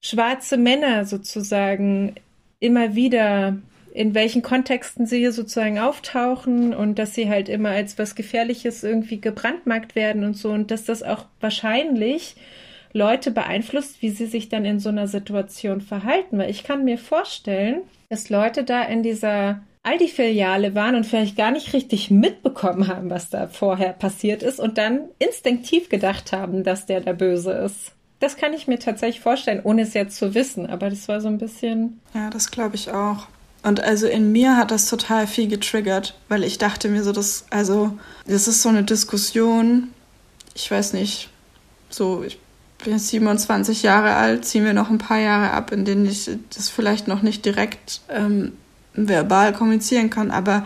schwarze 0.00 0.56
Männer 0.56 1.04
sozusagen 1.04 2.14
immer 2.58 2.94
wieder 2.94 3.58
in 3.92 4.14
welchen 4.14 4.42
Kontexten 4.42 5.06
sie 5.06 5.18
hier 5.18 5.32
sozusagen 5.32 5.78
auftauchen 5.78 6.74
und 6.74 6.98
dass 6.98 7.14
sie 7.14 7.28
halt 7.28 7.48
immer 7.48 7.70
als 7.70 7.98
was 7.98 8.14
Gefährliches 8.14 8.84
irgendwie 8.84 9.20
gebrandmarkt 9.20 9.94
werden 9.94 10.24
und 10.24 10.34
so 10.36 10.50
und 10.50 10.70
dass 10.70 10.84
das 10.84 11.02
auch 11.02 11.26
wahrscheinlich 11.40 12.36
Leute 12.92 13.30
beeinflusst, 13.30 14.02
wie 14.02 14.10
sie 14.10 14.26
sich 14.26 14.48
dann 14.48 14.64
in 14.64 14.80
so 14.80 14.88
einer 14.88 15.06
Situation 15.06 15.80
verhalten. 15.80 16.38
Weil 16.38 16.50
ich 16.50 16.64
kann 16.64 16.84
mir 16.84 16.98
vorstellen, 16.98 17.82
dass 18.08 18.30
Leute 18.30 18.64
da 18.64 18.82
in 18.82 19.02
dieser 19.02 19.60
Aldi-Filiale 19.82 20.74
waren 20.74 20.94
und 20.94 21.06
vielleicht 21.06 21.36
gar 21.36 21.50
nicht 21.50 21.72
richtig 21.72 22.10
mitbekommen 22.10 22.88
haben, 22.88 23.08
was 23.08 23.30
da 23.30 23.48
vorher 23.48 23.92
passiert 23.92 24.42
ist 24.42 24.60
und 24.60 24.76
dann 24.76 25.08
instinktiv 25.18 25.88
gedacht 25.88 26.32
haben, 26.32 26.64
dass 26.64 26.86
der 26.86 27.00
der 27.00 27.14
Böse 27.14 27.52
ist. 27.52 27.92
Das 28.18 28.36
kann 28.36 28.52
ich 28.52 28.68
mir 28.68 28.78
tatsächlich 28.78 29.22
vorstellen, 29.22 29.62
ohne 29.64 29.82
es 29.82 29.94
jetzt 29.94 30.16
zu 30.16 30.34
wissen, 30.34 30.66
aber 30.66 30.90
das 30.90 31.08
war 31.08 31.22
so 31.22 31.28
ein 31.28 31.38
bisschen. 31.38 32.00
Ja, 32.12 32.28
das 32.28 32.50
glaube 32.50 32.76
ich 32.76 32.90
auch. 32.90 33.28
Und 33.62 33.80
also 33.80 34.06
in 34.06 34.32
mir 34.32 34.56
hat 34.56 34.70
das 34.70 34.86
total 34.86 35.26
viel 35.26 35.48
getriggert, 35.48 36.16
weil 36.28 36.44
ich 36.44 36.58
dachte 36.58 36.88
mir 36.88 37.02
so, 37.02 37.12
dass, 37.12 37.44
also, 37.50 37.98
das 38.26 38.48
ist 38.48 38.62
so 38.62 38.70
eine 38.70 38.84
Diskussion, 38.84 39.88
ich 40.54 40.70
weiß 40.70 40.94
nicht, 40.94 41.28
so, 41.90 42.22
ich 42.22 42.38
bin 42.82 42.94
jetzt 42.94 43.08
27 43.08 43.82
Jahre 43.82 44.14
alt, 44.14 44.44
ziehen 44.46 44.64
wir 44.64 44.72
noch 44.72 44.88
ein 44.88 44.98
paar 44.98 45.18
Jahre 45.18 45.50
ab, 45.50 45.72
in 45.72 45.84
denen 45.84 46.06
ich 46.06 46.30
das 46.54 46.68
vielleicht 46.70 47.08
noch 47.08 47.20
nicht 47.20 47.44
direkt 47.44 48.00
ähm, 48.08 48.52
verbal 48.94 49.52
kommunizieren 49.52 50.08
kann, 50.08 50.30
aber 50.30 50.64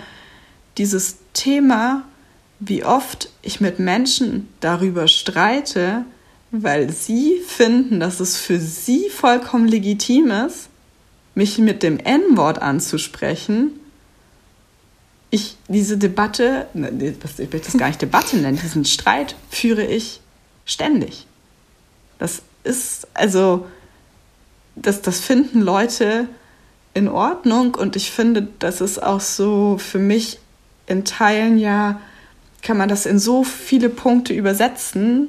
dieses 0.79 1.19
Thema, 1.33 2.05
wie 2.61 2.85
oft 2.85 3.31
ich 3.43 3.61
mit 3.61 3.79
Menschen 3.79 4.49
darüber 4.61 5.09
streite, 5.09 6.05
weil 6.51 6.91
sie 6.91 7.41
finden, 7.47 7.99
dass 7.99 8.21
es 8.21 8.37
für 8.37 8.61
sie 8.61 9.09
vollkommen 9.11 9.67
legitim 9.67 10.31
ist, 10.31 10.69
mich 11.35 11.59
mit 11.59 11.83
dem 11.83 11.99
N-Wort 11.99 12.61
anzusprechen, 12.61 13.73
ich 15.31 15.57
diese 15.67 15.99
Debatte, 15.99 16.69
ne, 16.75 16.91
ich 16.91 17.53
will 17.53 17.61
das 17.61 17.77
gar 17.77 17.89
nicht 17.89 18.01
Debatte 18.01 18.37
nennen, 18.37 18.59
diesen 18.61 18.85
Streit 18.85 19.35
führe 19.51 19.85
ich 19.85 20.21
ständig. 20.65 21.27
Das 22.19 22.43
ist, 22.63 23.09
also, 23.15 23.67
das, 24.77 25.03
das 25.03 25.21
finden 25.21 25.61
Leute 25.61 26.29
in 26.95 27.09
Ordnung 27.09 27.75
und 27.75 27.97
ich 27.97 28.13
finde, 28.13 28.49
das 28.61 28.81
ist 28.81 29.03
auch 29.03 29.21
so 29.21 29.79
für 29.79 29.99
mich 29.99 30.39
in 30.87 31.05
Teilen 31.05 31.59
ja, 31.59 32.01
kann 32.63 32.77
man 32.77 32.89
das 32.89 33.05
in 33.05 33.19
so 33.19 33.43
viele 33.43 33.89
Punkte 33.89 34.33
übersetzen, 34.33 35.29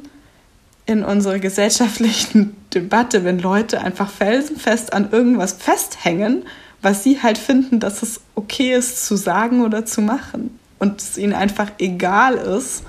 in 0.86 1.04
unserer 1.04 1.40
gesellschaftlichen 1.40 2.56
Debatte, 2.74 3.24
wenn 3.24 3.40
Leute 3.40 3.82
einfach 3.82 4.10
felsenfest 4.10 4.94
an 4.94 5.12
irgendwas 5.12 5.54
festhängen, 5.54 6.44
was 6.82 7.04
sie 7.04 7.24
halt 7.24 7.38
finden, 7.38 7.80
dass 7.80 8.04
es 8.04 8.22
okay 8.36 8.74
ist 8.74 9.06
zu 9.06 9.16
sagen 9.16 9.64
oder 9.64 9.86
zu 9.86 10.02
machen. 10.02 10.60
Und 10.78 11.02
es 11.02 11.18
ihnen 11.18 11.34
einfach 11.34 11.72
egal 11.80 12.36
ist, 12.36 12.84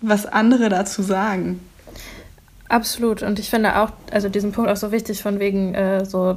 was 0.00 0.26
andere 0.26 0.68
dazu 0.68 1.02
sagen. 1.02 1.60
Absolut. 2.68 3.22
Und 3.22 3.38
ich 3.38 3.50
finde 3.50 3.76
auch, 3.80 3.90
also 4.10 4.28
diesen 4.28 4.52
Punkt 4.52 4.70
auch 4.70 4.76
so 4.76 4.92
wichtig 4.92 5.22
von 5.22 5.40
wegen 5.40 5.74
äh, 5.74 6.04
so 6.04 6.36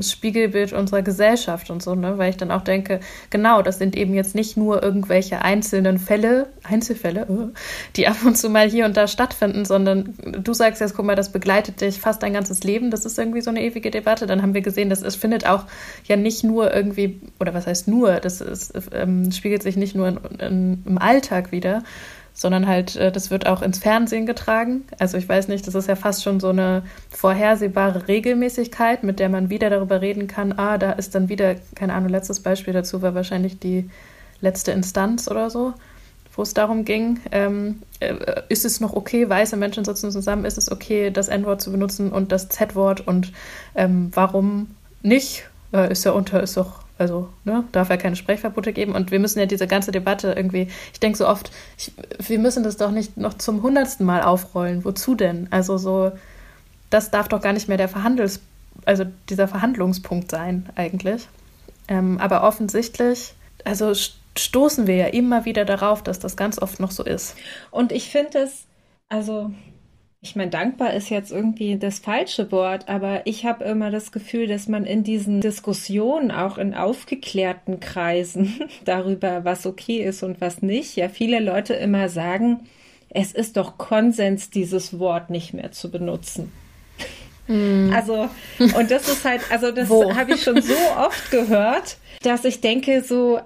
Spiegelbild 0.00 0.72
unserer 0.72 1.02
Gesellschaft 1.02 1.70
und 1.70 1.82
so, 1.82 1.94
ne? 1.94 2.16
Weil 2.16 2.30
ich 2.30 2.36
dann 2.36 2.52
auch 2.52 2.62
denke, 2.62 3.00
genau, 3.30 3.60
das 3.60 3.78
sind 3.78 3.96
eben 3.96 4.14
jetzt 4.14 4.36
nicht 4.36 4.56
nur 4.56 4.82
irgendwelche 4.82 5.42
einzelnen 5.42 5.98
Fälle, 5.98 6.48
Einzelfälle, 6.62 7.22
äh, 7.22 7.58
die 7.96 8.06
ab 8.06 8.16
und 8.24 8.38
zu 8.38 8.50
mal 8.50 8.68
hier 8.70 8.84
und 8.84 8.96
da 8.96 9.08
stattfinden, 9.08 9.64
sondern 9.64 10.14
du 10.24 10.52
sagst 10.54 10.80
jetzt, 10.80 10.94
guck 10.94 11.04
mal, 11.04 11.16
das 11.16 11.32
begleitet 11.32 11.80
dich 11.80 11.98
fast 11.98 12.22
dein 12.22 12.32
ganzes 12.32 12.62
Leben. 12.62 12.90
Das 12.90 13.04
ist 13.04 13.18
irgendwie 13.18 13.40
so 13.40 13.50
eine 13.50 13.62
ewige 13.62 13.90
Debatte. 13.90 14.26
Dann 14.26 14.42
haben 14.42 14.54
wir 14.54 14.62
gesehen, 14.62 14.90
dass 14.90 15.02
es 15.02 15.16
findet 15.16 15.46
auch 15.46 15.64
ja 16.04 16.16
nicht 16.16 16.44
nur 16.44 16.72
irgendwie, 16.72 17.20
oder 17.40 17.52
was 17.52 17.66
heißt 17.66 17.88
nur, 17.88 18.20
das 18.20 18.40
ist, 18.40 18.72
ähm, 18.92 19.32
spiegelt 19.32 19.62
sich 19.62 19.76
nicht 19.76 19.96
nur 19.96 20.08
in, 20.08 20.18
in, 20.38 20.82
im 20.86 20.98
Alltag 20.98 21.50
wieder, 21.50 21.82
sondern 22.40 22.66
halt, 22.66 22.96
äh, 22.96 23.12
das 23.12 23.30
wird 23.30 23.46
auch 23.46 23.60
ins 23.60 23.80
Fernsehen 23.80 24.24
getragen. 24.24 24.84
Also 24.98 25.18
ich 25.18 25.28
weiß 25.28 25.48
nicht, 25.48 25.66
das 25.66 25.74
ist 25.74 25.88
ja 25.88 25.94
fast 25.94 26.22
schon 26.22 26.40
so 26.40 26.48
eine 26.48 26.82
vorhersehbare 27.10 28.08
Regelmäßigkeit, 28.08 29.02
mit 29.02 29.20
der 29.20 29.28
man 29.28 29.50
wieder 29.50 29.68
darüber 29.68 30.00
reden 30.00 30.26
kann, 30.26 30.52
ah, 30.52 30.78
da 30.78 30.92
ist 30.92 31.14
dann 31.14 31.28
wieder, 31.28 31.56
keine 31.74 31.92
Ahnung, 31.92 32.08
letztes 32.08 32.40
Beispiel 32.40 32.72
dazu 32.72 33.02
war 33.02 33.14
wahrscheinlich 33.14 33.58
die 33.58 33.90
letzte 34.40 34.72
Instanz 34.72 35.30
oder 35.30 35.50
so, 35.50 35.74
wo 36.34 36.40
es 36.40 36.54
darum 36.54 36.86
ging, 36.86 37.20
ähm, 37.30 37.82
äh, 38.00 38.14
ist 38.48 38.64
es 38.64 38.80
noch 38.80 38.94
okay, 38.94 39.28
weiße 39.28 39.58
Menschen 39.58 39.84
sitzen 39.84 40.10
zusammen, 40.10 40.46
ist 40.46 40.56
es 40.56 40.72
okay, 40.72 41.10
das 41.10 41.28
N-Wort 41.28 41.60
zu 41.60 41.70
benutzen 41.70 42.10
und 42.10 42.32
das 42.32 42.48
Z-Wort 42.48 43.06
und 43.06 43.34
ähm, 43.74 44.12
warum 44.14 44.68
nicht? 45.02 45.44
Äh, 45.74 45.92
ist 45.92 46.06
ja 46.06 46.12
unter, 46.12 46.42
ist 46.42 46.56
doch 46.56 46.84
also 47.00 47.28
ne, 47.44 47.64
darf 47.72 47.88
ja 47.88 47.96
keine 47.96 48.14
Sprechverbote 48.14 48.72
geben. 48.72 48.94
Und 48.94 49.10
wir 49.10 49.18
müssen 49.18 49.38
ja 49.38 49.46
diese 49.46 49.66
ganze 49.66 49.90
Debatte 49.90 50.32
irgendwie, 50.36 50.68
ich 50.92 51.00
denke 51.00 51.16
so 51.16 51.26
oft, 51.26 51.50
ich, 51.78 51.92
wir 52.18 52.38
müssen 52.38 52.62
das 52.62 52.76
doch 52.76 52.90
nicht 52.90 53.16
noch 53.16 53.34
zum 53.34 53.62
hundertsten 53.62 54.04
Mal 54.04 54.22
aufrollen. 54.22 54.84
Wozu 54.84 55.14
denn? 55.14 55.48
Also 55.50 55.78
so, 55.78 56.12
das 56.90 57.10
darf 57.10 57.28
doch 57.28 57.40
gar 57.40 57.54
nicht 57.54 57.68
mehr 57.68 57.78
der 57.78 57.88
Verhandels, 57.88 58.40
also 58.84 59.04
dieser 59.28 59.48
Verhandlungspunkt 59.48 60.30
sein 60.30 60.68
eigentlich. 60.76 61.26
Ähm, 61.88 62.18
aber 62.18 62.42
offensichtlich, 62.42 63.32
also 63.64 63.92
stoßen 64.36 64.86
wir 64.86 64.96
ja 64.96 65.06
immer 65.06 65.44
wieder 65.44 65.64
darauf, 65.64 66.02
dass 66.02 66.18
das 66.18 66.36
ganz 66.36 66.60
oft 66.60 66.80
noch 66.80 66.90
so 66.90 67.02
ist. 67.02 67.34
Und 67.70 67.92
ich 67.92 68.10
finde 68.10 68.40
es, 68.40 68.64
also 69.08 69.50
ich 70.22 70.36
meine, 70.36 70.50
dankbar 70.50 70.92
ist 70.92 71.08
jetzt 71.08 71.32
irgendwie 71.32 71.78
das 71.78 71.98
falsche 71.98 72.52
Wort, 72.52 72.90
aber 72.90 73.22
ich 73.24 73.46
habe 73.46 73.64
immer 73.64 73.90
das 73.90 74.12
Gefühl, 74.12 74.46
dass 74.46 74.68
man 74.68 74.84
in 74.84 75.02
diesen 75.02 75.40
Diskussionen, 75.40 76.30
auch 76.30 76.58
in 76.58 76.74
aufgeklärten 76.74 77.80
Kreisen 77.80 78.60
darüber, 78.84 79.44
was 79.44 79.64
okay 79.64 80.04
ist 80.04 80.22
und 80.22 80.40
was 80.42 80.60
nicht, 80.60 80.96
ja 80.96 81.08
viele 81.08 81.40
Leute 81.40 81.72
immer 81.72 82.10
sagen, 82.10 82.60
es 83.08 83.32
ist 83.32 83.56
doch 83.56 83.78
Konsens, 83.78 84.50
dieses 84.50 84.98
Wort 84.98 85.30
nicht 85.30 85.54
mehr 85.54 85.72
zu 85.72 85.90
benutzen. 85.90 86.52
Mm. 87.50 87.92
Also, 87.92 88.28
und 88.60 88.90
das 88.92 89.08
ist 89.08 89.24
halt, 89.24 89.40
also 89.50 89.72
das 89.72 89.90
habe 89.90 90.34
ich 90.34 90.42
schon 90.42 90.62
so 90.62 90.76
oft 90.96 91.30
gehört, 91.32 91.96
dass 92.22 92.44
ich 92.44 92.60
denke, 92.60 93.02
so, 93.02 93.40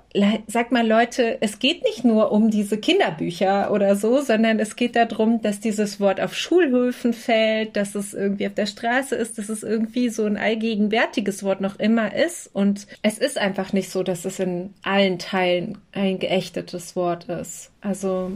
sag 0.46 0.72
mal 0.72 0.86
Leute, 0.86 1.38
es 1.40 1.58
geht 1.58 1.82
nicht 1.84 2.04
nur 2.04 2.30
um 2.30 2.50
diese 2.50 2.76
Kinderbücher 2.76 3.70
oder 3.72 3.96
so, 3.96 4.20
sondern 4.20 4.58
es 4.58 4.76
geht 4.76 4.94
darum, 4.94 5.40
dass 5.40 5.60
dieses 5.60 6.00
Wort 6.00 6.20
auf 6.20 6.36
Schulhöfen 6.36 7.14
fällt, 7.14 7.76
dass 7.76 7.94
es 7.94 8.12
irgendwie 8.12 8.46
auf 8.46 8.54
der 8.54 8.66
Straße 8.66 9.14
ist, 9.14 9.38
dass 9.38 9.48
es 9.48 9.62
irgendwie 9.62 10.10
so 10.10 10.26
ein 10.26 10.36
allgegenwärtiges 10.36 11.42
Wort 11.42 11.62
noch 11.62 11.78
immer 11.78 12.14
ist. 12.14 12.50
Und 12.52 12.86
es 13.00 13.16
ist 13.16 13.38
einfach 13.38 13.72
nicht 13.72 13.90
so, 13.90 14.02
dass 14.02 14.26
es 14.26 14.38
in 14.38 14.74
allen 14.82 15.18
Teilen 15.18 15.78
ein 15.92 16.18
geächtetes 16.18 16.94
Wort 16.94 17.24
ist. 17.24 17.70
Also. 17.80 18.32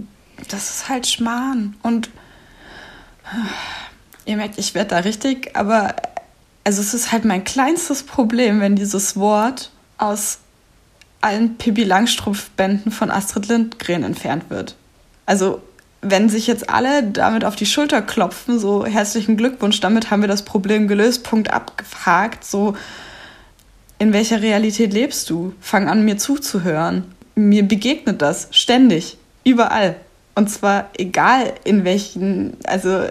Das 0.49 0.71
ist 0.71 0.89
halt 0.89 1.07
Schmarrn. 1.07 1.77
Und 1.83 2.09
ihr 4.29 4.37
merkt, 4.37 4.59
ich 4.59 4.75
werde 4.75 4.91
da 4.91 4.99
richtig, 4.99 5.57
aber 5.57 5.97
also 6.63 6.83
es 6.83 6.93
ist 6.93 7.13
halt 7.13 7.25
mein 7.25 7.45
kleinstes 7.45 8.03
Problem, 8.03 8.61
wenn 8.61 8.77
dieses 8.77 9.17
Wort 9.17 9.71
aus 9.97 10.39
allen 11.23 11.57
Pippi 11.57 11.83
Langstrumpf-Bänden 11.83 12.93
von 12.93 13.11
Astrid 13.11 13.49
Lindgren 13.49 14.05
entfernt 14.05 14.51
wird. 14.51 14.77
Also, 15.25 15.63
wenn 16.03 16.29
sich 16.29 16.47
jetzt 16.47 16.71
alle 16.71 17.03
damit 17.03 17.45
auf 17.45 17.57
die 17.57 17.67
Schulter 17.67 18.03
klopfen, 18.03 18.59
so 18.61 18.85
herzlichen 18.87 19.37
Glückwunsch, 19.37 19.81
damit 19.81 20.11
haben 20.11 20.21
wir 20.21 20.29
das 20.29 20.45
Problem 20.45 20.87
gelöst, 20.87 21.25
Punkt 21.25 21.51
abgefragt, 21.51 22.45
so 22.45 22.77
in 23.99 24.13
welcher 24.13 24.43
Realität 24.43 24.93
lebst 24.93 25.29
du? 25.31 25.55
Fang 25.61 25.89
an, 25.89 26.05
mir 26.05 26.19
zuzuhören. 26.19 27.05
Mir 27.35 27.67
begegnet 27.67 28.23
das 28.23 28.49
ständig, 28.53 29.17
überall. 29.43 29.97
Und 30.37 30.51
zwar 30.51 30.91
egal 30.97 31.55
in 31.65 31.85
welchen, 31.85 32.57
also 32.65 33.09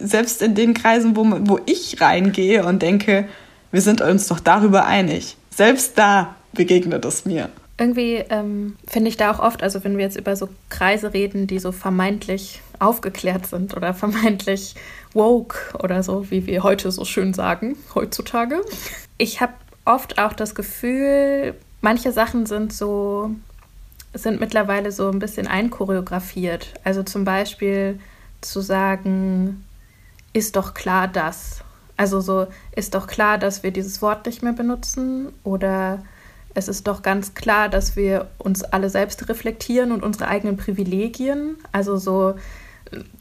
selbst 0.00 0.42
in 0.42 0.54
den 0.54 0.74
Kreisen, 0.74 1.16
wo, 1.16 1.24
wo 1.48 1.60
ich 1.66 2.00
reingehe 2.00 2.64
und 2.64 2.82
denke, 2.82 3.28
wir 3.70 3.80
sind 3.80 4.00
uns 4.00 4.28
doch 4.28 4.40
darüber 4.40 4.86
einig. 4.86 5.36
Selbst 5.50 5.98
da 5.98 6.36
begegnet 6.52 7.04
es 7.04 7.24
mir. 7.24 7.50
Irgendwie 7.78 8.24
ähm, 8.30 8.76
finde 8.86 9.10
ich 9.10 9.18
da 9.18 9.30
auch 9.30 9.38
oft, 9.38 9.62
also 9.62 9.84
wenn 9.84 9.98
wir 9.98 10.04
jetzt 10.04 10.16
über 10.16 10.34
so 10.34 10.48
Kreise 10.70 11.12
reden, 11.12 11.46
die 11.46 11.58
so 11.58 11.72
vermeintlich 11.72 12.62
aufgeklärt 12.78 13.46
sind 13.46 13.76
oder 13.76 13.92
vermeintlich 13.94 14.74
woke 15.12 15.76
oder 15.82 16.02
so, 16.02 16.30
wie 16.30 16.46
wir 16.46 16.62
heute 16.62 16.90
so 16.90 17.04
schön 17.04 17.34
sagen, 17.34 17.76
heutzutage. 17.94 18.62
Ich 19.18 19.40
habe 19.40 19.52
oft 19.84 20.18
auch 20.18 20.32
das 20.32 20.54
Gefühl, 20.54 21.54
manche 21.80 22.12
Sachen 22.12 22.46
sind 22.46 22.72
so, 22.72 23.30
sind 24.14 24.40
mittlerweile 24.40 24.90
so 24.90 25.10
ein 25.10 25.18
bisschen 25.18 25.46
einchoreografiert. 25.46 26.74
Also 26.84 27.02
zum 27.02 27.24
Beispiel 27.24 27.98
zu 28.40 28.60
sagen, 28.60 29.64
ist 30.36 30.56
doch 30.56 30.74
klar, 30.74 31.08
dass 31.08 31.64
Also 31.96 32.20
so 32.20 32.46
ist 32.74 32.94
doch 32.94 33.06
klar, 33.06 33.38
dass 33.38 33.62
wir 33.62 33.70
dieses 33.70 34.02
Wort 34.02 34.26
nicht 34.26 34.42
mehr 34.42 34.52
benutzen 34.52 35.28
oder 35.44 36.02
es 36.54 36.68
ist 36.68 36.86
doch 36.86 37.02
ganz 37.02 37.34
klar, 37.34 37.68
dass 37.68 37.96
wir 37.96 38.28
uns 38.38 38.62
alle 38.62 38.90
selbst 38.90 39.28
reflektieren 39.28 39.92
und 39.92 40.02
unsere 40.02 40.28
eigenen 40.28 40.56
Privilegien. 40.56 41.56
Also 41.72 41.96
so 41.96 42.34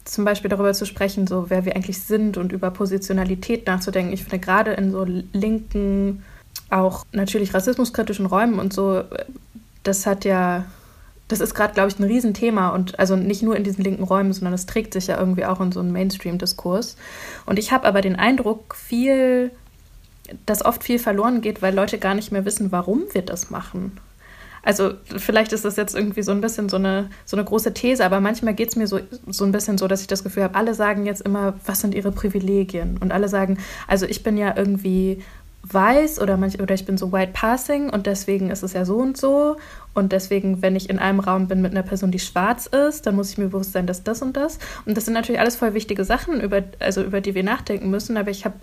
zum 0.03 0.25
Beispiel 0.25 0.49
darüber 0.49 0.73
zu 0.73 0.85
sprechen, 0.85 1.25
so 1.27 1.49
wer 1.49 1.65
wir 1.65 1.75
eigentlich 1.75 2.01
sind 2.01 2.37
und 2.37 2.51
über 2.51 2.69
Positionalität 2.71 3.65
nachzudenken. 3.65 4.13
Ich 4.13 4.23
finde 4.23 4.39
gerade 4.39 4.71
in 4.73 4.91
so 4.91 5.05
linken, 5.05 6.23
auch 6.69 7.05
natürlich 7.11 7.53
rassismuskritischen 7.53 8.25
Räumen 8.25 8.59
und 8.59 8.73
so, 8.73 9.03
das 9.83 10.05
hat 10.05 10.25
ja, 10.25 10.65
das 11.27 11.39
ist 11.39 11.55
gerade, 11.55 11.73
glaube 11.73 11.89
ich, 11.89 11.99
ein 11.99 12.03
Riesenthema 12.03 12.69
und 12.69 12.99
also 12.99 13.15
nicht 13.15 13.41
nur 13.41 13.55
in 13.55 13.63
diesen 13.63 13.83
linken 13.83 14.03
Räumen, 14.03 14.31
sondern 14.31 14.53
es 14.53 14.67
trägt 14.67 14.93
sich 14.93 15.07
ja 15.07 15.19
irgendwie 15.19 15.45
auch 15.45 15.59
in 15.59 15.71
so 15.71 15.79
einen 15.79 15.91
Mainstream-Diskurs. 15.91 16.97
Und 17.45 17.57
ich 17.57 17.71
habe 17.71 17.87
aber 17.87 18.01
den 18.01 18.15
Eindruck, 18.15 18.75
viel 18.75 19.51
dass 20.45 20.65
oft 20.65 20.83
viel 20.83 20.99
verloren 20.99 21.41
geht, 21.41 21.61
weil 21.61 21.73
Leute 21.73 21.97
gar 21.97 22.15
nicht 22.15 22.31
mehr 22.31 22.45
wissen, 22.45 22.71
warum 22.71 23.03
wir 23.13 23.21
das 23.21 23.49
machen. 23.49 23.99
Also 24.63 24.93
vielleicht 25.05 25.53
ist 25.53 25.63
das 25.63 25.75
jetzt 25.75 25.93
irgendwie 25.93 26.23
so 26.23 26.31
ein 26.31 26.41
bisschen 26.41 26.69
so 26.69 26.77
eine, 26.77 27.11
so 27.23 27.37
eine 27.37 27.45
große 27.45 27.75
These, 27.75 28.03
aber 28.03 28.19
manchmal 28.19 28.55
geht 28.55 28.69
es 28.69 28.75
mir 28.75 28.87
so, 28.87 28.99
so 29.27 29.45
ein 29.45 29.51
bisschen 29.51 29.77
so, 29.77 29.87
dass 29.87 30.01
ich 30.01 30.07
das 30.07 30.23
Gefühl 30.23 30.43
habe, 30.43 30.55
alle 30.55 30.73
sagen 30.73 31.05
jetzt 31.05 31.21
immer, 31.21 31.53
was 31.65 31.81
sind 31.81 31.93
ihre 31.93 32.11
Privilegien? 32.11 32.97
Und 32.99 33.11
alle 33.11 33.29
sagen, 33.29 33.59
also 33.87 34.07
ich 34.07 34.23
bin 34.23 34.37
ja 34.37 34.55
irgendwie 34.57 35.21
weiß 35.73 36.19
oder, 36.19 36.37
manch, 36.37 36.59
oder 36.59 36.75
ich 36.75 36.85
bin 36.85 36.97
so 36.97 37.11
white 37.11 37.31
passing 37.33 37.89
und 37.89 38.05
deswegen 38.05 38.49
ist 38.51 38.63
es 38.63 38.73
ja 38.73 38.85
so 38.85 38.97
und 38.97 39.17
so. 39.17 39.57
Und 39.93 40.11
deswegen, 40.11 40.61
wenn 40.61 40.75
ich 40.75 40.89
in 40.89 40.99
einem 40.99 41.19
Raum 41.19 41.47
bin 41.47 41.61
mit 41.61 41.71
einer 41.71 41.83
Person, 41.83 42.11
die 42.11 42.19
schwarz 42.19 42.67
ist, 42.67 43.07
dann 43.07 43.15
muss 43.15 43.31
ich 43.31 43.37
mir 43.37 43.45
bewusst 43.45 43.71
sein, 43.71 43.87
dass 43.87 44.03
das 44.03 44.21
und 44.21 44.35
das. 44.35 44.59
Und 44.85 44.95
das 44.97 45.05
sind 45.05 45.13
natürlich 45.13 45.39
alles 45.39 45.55
voll 45.55 45.73
wichtige 45.73 46.03
Sachen, 46.03 46.41
über, 46.41 46.63
also 46.79 47.01
über 47.01 47.21
die 47.21 47.33
wir 47.33 47.43
nachdenken 47.43 47.89
müssen. 47.89 48.17
Aber 48.17 48.29
ich 48.29 48.45
habe 48.45 48.55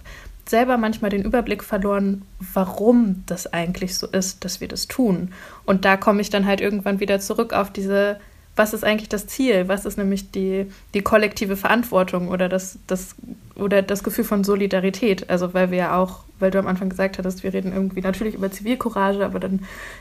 selber 0.48 0.76
manchmal 0.76 1.11
den 1.11 1.22
Überblick 1.22 1.64
verloren, 1.64 2.22
warum 2.53 3.22
das 3.26 3.53
eigentlich 3.53 3.96
so 3.96 4.07
ist, 4.07 4.44
dass 4.44 4.61
wir 4.61 4.68
das 4.68 4.88
tun. 4.88 5.32
Und 5.64 5.84
da 5.84 5.96
komme 5.96 6.20
ich 6.20 6.30
dann 6.30 6.46
halt 6.46 6.61
irgendwann 6.61 7.00
wieder 7.00 7.20
zurück 7.20 7.53
auf 7.53 7.72
diese, 7.72 8.18
was 8.55 8.74
ist 8.74 8.84
eigentlich 8.84 9.09
das 9.09 9.26
Ziel? 9.26 9.68
Was 9.68 9.86
ist 9.86 9.96
nämlich 9.96 10.30
die, 10.30 10.66
die 10.92 11.00
kollektive 11.00 11.57
Verantwortung 11.57 12.28
oder 12.28 12.48
das, 12.48 12.78
das, 12.86 13.14
oder 13.55 13.80
das 13.80 14.05
Gefühl 14.05 14.24
von 14.24 14.44
Solidarität? 14.44 15.30
Also 15.30 15.55
weil 15.55 15.70
wir 15.70 15.78
ja 15.78 15.96
auch, 15.98 16.20
weil 16.38 16.50
du 16.50 16.59
am 16.59 16.66
Anfang 16.66 16.90
gesagt 16.90 17.18
hattest, 17.18 17.42
wir 17.42 17.55
reden 17.55 17.72
irgendwie 17.72 18.03
natürlich 18.03 18.34
über 18.34 18.50
Zivilcourage, 18.50 19.24
aber 19.24 19.40
dann 19.40 19.61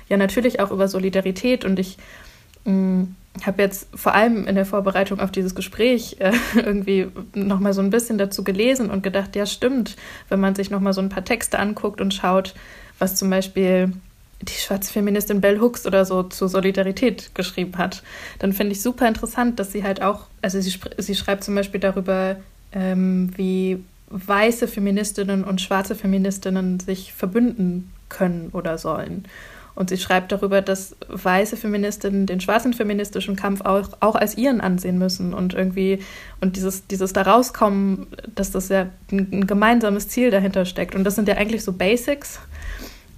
ja 0.09 0.17
natürlich 0.17 0.59
auch 0.59 0.71
über 0.71 0.89
Solidarität 0.89 1.63
und 1.63 1.79
ich 1.79 1.97
mm, 2.65 3.03
habe 3.45 3.61
jetzt 3.61 3.87
vor 3.95 4.13
allem 4.13 4.45
in 4.45 4.55
der 4.55 4.65
Vorbereitung 4.65 5.21
auf 5.21 5.31
dieses 5.31 5.55
Gespräch 5.55 6.17
äh, 6.19 6.33
irgendwie 6.55 7.07
nochmal 7.33 7.71
so 7.71 7.81
ein 7.81 7.89
bisschen 7.89 8.17
dazu 8.17 8.43
gelesen 8.43 8.89
und 8.89 9.01
gedacht, 9.01 9.37
ja 9.37 9.45
stimmt, 9.45 9.95
wenn 10.27 10.41
man 10.41 10.55
sich 10.55 10.69
nochmal 10.69 10.91
so 10.91 10.99
ein 10.99 11.09
paar 11.09 11.23
Texte 11.23 11.57
anguckt 11.57 12.01
und 12.01 12.13
schaut, 12.13 12.53
was 12.99 13.15
zum 13.15 13.29
Beispiel 13.29 13.93
die 14.41 14.53
schwarze 14.53 14.91
Feministin 14.91 15.41
Bell 15.41 15.59
Hooks 15.59 15.85
oder 15.85 16.05
so 16.05 16.23
zur 16.23 16.49
Solidarität 16.49 17.33
geschrieben 17.35 17.77
hat, 17.77 18.03
dann 18.39 18.53
finde 18.53 18.73
ich 18.73 18.81
super 18.81 19.07
interessant, 19.07 19.59
dass 19.59 19.71
sie 19.71 19.83
halt 19.83 20.01
auch, 20.01 20.27
also 20.41 20.59
sie, 20.59 20.73
sie 20.97 21.15
schreibt 21.15 21.43
zum 21.43 21.55
Beispiel 21.55 21.79
darüber, 21.79 22.37
ähm, 22.71 23.31
wie 23.35 23.83
weiße 24.09 24.67
Feministinnen 24.67 25.43
und 25.43 25.61
schwarze 25.61 25.95
Feministinnen 25.95 26.79
sich 26.79 27.13
verbünden 27.13 27.91
können 28.09 28.49
oder 28.51 28.77
sollen. 28.77 29.25
Und 29.73 29.89
sie 29.89 29.97
schreibt 29.97 30.33
darüber, 30.33 30.61
dass 30.61 30.95
weiße 31.07 31.55
Feministinnen 31.55 32.25
den 32.25 32.41
schwarzen 32.41 32.73
feministischen 32.73 33.37
Kampf 33.37 33.61
auch, 33.61 33.89
auch 34.01 34.15
als 34.15 34.37
ihren 34.37 34.59
ansehen 34.59 34.97
müssen 34.97 35.33
und 35.33 35.53
irgendwie 35.53 35.99
und 36.41 36.57
dieses, 36.57 36.87
dieses 36.87 37.13
da 37.13 37.21
rauskommen, 37.21 38.07
dass 38.35 38.51
das 38.51 38.67
ja 38.67 38.87
ein, 39.11 39.29
ein 39.31 39.47
gemeinsames 39.47 40.09
Ziel 40.09 40.29
dahinter 40.29 40.65
steckt. 40.65 40.93
Und 40.93 41.05
das 41.05 41.15
sind 41.15 41.27
ja 41.27 41.35
eigentlich 41.35 41.63
so 41.63 41.71
Basics. 41.71 42.39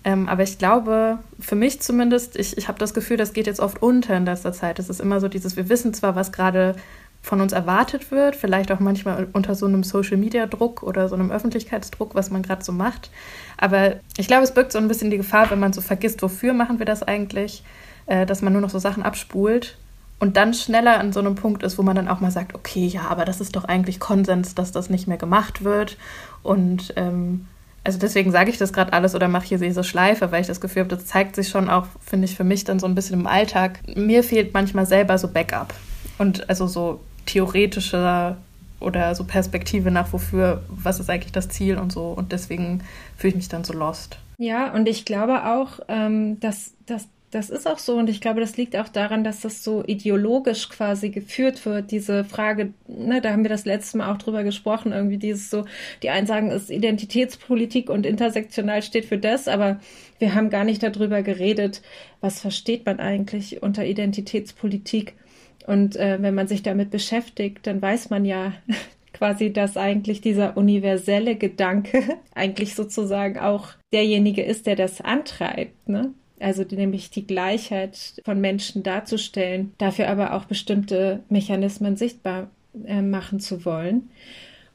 Ähm, 0.04 0.28
aber 0.28 0.44
ich 0.44 0.58
glaube, 0.58 1.20
für 1.40 1.56
mich 1.56 1.82
zumindest, 1.82 2.36
ich, 2.36 2.58
ich 2.58 2.68
habe 2.68 2.80
das 2.80 2.94
Gefühl, 2.94 3.18
das 3.18 3.34
geht 3.34 3.48
jetzt 3.48 3.60
oft 3.60 3.82
unter 3.82 4.16
in 4.16 4.26
letzter 4.26 4.52
Zeit. 4.52 4.80
Es 4.80 4.90
ist 4.90 5.00
immer 5.00 5.20
so 5.20 5.28
dieses, 5.28 5.56
wir 5.56 5.70
wissen 5.70 5.94
zwar, 5.94 6.16
was 6.16 6.32
gerade 6.32 6.76
von 7.22 7.40
uns 7.40 7.54
erwartet 7.54 8.12
wird, 8.12 8.36
vielleicht 8.36 8.70
auch 8.70 8.82
manchmal 8.82 9.28
unter 9.32 9.56
so 9.56 9.66
einem 9.66 9.84
Social-Media-Druck 9.84 10.84
oder 10.84 11.08
so 11.08 11.16
einem 11.16 11.32
Öffentlichkeitsdruck, 11.32 12.16
was 12.16 12.32
man 12.32 12.44
gerade 12.44 12.66
so 12.66 12.74
macht. 12.74 13.12
Aber 13.58 13.96
ich 14.18 14.28
glaube, 14.28 14.44
es 14.44 14.54
birgt 14.54 14.74
so 14.74 14.78
ein 14.78 14.90
bisschen 14.90 15.10
die 15.10 15.18
Gefahr, 15.18 15.50
wenn 15.50 15.60
man 15.60 15.72
so 15.72 15.80
vergisst, 15.80 16.22
wofür 16.22 16.54
machen 16.54 16.80
wir 16.80 16.86
das 16.86 17.02
eigentlich, 17.02 17.64
äh, 18.08 18.26
dass 18.26 18.42
man 18.42 18.52
nur 18.52 18.62
noch 18.62 18.70
so 18.70 18.80
Sachen 18.80 19.04
abspult 19.04 19.78
und 20.20 20.36
dann 20.36 20.54
schneller 20.54 21.00
an 21.00 21.14
so 21.14 21.22
einem 21.22 21.36
Punkt 21.36 21.64
ist, 21.64 21.78
wo 21.78 21.82
man 21.82 21.96
dann 21.96 22.10
auch 22.10 22.20
mal 22.20 22.32
sagt, 22.32 22.56
okay, 22.56 22.86
ja, 22.86 23.04
aber 23.10 23.24
das 23.24 23.40
ist 23.40 23.56
doch 23.56 23.64
eigentlich 23.64 24.02
Konsens, 24.02 24.54
dass 24.54 24.74
das 24.74 24.90
nicht 24.90 25.08
mehr 25.08 25.18
gemacht 25.18 25.64
wird. 25.64 25.98
Und 26.44 26.94
ähm, 26.98 27.48
also 27.84 28.00
deswegen 28.00 28.32
sage 28.32 28.50
ich 28.50 28.58
das 28.58 28.72
gerade 28.72 28.94
alles 28.94 29.14
oder 29.14 29.28
mache 29.28 29.46
hier 29.48 29.58
diese 29.58 29.84
Schleife, 29.84 30.32
weil 30.32 30.42
ich 30.42 30.48
das 30.48 30.62
Gefühl 30.62 30.84
habe, 30.84 30.96
das 30.96 31.06
zeigt 31.06 31.36
sich 31.36 31.50
schon 31.50 31.70
auch, 31.70 31.88
finde 32.00 32.26
ich, 32.26 32.36
für 32.36 32.44
mich 32.44 32.64
dann 32.64 32.80
so 32.80 32.88
ein 32.88 32.96
bisschen 32.96 33.20
im 33.20 33.28
Alltag. 33.28 33.80
Mir 33.96 34.24
fehlt 34.24 34.54
manchmal 34.54 34.86
selber 34.86 35.18
so 35.18 35.28
Backup. 35.28 35.74
Und 36.18 36.50
also 36.50 36.68
so 36.68 37.02
theoretische 37.26 38.38
oder 38.80 39.16
so 39.16 39.24
Perspektive 39.24 39.92
nach, 39.92 40.14
wofür, 40.14 40.64
was 40.70 41.00
ist 41.00 41.10
eigentlich 41.10 41.32
das 41.32 41.50
Ziel 41.50 41.78
und 41.78 41.92
so. 41.92 42.08
Und 42.08 42.32
deswegen 42.32 42.82
fühle 43.18 43.32
ich 43.32 43.36
mich 43.36 43.50
dann 43.50 43.64
so 43.64 43.74
lost. 43.74 44.18
Ja, 44.38 44.74
und 44.74 44.88
ich 44.88 45.06
glaube 45.06 45.46
auch, 45.46 45.80
ähm, 45.88 46.40
dass, 46.40 46.72
dass 46.86 47.08
das 47.34 47.50
ist 47.50 47.68
auch 47.68 47.80
so 47.80 47.98
und 47.98 48.10
ich 48.10 48.22
glaube, 48.22 48.42
das 48.42 48.58
liegt 48.58 48.76
auch 48.76 48.88
daran, 48.88 49.24
dass 49.24 49.42
das 49.42 49.64
so 49.64 49.84
ideologisch 49.86 50.70
quasi 50.70 51.10
geführt 51.10 51.66
wird, 51.66 51.92
diese 51.92 52.24
Frage, 52.24 52.74
ne, 52.88 53.22
da 53.22 53.32
haben 53.32 53.44
wir 53.44 53.50
das 53.50 53.66
letzte 53.66 53.98
Mal 53.98 54.14
auch 54.14 54.18
drüber 54.18 54.44
gesprochen, 54.44 54.92
irgendwie 54.92 55.18
dieses 55.18 55.50
so, 55.50 55.66
die 56.04 56.10
einen 56.10 56.28
sagen, 56.28 56.52
es 56.52 56.64
ist 56.64 56.70
Identitätspolitik 56.70 57.90
und 57.90 58.06
intersektional 58.06 58.84
steht 58.84 59.06
für 59.06 59.18
das, 59.18 59.48
aber 59.48 59.80
wir 60.20 60.36
haben 60.36 60.52
gar 60.52 60.64
nicht 60.64 60.84
darüber 60.84 61.24
geredet, 61.24 61.82
was 62.22 62.40
versteht 62.40 62.86
man 62.86 63.00
eigentlich 63.00 63.64
unter 63.64 63.84
Identitätspolitik 63.84 65.16
und 65.66 65.96
äh, 65.96 66.22
wenn 66.22 66.36
man 66.36 66.48
sich 66.48 66.62
damit 66.62 66.92
beschäftigt, 66.92 67.66
dann 67.66 67.82
weiß 67.82 68.10
man 68.12 68.26
ja 68.26 68.54
quasi, 69.14 69.52
dass 69.52 69.76
eigentlich 69.76 70.22
dieser 70.22 70.56
universelle 70.56 71.36
Gedanke 71.36 72.20
eigentlich 72.36 72.76
sozusagen 72.76 73.40
auch 73.40 73.70
derjenige 73.92 74.44
ist, 74.44 74.68
der 74.68 74.76
das 74.76 75.02
antreibt, 75.02 75.90
ne? 75.90 76.14
Also 76.44 76.64
nämlich 76.64 77.10
die 77.10 77.26
Gleichheit 77.26 78.22
von 78.26 78.42
Menschen 78.42 78.84
darzustellen, 78.84 79.74
dafür 79.78 80.10
aber 80.10 80.34
auch 80.34 80.46
bestimmte 80.46 81.22
Mechanismen 81.30 81.96
sichtbar 81.96 82.50
äh, 82.86 83.02
machen 83.02 83.40
zu 83.40 83.66
wollen. 83.66 84.10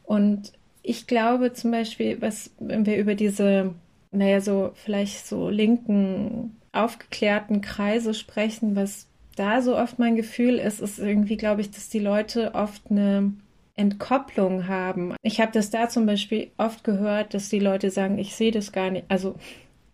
Und 0.04 0.52
ich 0.82 1.06
glaube 1.06 1.52
zum 1.52 1.70
Beispiel, 1.70 2.22
was, 2.22 2.50
wenn 2.58 2.86
wir 2.86 2.96
über 2.96 3.14
diese, 3.14 3.74
naja, 4.10 4.40
so 4.40 4.70
vielleicht 4.74 5.26
so 5.26 5.50
linken, 5.50 6.56
aufgeklärten 6.72 7.60
Kreise 7.60 8.14
sprechen, 8.14 8.74
was 8.74 9.06
da 9.36 9.60
so 9.60 9.76
oft 9.76 9.98
mein 9.98 10.16
Gefühl 10.16 10.54
ist, 10.54 10.80
ist 10.80 10.98
irgendwie, 10.98 11.36
glaube 11.36 11.60
ich, 11.60 11.70
dass 11.70 11.90
die 11.90 11.98
Leute 11.98 12.54
oft 12.54 12.82
eine 12.90 13.32
Entkopplung 13.76 14.66
haben. 14.66 15.14
Ich 15.22 15.40
habe 15.40 15.52
das 15.52 15.70
da 15.70 15.88
zum 15.88 16.06
Beispiel 16.06 16.50
oft 16.56 16.82
gehört, 16.82 17.34
dass 17.34 17.48
die 17.48 17.60
Leute 17.60 17.90
sagen, 17.90 18.18
ich 18.18 18.34
sehe 18.34 18.50
das 18.50 18.72
gar 18.72 18.90
nicht, 18.90 19.04
also 19.08 19.36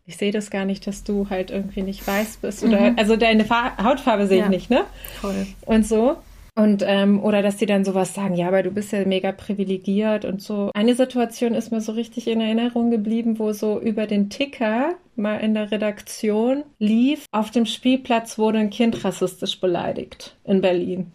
ich 0.06 0.16
sehe 0.16 0.32
das 0.32 0.50
gar 0.50 0.64
nicht, 0.64 0.86
dass 0.86 1.04
du 1.04 1.30
halt 1.30 1.50
irgendwie 1.50 1.82
nicht 1.82 2.06
weiß 2.06 2.38
bist 2.38 2.62
oder 2.62 2.90
mhm. 2.90 2.98
also 2.98 3.16
deine 3.16 3.44
Fa 3.44 3.76
Hautfarbe 3.82 4.26
sehe 4.26 4.42
ich 4.42 4.48
nicht, 4.48 4.70
ne? 4.70 4.84
Voll. 5.20 5.46
Und 5.66 5.86
so. 5.86 6.16
Und 6.56 6.84
ähm, 6.86 7.20
oder 7.20 7.42
dass 7.42 7.56
die 7.56 7.66
dann 7.66 7.84
sowas 7.84 8.14
sagen, 8.14 8.36
ja, 8.36 8.46
aber 8.46 8.62
du 8.62 8.70
bist 8.70 8.92
ja 8.92 9.04
mega 9.04 9.32
privilegiert 9.32 10.24
und 10.24 10.40
so. 10.40 10.70
Eine 10.72 10.94
Situation 10.94 11.54
ist 11.54 11.72
mir 11.72 11.80
so 11.80 11.92
richtig 11.92 12.28
in 12.28 12.40
Erinnerung 12.40 12.90
geblieben, 12.92 13.40
wo 13.40 13.52
so 13.52 13.80
über 13.80 14.06
den 14.06 14.30
Ticker 14.30 14.94
mal 15.16 15.38
in 15.38 15.54
der 15.54 15.72
Redaktion 15.72 16.62
lief, 16.78 17.26
auf 17.32 17.50
dem 17.50 17.66
Spielplatz 17.66 18.38
wurde 18.38 18.58
ein 18.58 18.70
Kind 18.70 19.04
rassistisch 19.04 19.60
beleidigt 19.60 20.36
in 20.44 20.60
Berlin. 20.60 21.10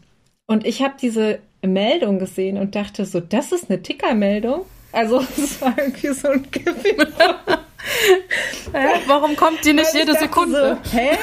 Und 0.46 0.66
ich 0.66 0.82
habe 0.82 0.96
diese 1.02 1.40
Meldung 1.62 2.20
gesehen 2.20 2.58
und 2.58 2.76
dachte 2.76 3.06
so, 3.06 3.22
das 3.22 3.52
ist 3.54 3.70
eine 3.70 3.82
Tickermeldung. 3.82 4.66
Also 4.92 5.20
es 5.38 5.62
war 5.62 5.78
irgendwie 5.78 6.14
so 6.14 6.30
ein 6.30 6.44
Gefühl. 6.52 7.08
Äh, 8.74 9.00
warum 9.08 9.36
kommt 9.36 9.64
die 9.66 9.74
nicht 9.74 9.94
jede 9.94 10.14
Sekunde? 10.14 10.78
So, 10.84 10.98
hä? 10.98 11.18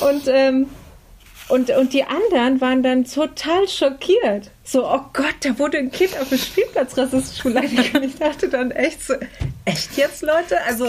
Und, 0.00 0.28
ähm, 0.28 0.66
und, 1.48 1.70
und 1.70 1.92
die 1.92 2.04
anderen 2.04 2.60
waren 2.60 2.82
dann 2.82 3.04
total 3.04 3.68
schockiert. 3.68 4.50
So, 4.62 4.86
oh 4.86 5.00
Gott, 5.12 5.34
da 5.42 5.58
wurde 5.58 5.78
ein 5.78 5.90
Kind 5.90 6.18
auf 6.18 6.28
dem 6.28 6.38
Spielplatz 6.38 6.96
rassistisch 6.96 7.42
beleidigt. 7.42 7.94
Und 7.94 8.04
ich 8.04 8.16
dachte 8.16 8.48
dann 8.48 8.70
echt 8.70 9.02
so, 9.02 9.14
echt 9.64 9.96
jetzt, 9.96 10.22
Leute? 10.22 10.62
Also, 10.62 10.86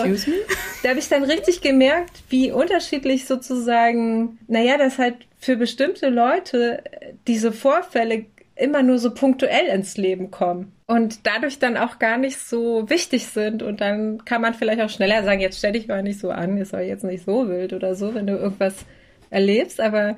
da 0.84 0.90
habe 0.90 1.00
ich 1.00 1.10
dann 1.10 1.24
richtig 1.24 1.62
gemerkt, 1.62 2.12
wie 2.30 2.52
unterschiedlich 2.52 3.26
sozusagen, 3.26 4.38
naja, 4.48 4.78
dass 4.78 4.98
halt 4.98 5.16
für 5.40 5.56
bestimmte 5.56 6.10
Leute 6.10 6.84
diese 7.28 7.52
Vorfälle 7.52 8.26
immer 8.56 8.84
nur 8.84 9.00
so 9.00 9.14
punktuell 9.14 9.66
ins 9.66 9.98
Leben 9.98 10.30
kommen 10.30 10.72
und 10.92 11.26
dadurch 11.26 11.58
dann 11.58 11.78
auch 11.78 12.00
gar 12.00 12.18
nicht 12.18 12.38
so 12.38 12.90
wichtig 12.90 13.28
sind. 13.28 13.64
Und 13.64 13.80
dann 13.80 14.26
kann 14.26 14.42
man 14.42 14.54
vielleicht 14.54 14.82
auch 14.82 14.90
schneller 14.90 15.24
sagen, 15.24 15.40
jetzt 15.40 15.58
stell 15.58 15.72
dich 15.72 15.88
mal 15.88 16.04
nicht 16.04 16.20
so 16.20 16.32
an, 16.32 16.58
ist 16.58 16.74
war 16.74 16.82
jetzt 16.82 17.06
nicht 17.06 17.24
so 17.24 17.48
wild 17.48 17.72
oder 17.72 17.96
so, 17.96 18.14
wenn 18.14 18.28
du 18.28 18.34
irgendwas 18.34 18.86
erlebst, 19.30 19.80
aber 19.80 20.18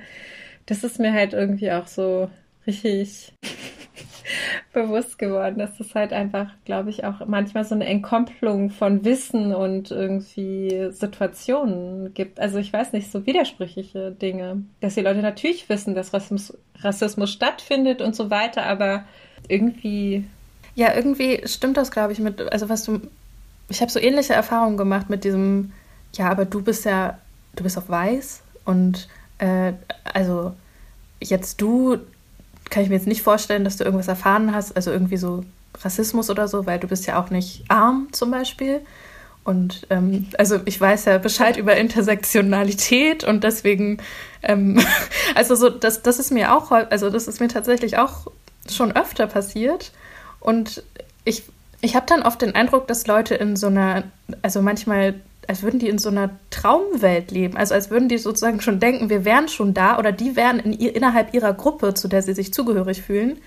das 0.66 0.84
ist 0.84 1.00
mir 1.00 1.14
halt 1.14 1.34
irgendwie 1.34 1.72
auch 1.72 1.86
so 1.86 2.28
richtig 2.66 3.34
bewusst 4.74 5.20
geworden, 5.20 5.60
dass 5.60 5.80
es 5.80 5.94
halt 5.94 6.12
einfach, 6.12 6.50
glaube 6.66 6.90
ich, 6.90 7.04
auch 7.06 7.24
manchmal 7.28 7.66
so 7.66 7.76
eine 7.76 7.86
Entkopplung 7.86 8.72
von 8.72 9.06
Wissen 9.06 9.54
und 9.54 9.92
irgendwie 9.92 10.88
Situationen 10.90 12.16
gibt. 12.16 12.40
Also 12.40 12.58
ich 12.58 12.74
weiß 12.74 12.94
nicht, 12.94 13.12
so 13.12 13.28
widersprüchliche 13.28 14.12
Dinge. 14.12 14.64
Dass 14.82 14.96
die 14.96 15.02
Leute 15.02 15.22
natürlich 15.22 15.70
wissen, 15.70 15.94
dass 15.94 16.16
Rassismus, 16.16 16.58
Rassismus 16.80 17.32
stattfindet 17.32 18.02
und 18.02 18.16
so 18.16 18.32
weiter, 18.32 18.64
aber 18.64 19.06
irgendwie. 19.48 20.24
Ja, 20.76 20.94
irgendwie 20.96 21.42
stimmt 21.46 21.78
das, 21.78 21.92
glaube 21.92 22.14
ich, 22.14 22.20
mit, 22.20 22.42
also 22.52 22.70
was 22.70 22.84
du, 22.84 23.02
ich 23.70 23.82
habe 23.82 23.92
so 23.92 24.00
ähnliche 24.00 24.34
Erfahrungen 24.34 24.78
gemacht 24.78 25.10
mit 25.10 25.24
diesem, 25.24 25.72
ja, 26.14 26.30
aber 26.30 26.46
du 26.46 26.62
bist 26.62 26.86
ja, 26.86 27.20
du 27.56 27.64
bist 27.64 27.78
auf 27.78 27.90
weiß 27.90 28.42
und 28.66 29.08
äh, 29.38 29.74
also 30.14 30.54
jetzt 31.22 31.62
du, 31.62 31.98
kann 32.70 32.84
ich 32.84 32.90
mir 32.90 32.96
jetzt 32.96 33.08
nicht 33.08 33.22
vorstellen, 33.22 33.64
dass 33.64 33.78
du 33.78 33.84
irgendwas 33.84 34.08
erfahren 34.08 34.54
hast, 34.54 34.76
also 34.76 34.92
irgendwie 34.92 35.18
so 35.18 35.44
Rassismus 35.82 36.30
oder 36.30 36.48
so, 36.48 36.66
weil 36.66 36.80
du 36.80 36.88
bist 36.88 37.06
ja 37.06 37.22
auch 37.22 37.30
nicht 37.30 37.64
arm 37.68 38.08
zum 38.12 38.32
Beispiel. 38.32 38.82
Und 39.44 39.88
ähm, 39.90 40.28
also 40.38 40.60
ich 40.66 40.80
weiß 40.80 41.06
ja 41.06 41.18
Bescheid 41.18 41.58
über 41.58 41.76
Intersektionalität 41.76 43.26
und 43.26 43.44
deswegen, 43.44 43.98
ähm, 44.42 44.80
also 45.36 45.56
so, 45.56 45.70
das, 45.70 46.02
das 46.02 46.20
ist 46.20 46.32
mir 46.32 46.56
auch, 46.56 46.72
also 46.72 47.10
das 47.10 47.28
ist 47.28 47.42
mir 47.42 47.50
tatsächlich 47.50 47.98
auch 47.98 48.28
schon 48.70 48.96
öfter 48.96 49.28
passiert. 49.28 49.92
Und 50.44 50.84
ich, 51.24 51.44
ich 51.82 51.96
habe 51.96 52.06
dann 52.06 52.22
oft 52.22 52.42
den 52.42 52.54
Eindruck, 52.54 52.88
dass 52.88 53.08
Leute 53.08 53.36
in 53.36 53.56
so 53.56 53.68
einer, 53.68 54.04
also 54.42 54.62
manchmal 54.62 55.16
als 55.48 55.64
würden 55.64 55.80
die 55.80 55.90
in 55.90 55.98
so 55.98 56.10
einer 56.10 56.30
Traumwelt 56.52 57.32
leben. 57.32 57.58
Also 57.58 57.74
als 57.74 57.90
würden 57.90 58.08
die 58.10 58.18
sozusagen 58.18 58.62
schon 58.62 58.80
denken, 58.80 59.10
wir 59.10 59.26
wären 59.26 59.50
schon 59.50 59.74
da 59.74 59.98
oder 59.98 60.12
die 60.12 60.36
wären 60.36 60.60
in, 60.60 60.74
innerhalb 60.74 61.34
ihrer 61.34 61.54
Gruppe, 61.54 61.94
zu 61.94 62.08
der 62.08 62.22
sie 62.22 62.34
sich 62.34 62.54
zugehörig 62.54 63.02
fühlen, 63.02 63.38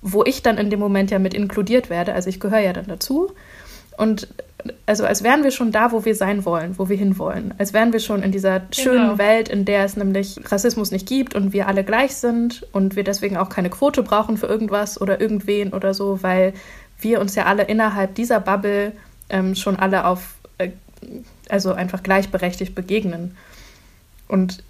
wo 0.00 0.24
ich 0.24 0.42
dann 0.42 0.58
in 0.58 0.70
dem 0.70 0.80
Moment 0.80 1.10
ja 1.10 1.18
mit 1.18 1.34
inkludiert 1.34 1.90
werde. 1.90 2.14
Also 2.14 2.28
ich 2.30 2.40
gehöre 2.40 2.60
ja 2.60 2.72
dann 2.72 2.86
dazu. 2.86 3.32
Und 3.96 4.28
also 4.86 5.04
als 5.04 5.22
wären 5.22 5.44
wir 5.44 5.50
schon 5.50 5.70
da, 5.72 5.92
wo 5.92 6.04
wir 6.04 6.14
sein 6.14 6.44
wollen, 6.44 6.78
wo 6.78 6.88
wir 6.88 6.96
hinwollen. 6.96 7.54
Als 7.58 7.72
wären 7.72 7.92
wir 7.92 8.00
schon 8.00 8.22
in 8.22 8.32
dieser 8.32 8.62
schönen 8.72 9.10
genau. 9.10 9.18
Welt, 9.18 9.48
in 9.48 9.64
der 9.64 9.84
es 9.84 9.96
nämlich 9.96 10.40
Rassismus 10.50 10.90
nicht 10.90 11.06
gibt 11.06 11.34
und 11.34 11.52
wir 11.52 11.68
alle 11.68 11.84
gleich 11.84 12.16
sind 12.16 12.66
und 12.72 12.96
wir 12.96 13.04
deswegen 13.04 13.36
auch 13.36 13.48
keine 13.48 13.70
Quote 13.70 14.02
brauchen 14.02 14.36
für 14.36 14.46
irgendwas 14.46 15.00
oder 15.00 15.20
irgendwen 15.20 15.72
oder 15.72 15.94
so, 15.94 16.22
weil 16.22 16.52
wir 16.98 17.20
uns 17.20 17.34
ja 17.34 17.44
alle 17.44 17.64
innerhalb 17.64 18.14
dieser 18.14 18.40
Bubble 18.40 18.92
ähm, 19.28 19.54
schon 19.54 19.76
alle 19.76 20.04
auf 20.06 20.34
äh, 20.58 20.70
also 21.48 21.72
einfach 21.72 22.02
gleichberechtigt 22.02 22.74
begegnen. 22.74 23.36
Und 24.28 24.64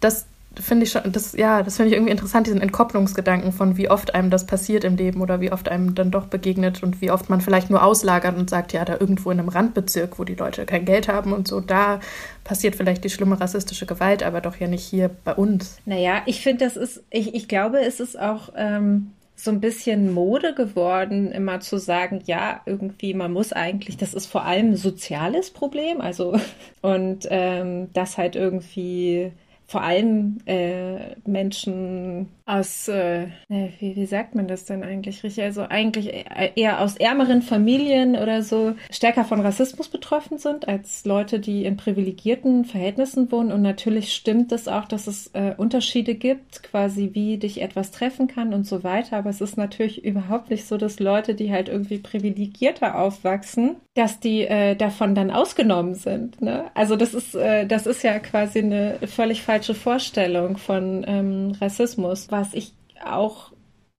das 0.00 0.26
finde 0.60 0.84
ich 0.84 0.92
schon, 0.92 1.10
das, 1.10 1.32
ja, 1.32 1.62
das 1.62 1.76
finde 1.76 1.90
ich 1.90 1.94
irgendwie 1.94 2.12
interessant, 2.12 2.46
diesen 2.46 2.60
Entkopplungsgedanken 2.60 3.52
von 3.52 3.76
wie 3.76 3.88
oft 3.88 4.14
einem 4.14 4.30
das 4.30 4.46
passiert 4.46 4.84
im 4.84 4.96
Leben 4.96 5.20
oder 5.20 5.40
wie 5.40 5.52
oft 5.52 5.68
einem 5.68 5.94
dann 5.94 6.10
doch 6.10 6.26
begegnet 6.26 6.82
und 6.82 7.00
wie 7.00 7.10
oft 7.10 7.30
man 7.30 7.40
vielleicht 7.40 7.70
nur 7.70 7.82
auslagert 7.82 8.36
und 8.36 8.50
sagt, 8.50 8.72
ja, 8.72 8.84
da 8.84 8.96
irgendwo 8.98 9.30
in 9.30 9.38
einem 9.38 9.48
Randbezirk, 9.48 10.18
wo 10.18 10.24
die 10.24 10.34
Leute 10.34 10.66
kein 10.66 10.84
Geld 10.84 11.08
haben 11.08 11.32
und 11.32 11.48
so, 11.48 11.60
da 11.60 12.00
passiert 12.44 12.76
vielleicht 12.76 13.04
die 13.04 13.10
schlimme 13.10 13.40
rassistische 13.40 13.86
Gewalt, 13.86 14.22
aber 14.22 14.40
doch 14.40 14.56
ja 14.56 14.66
nicht 14.66 14.84
hier 14.84 15.10
bei 15.24 15.34
uns. 15.34 15.78
Naja, 15.86 16.22
ich 16.26 16.42
finde, 16.42 16.64
das 16.64 16.76
ist, 16.76 17.02
ich, 17.10 17.34
ich 17.34 17.48
glaube, 17.48 17.80
es 17.80 18.00
ist 18.00 18.18
auch 18.18 18.52
ähm, 18.56 19.12
so 19.36 19.50
ein 19.50 19.60
bisschen 19.60 20.12
Mode 20.12 20.54
geworden, 20.54 21.32
immer 21.32 21.60
zu 21.60 21.78
sagen, 21.78 22.22
ja, 22.26 22.60
irgendwie, 22.66 23.14
man 23.14 23.32
muss 23.32 23.52
eigentlich, 23.52 23.96
das 23.96 24.14
ist 24.14 24.26
vor 24.26 24.44
allem 24.44 24.72
ein 24.72 24.76
soziales 24.76 25.50
Problem, 25.50 26.00
also 26.00 26.38
und 26.82 27.26
ähm, 27.30 27.88
das 27.92 28.18
halt 28.18 28.36
irgendwie 28.36 29.32
vor 29.72 29.82
allem 29.82 30.36
äh, 30.44 31.16
Menschen 31.26 32.28
aus, 32.44 32.88
äh, 32.88 33.28
wie, 33.48 33.96
wie 33.96 34.06
sagt 34.06 34.34
man 34.34 34.48
das 34.48 34.64
denn 34.64 34.82
eigentlich 34.82 35.22
richtig? 35.22 35.44
Also 35.44 35.62
eigentlich 35.62 36.12
eher 36.56 36.80
aus 36.80 36.96
ärmeren 36.96 37.42
Familien 37.42 38.16
oder 38.16 38.42
so 38.42 38.74
stärker 38.90 39.24
von 39.24 39.40
Rassismus 39.40 39.88
betroffen 39.88 40.38
sind 40.38 40.66
als 40.66 41.04
Leute, 41.04 41.38
die 41.38 41.64
in 41.64 41.76
privilegierten 41.76 42.64
Verhältnissen 42.64 43.30
wohnen. 43.30 43.52
Und 43.52 43.62
natürlich 43.62 44.12
stimmt 44.12 44.52
es 44.52 44.66
auch, 44.68 44.86
dass 44.86 45.06
es 45.06 45.28
äh, 45.34 45.54
Unterschiede 45.56 46.14
gibt, 46.14 46.62
quasi 46.62 47.10
wie 47.12 47.38
dich 47.38 47.60
etwas 47.60 47.90
treffen 47.90 48.26
kann 48.26 48.54
und 48.54 48.66
so 48.66 48.82
weiter. 48.82 49.18
Aber 49.18 49.30
es 49.30 49.40
ist 49.40 49.56
natürlich 49.56 50.04
überhaupt 50.04 50.50
nicht 50.50 50.66
so, 50.66 50.76
dass 50.76 50.98
Leute, 50.98 51.34
die 51.34 51.52
halt 51.52 51.68
irgendwie 51.68 51.98
privilegierter 51.98 52.98
aufwachsen, 52.98 53.76
dass 53.94 54.20
die 54.20 54.42
äh, 54.46 54.74
davon 54.74 55.14
dann 55.14 55.30
ausgenommen 55.30 55.94
sind. 55.94 56.40
Ne? 56.40 56.64
Also 56.74 56.96
das 56.96 57.14
ist, 57.14 57.34
äh, 57.34 57.66
das 57.66 57.86
ist 57.86 58.02
ja 58.02 58.18
quasi 58.18 58.60
eine 58.60 58.98
völlig 59.06 59.42
falsche 59.42 59.74
Vorstellung 59.74 60.56
von 60.56 61.04
ähm, 61.06 61.52
Rassismus 61.60 62.31
was 62.32 62.54
ich 62.54 62.72
auch 63.04 63.52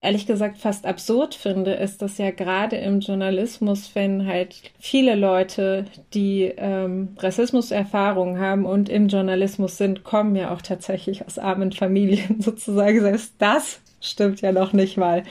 ehrlich 0.04 0.28
gesagt 0.28 0.58
fast 0.58 0.86
absurd 0.86 1.34
finde, 1.34 1.74
ist, 1.74 2.02
dass 2.02 2.18
ja 2.18 2.32
gerade 2.32 2.76
im 2.76 3.00
Journalismus, 3.00 3.92
wenn 3.94 4.28
halt 4.28 4.56
viele 4.78 5.16
Leute, 5.16 5.86
die 6.14 6.52
ähm, 6.58 7.16
Rassismuserfahrungen 7.18 8.38
haben 8.38 8.66
und 8.66 8.90
im 8.90 9.08
Journalismus 9.08 9.78
sind, 9.78 10.04
kommen 10.04 10.36
ja 10.36 10.54
auch 10.54 10.62
tatsächlich 10.62 11.26
aus 11.26 11.40
armen 11.40 11.72
Familien 11.72 12.36
sozusagen. 12.42 13.00
Selbst 13.00 13.34
das 13.38 13.80
stimmt 14.02 14.42
ja 14.42 14.52
noch 14.52 14.74
nicht 14.74 14.98
mal. 14.98 15.24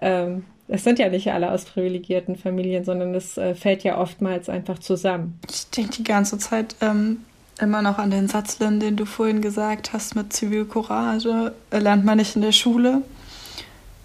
Ähm, 0.00 0.44
es 0.66 0.84
sind 0.84 0.98
ja 0.98 1.08
nicht 1.08 1.32
alle 1.32 1.52
aus 1.52 1.64
privilegierten 1.64 2.36
Familien, 2.36 2.84
sondern 2.84 3.14
es 3.14 3.38
äh, 3.38 3.54
fällt 3.54 3.84
ja 3.84 3.98
oftmals 3.98 4.48
einfach 4.48 4.80
zusammen. 4.80 5.38
Ich 5.48 5.70
denke 5.70 5.92
die 5.98 6.04
ganze 6.04 6.38
Zeit, 6.38 6.74
ähm, 6.80 7.18
immer 7.60 7.82
noch 7.82 7.98
an 7.98 8.10
den 8.10 8.28
Satz, 8.28 8.58
Lynn, 8.58 8.80
den 8.80 8.96
du 8.96 9.04
vorhin 9.04 9.42
gesagt 9.42 9.92
hast 9.92 10.14
mit 10.14 10.32
Zivilcourage, 10.32 11.52
äh, 11.70 11.78
lernt 11.78 12.04
man 12.04 12.18
nicht 12.18 12.36
in 12.36 12.42
der 12.42 12.52
Schule. 12.52 13.02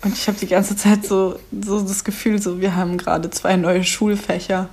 Und 0.03 0.13
ich 0.13 0.27
habe 0.27 0.37
die 0.37 0.47
ganze 0.47 0.75
Zeit 0.75 1.05
so, 1.05 1.39
so 1.61 1.81
das 1.81 2.03
Gefühl, 2.03 2.41
so 2.41 2.59
wir 2.59 2.75
haben 2.75 2.97
gerade 2.97 3.29
zwei 3.29 3.55
neue 3.55 3.83
Schulfächer, 3.83 4.69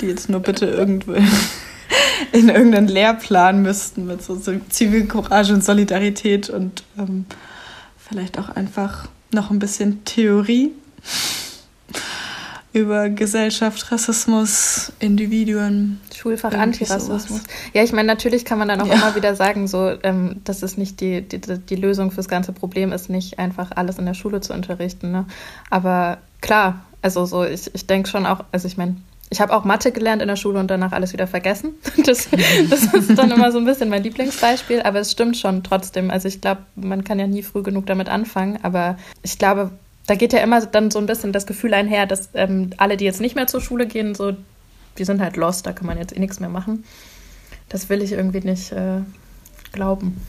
die 0.00 0.06
jetzt 0.06 0.28
nur 0.28 0.40
bitte 0.40 0.66
irgendwo 0.66 1.14
in 2.32 2.48
irgendeinen 2.48 2.88
Lehrplan 2.88 3.62
müssten 3.62 4.06
mit 4.06 4.22
so 4.22 4.40
Zivilcourage 4.68 5.52
und 5.52 5.64
Solidarität 5.64 6.50
und 6.50 6.84
ähm, 6.98 7.24
vielleicht 7.96 8.38
auch 8.38 8.50
einfach 8.50 9.08
noch 9.32 9.50
ein 9.50 9.58
bisschen 9.58 10.04
Theorie 10.04 10.72
über 12.72 13.08
Gesellschaft, 13.08 13.90
Rassismus, 13.90 14.92
Individuen. 15.00 16.00
Schulfach 16.14 16.52
Antirassismus. 16.52 17.42
Ja, 17.72 17.82
ich 17.82 17.92
meine, 17.92 18.06
natürlich 18.06 18.44
kann 18.44 18.58
man 18.58 18.68
dann 18.68 18.80
auch 18.80 18.86
ja. 18.86 18.94
immer 18.94 19.16
wieder 19.16 19.34
sagen, 19.34 19.66
so, 19.66 19.92
ähm, 20.02 20.40
das 20.44 20.62
ist 20.62 20.78
nicht 20.78 21.00
die, 21.00 21.22
die, 21.22 21.40
die 21.40 21.76
Lösung 21.76 22.10
fürs 22.12 22.28
ganze 22.28 22.52
Problem, 22.52 22.92
ist 22.92 23.10
nicht 23.10 23.38
einfach 23.38 23.72
alles 23.74 23.98
in 23.98 24.06
der 24.06 24.14
Schule 24.14 24.40
zu 24.40 24.52
unterrichten. 24.52 25.10
Ne? 25.10 25.26
Aber 25.68 26.18
klar, 26.40 26.84
also 27.02 27.24
so, 27.24 27.44
ich, 27.44 27.74
ich 27.74 27.86
denke 27.86 28.08
schon 28.08 28.26
auch, 28.26 28.44
also 28.52 28.68
ich 28.68 28.76
meine, 28.76 28.96
ich 29.30 29.40
habe 29.40 29.54
auch 29.54 29.64
Mathe 29.64 29.92
gelernt 29.92 30.22
in 30.22 30.28
der 30.28 30.36
Schule 30.36 30.58
und 30.58 30.68
danach 30.68 30.92
alles 30.92 31.12
wieder 31.12 31.26
vergessen. 31.26 31.74
Das, 32.04 32.28
das 32.68 32.84
ist 32.94 33.18
dann 33.18 33.30
immer 33.30 33.52
so 33.52 33.58
ein 33.58 33.64
bisschen 33.64 33.88
mein 33.88 34.02
Lieblingsbeispiel, 34.02 34.82
aber 34.82 35.00
es 35.00 35.12
stimmt 35.12 35.36
schon 35.36 35.62
trotzdem. 35.62 36.10
Also 36.10 36.28
ich 36.28 36.40
glaube, 36.40 36.62
man 36.74 37.04
kann 37.04 37.18
ja 37.18 37.26
nie 37.26 37.42
früh 37.42 37.62
genug 37.62 37.86
damit 37.86 38.08
anfangen, 38.08 38.58
aber 38.62 38.96
ich 39.22 39.38
glaube, 39.38 39.70
da 40.10 40.16
geht 40.16 40.32
ja 40.32 40.40
immer 40.40 40.66
dann 40.66 40.90
so 40.90 40.98
ein 40.98 41.06
bisschen 41.06 41.32
das 41.32 41.46
Gefühl 41.46 41.72
einher, 41.72 42.04
dass 42.04 42.30
ähm, 42.34 42.70
alle, 42.78 42.96
die 42.96 43.04
jetzt 43.04 43.20
nicht 43.20 43.36
mehr 43.36 43.46
zur 43.46 43.60
Schule 43.60 43.86
gehen, 43.86 44.16
so, 44.16 44.34
die 44.98 45.04
sind 45.04 45.20
halt 45.20 45.36
lost, 45.36 45.68
da 45.68 45.72
kann 45.72 45.86
man 45.86 45.98
jetzt 45.98 46.16
eh 46.16 46.18
nichts 46.18 46.40
mehr 46.40 46.48
machen. 46.48 46.82
Das 47.68 47.88
will 47.88 48.02
ich 48.02 48.10
irgendwie 48.10 48.40
nicht 48.40 48.72
äh, 48.72 49.02
glauben. 49.70 50.20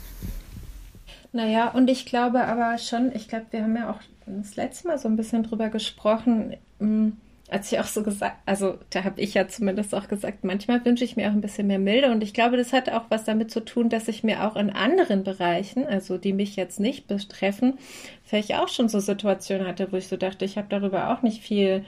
Naja, 1.32 1.68
und 1.70 1.90
ich 1.90 2.06
glaube 2.06 2.44
aber 2.44 2.78
schon, 2.78 3.10
ich 3.12 3.26
glaube, 3.26 3.46
wir 3.50 3.64
haben 3.64 3.74
ja 3.74 3.90
auch 3.90 3.98
das 4.24 4.54
letzte 4.54 4.86
Mal 4.86 4.98
so 4.98 5.08
ein 5.08 5.16
bisschen 5.16 5.42
drüber 5.42 5.68
gesprochen, 5.68 6.54
hm, 6.78 7.16
als 7.52 7.70
ich 7.70 7.78
auch 7.78 7.86
so 7.86 8.02
gesagt, 8.02 8.36
also 8.46 8.78
da 8.90 9.04
habe 9.04 9.20
ich 9.20 9.34
ja 9.34 9.46
zumindest 9.46 9.94
auch 9.94 10.08
gesagt, 10.08 10.42
manchmal 10.42 10.84
wünsche 10.84 11.04
ich 11.04 11.16
mir 11.16 11.28
auch 11.28 11.32
ein 11.32 11.40
bisschen 11.40 11.66
mehr 11.66 11.78
Milde 11.78 12.10
und 12.10 12.22
ich 12.22 12.32
glaube, 12.32 12.56
das 12.56 12.72
hat 12.72 12.88
auch 12.90 13.04
was 13.10 13.24
damit 13.24 13.50
zu 13.50 13.60
tun, 13.64 13.90
dass 13.90 14.08
ich 14.08 14.24
mir 14.24 14.46
auch 14.46 14.56
in 14.56 14.70
anderen 14.70 15.22
Bereichen, 15.22 15.86
also 15.86 16.16
die 16.16 16.32
mich 16.32 16.56
jetzt 16.56 16.80
nicht 16.80 17.06
betreffen, 17.06 17.78
vielleicht 18.24 18.54
auch 18.54 18.68
schon 18.68 18.88
so 18.88 19.00
Situationen 19.00 19.66
hatte, 19.66 19.92
wo 19.92 19.96
ich 19.96 20.08
so 20.08 20.16
dachte, 20.16 20.44
ich 20.44 20.56
habe 20.56 20.68
darüber 20.70 21.12
auch 21.12 21.22
nicht 21.22 21.42
viel. 21.42 21.84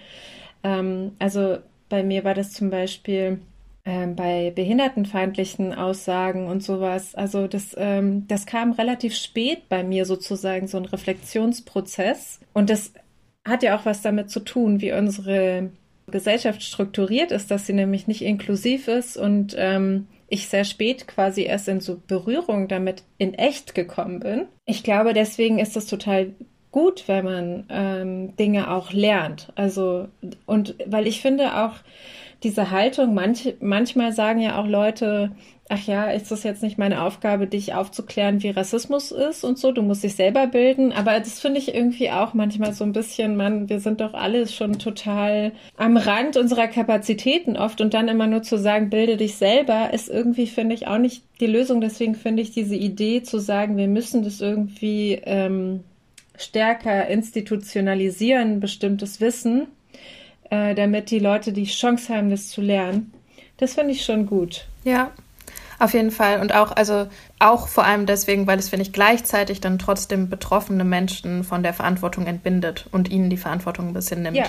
Ähm, 0.62 1.12
also 1.18 1.58
bei 1.88 2.02
mir 2.02 2.24
war 2.24 2.34
das 2.34 2.52
zum 2.52 2.70
Beispiel 2.70 3.40
ähm, 3.86 4.16
bei 4.16 4.50
behindertenfeindlichen 4.54 5.74
Aussagen 5.74 6.46
und 6.46 6.62
sowas. 6.62 7.14
Also 7.14 7.46
das, 7.46 7.74
ähm, 7.76 8.26
das 8.28 8.46
kam 8.46 8.72
relativ 8.72 9.14
spät 9.14 9.68
bei 9.68 9.84
mir 9.84 10.06
sozusagen, 10.06 10.66
so 10.66 10.78
ein 10.78 10.86
Reflexionsprozess. 10.86 12.40
Und 12.52 12.70
das 12.70 12.92
hat 13.44 13.62
ja 13.62 13.76
auch 13.76 13.84
was 13.84 14.02
damit 14.02 14.30
zu 14.30 14.40
tun, 14.40 14.80
wie 14.80 14.92
unsere 14.92 15.70
Gesellschaft 16.06 16.62
strukturiert 16.62 17.30
ist, 17.30 17.50
dass 17.50 17.66
sie 17.66 17.72
nämlich 17.72 18.06
nicht 18.06 18.22
inklusiv 18.22 18.88
ist 18.88 19.16
und 19.16 19.54
ähm, 19.58 20.06
ich 20.28 20.48
sehr 20.48 20.64
spät 20.64 21.06
quasi 21.06 21.42
erst 21.42 21.68
in 21.68 21.80
so 21.80 22.00
Berührung 22.06 22.68
damit 22.68 23.02
in 23.18 23.34
echt 23.34 23.74
gekommen 23.74 24.20
bin. 24.20 24.46
Ich 24.66 24.82
glaube, 24.82 25.12
deswegen 25.12 25.58
ist 25.58 25.76
es 25.76 25.86
total 25.86 26.32
gut, 26.72 27.04
wenn 27.06 27.24
man 27.24 27.64
ähm, 27.70 28.36
Dinge 28.36 28.70
auch 28.70 28.92
lernt. 28.92 29.52
Also, 29.54 30.08
und 30.44 30.74
weil 30.86 31.06
ich 31.06 31.22
finde 31.22 31.56
auch 31.64 31.74
diese 32.42 32.70
Haltung, 32.70 33.14
manch, 33.14 33.54
manchmal 33.60 34.12
sagen 34.12 34.40
ja 34.40 34.60
auch 34.60 34.66
Leute, 34.66 35.30
ach 35.68 35.86
ja, 35.86 36.10
ist 36.10 36.30
das 36.30 36.42
jetzt 36.42 36.62
nicht 36.62 36.76
meine 36.76 37.02
Aufgabe, 37.02 37.46
dich 37.46 37.72
aufzuklären, 37.72 38.42
wie 38.42 38.50
Rassismus 38.50 39.10
ist 39.10 39.44
und 39.44 39.58
so, 39.58 39.72
du 39.72 39.80
musst 39.80 40.04
dich 40.04 40.14
selber 40.14 40.46
bilden. 40.46 40.92
Aber 40.92 41.18
das 41.18 41.40
finde 41.40 41.58
ich 41.58 41.74
irgendwie 41.74 42.10
auch 42.10 42.34
manchmal 42.34 42.74
so 42.74 42.84
ein 42.84 42.92
bisschen, 42.92 43.36
man, 43.36 43.70
wir 43.70 43.80
sind 43.80 44.02
doch 44.02 44.12
alle 44.12 44.46
schon 44.46 44.78
total 44.78 45.52
am 45.76 45.96
Rand 45.96 46.36
unserer 46.36 46.68
Kapazitäten 46.68 47.56
oft 47.56 47.80
und 47.80 47.94
dann 47.94 48.08
immer 48.08 48.26
nur 48.26 48.42
zu 48.42 48.58
sagen, 48.58 48.90
bilde 48.90 49.16
dich 49.16 49.36
selber, 49.36 49.94
ist 49.94 50.10
irgendwie, 50.10 50.46
finde 50.46 50.74
ich, 50.74 50.86
auch 50.86 50.98
nicht 50.98 51.24
die 51.40 51.46
Lösung. 51.46 51.80
Deswegen 51.80 52.14
finde 52.14 52.42
ich 52.42 52.50
diese 52.50 52.76
Idee 52.76 53.22
zu 53.22 53.38
sagen, 53.38 53.78
wir 53.78 53.88
müssen 53.88 54.22
das 54.22 54.42
irgendwie 54.42 55.18
ähm, 55.24 55.80
stärker 56.36 57.08
institutionalisieren, 57.08 58.60
bestimmtes 58.60 59.22
Wissen, 59.22 59.68
äh, 60.50 60.74
damit 60.74 61.10
die 61.10 61.20
Leute 61.20 61.54
die 61.54 61.64
Chance 61.64 62.14
haben, 62.14 62.28
das 62.28 62.48
zu 62.48 62.60
lernen. 62.60 63.14
Das 63.56 63.74
finde 63.74 63.92
ich 63.92 64.04
schon 64.04 64.26
gut. 64.26 64.66
Ja, 64.84 65.12
auf 65.78 65.92
jeden 65.92 66.10
Fall. 66.10 66.40
Und 66.40 66.54
auch, 66.54 66.72
also 66.72 67.06
auch 67.38 67.68
vor 67.68 67.84
allem 67.84 68.06
deswegen, 68.06 68.46
weil 68.46 68.58
es, 68.58 68.68
finde 68.68 68.84
ich, 68.84 68.92
gleichzeitig 68.92 69.60
dann 69.60 69.78
trotzdem 69.78 70.28
betroffene 70.28 70.84
Menschen 70.84 71.44
von 71.44 71.62
der 71.62 71.74
Verantwortung 71.74 72.26
entbindet 72.26 72.86
und 72.92 73.10
ihnen 73.10 73.30
die 73.30 73.36
Verantwortung 73.36 73.88
ein 73.88 73.94
bisschen 73.94 74.22
nimmt. 74.22 74.36
Ja. 74.36 74.46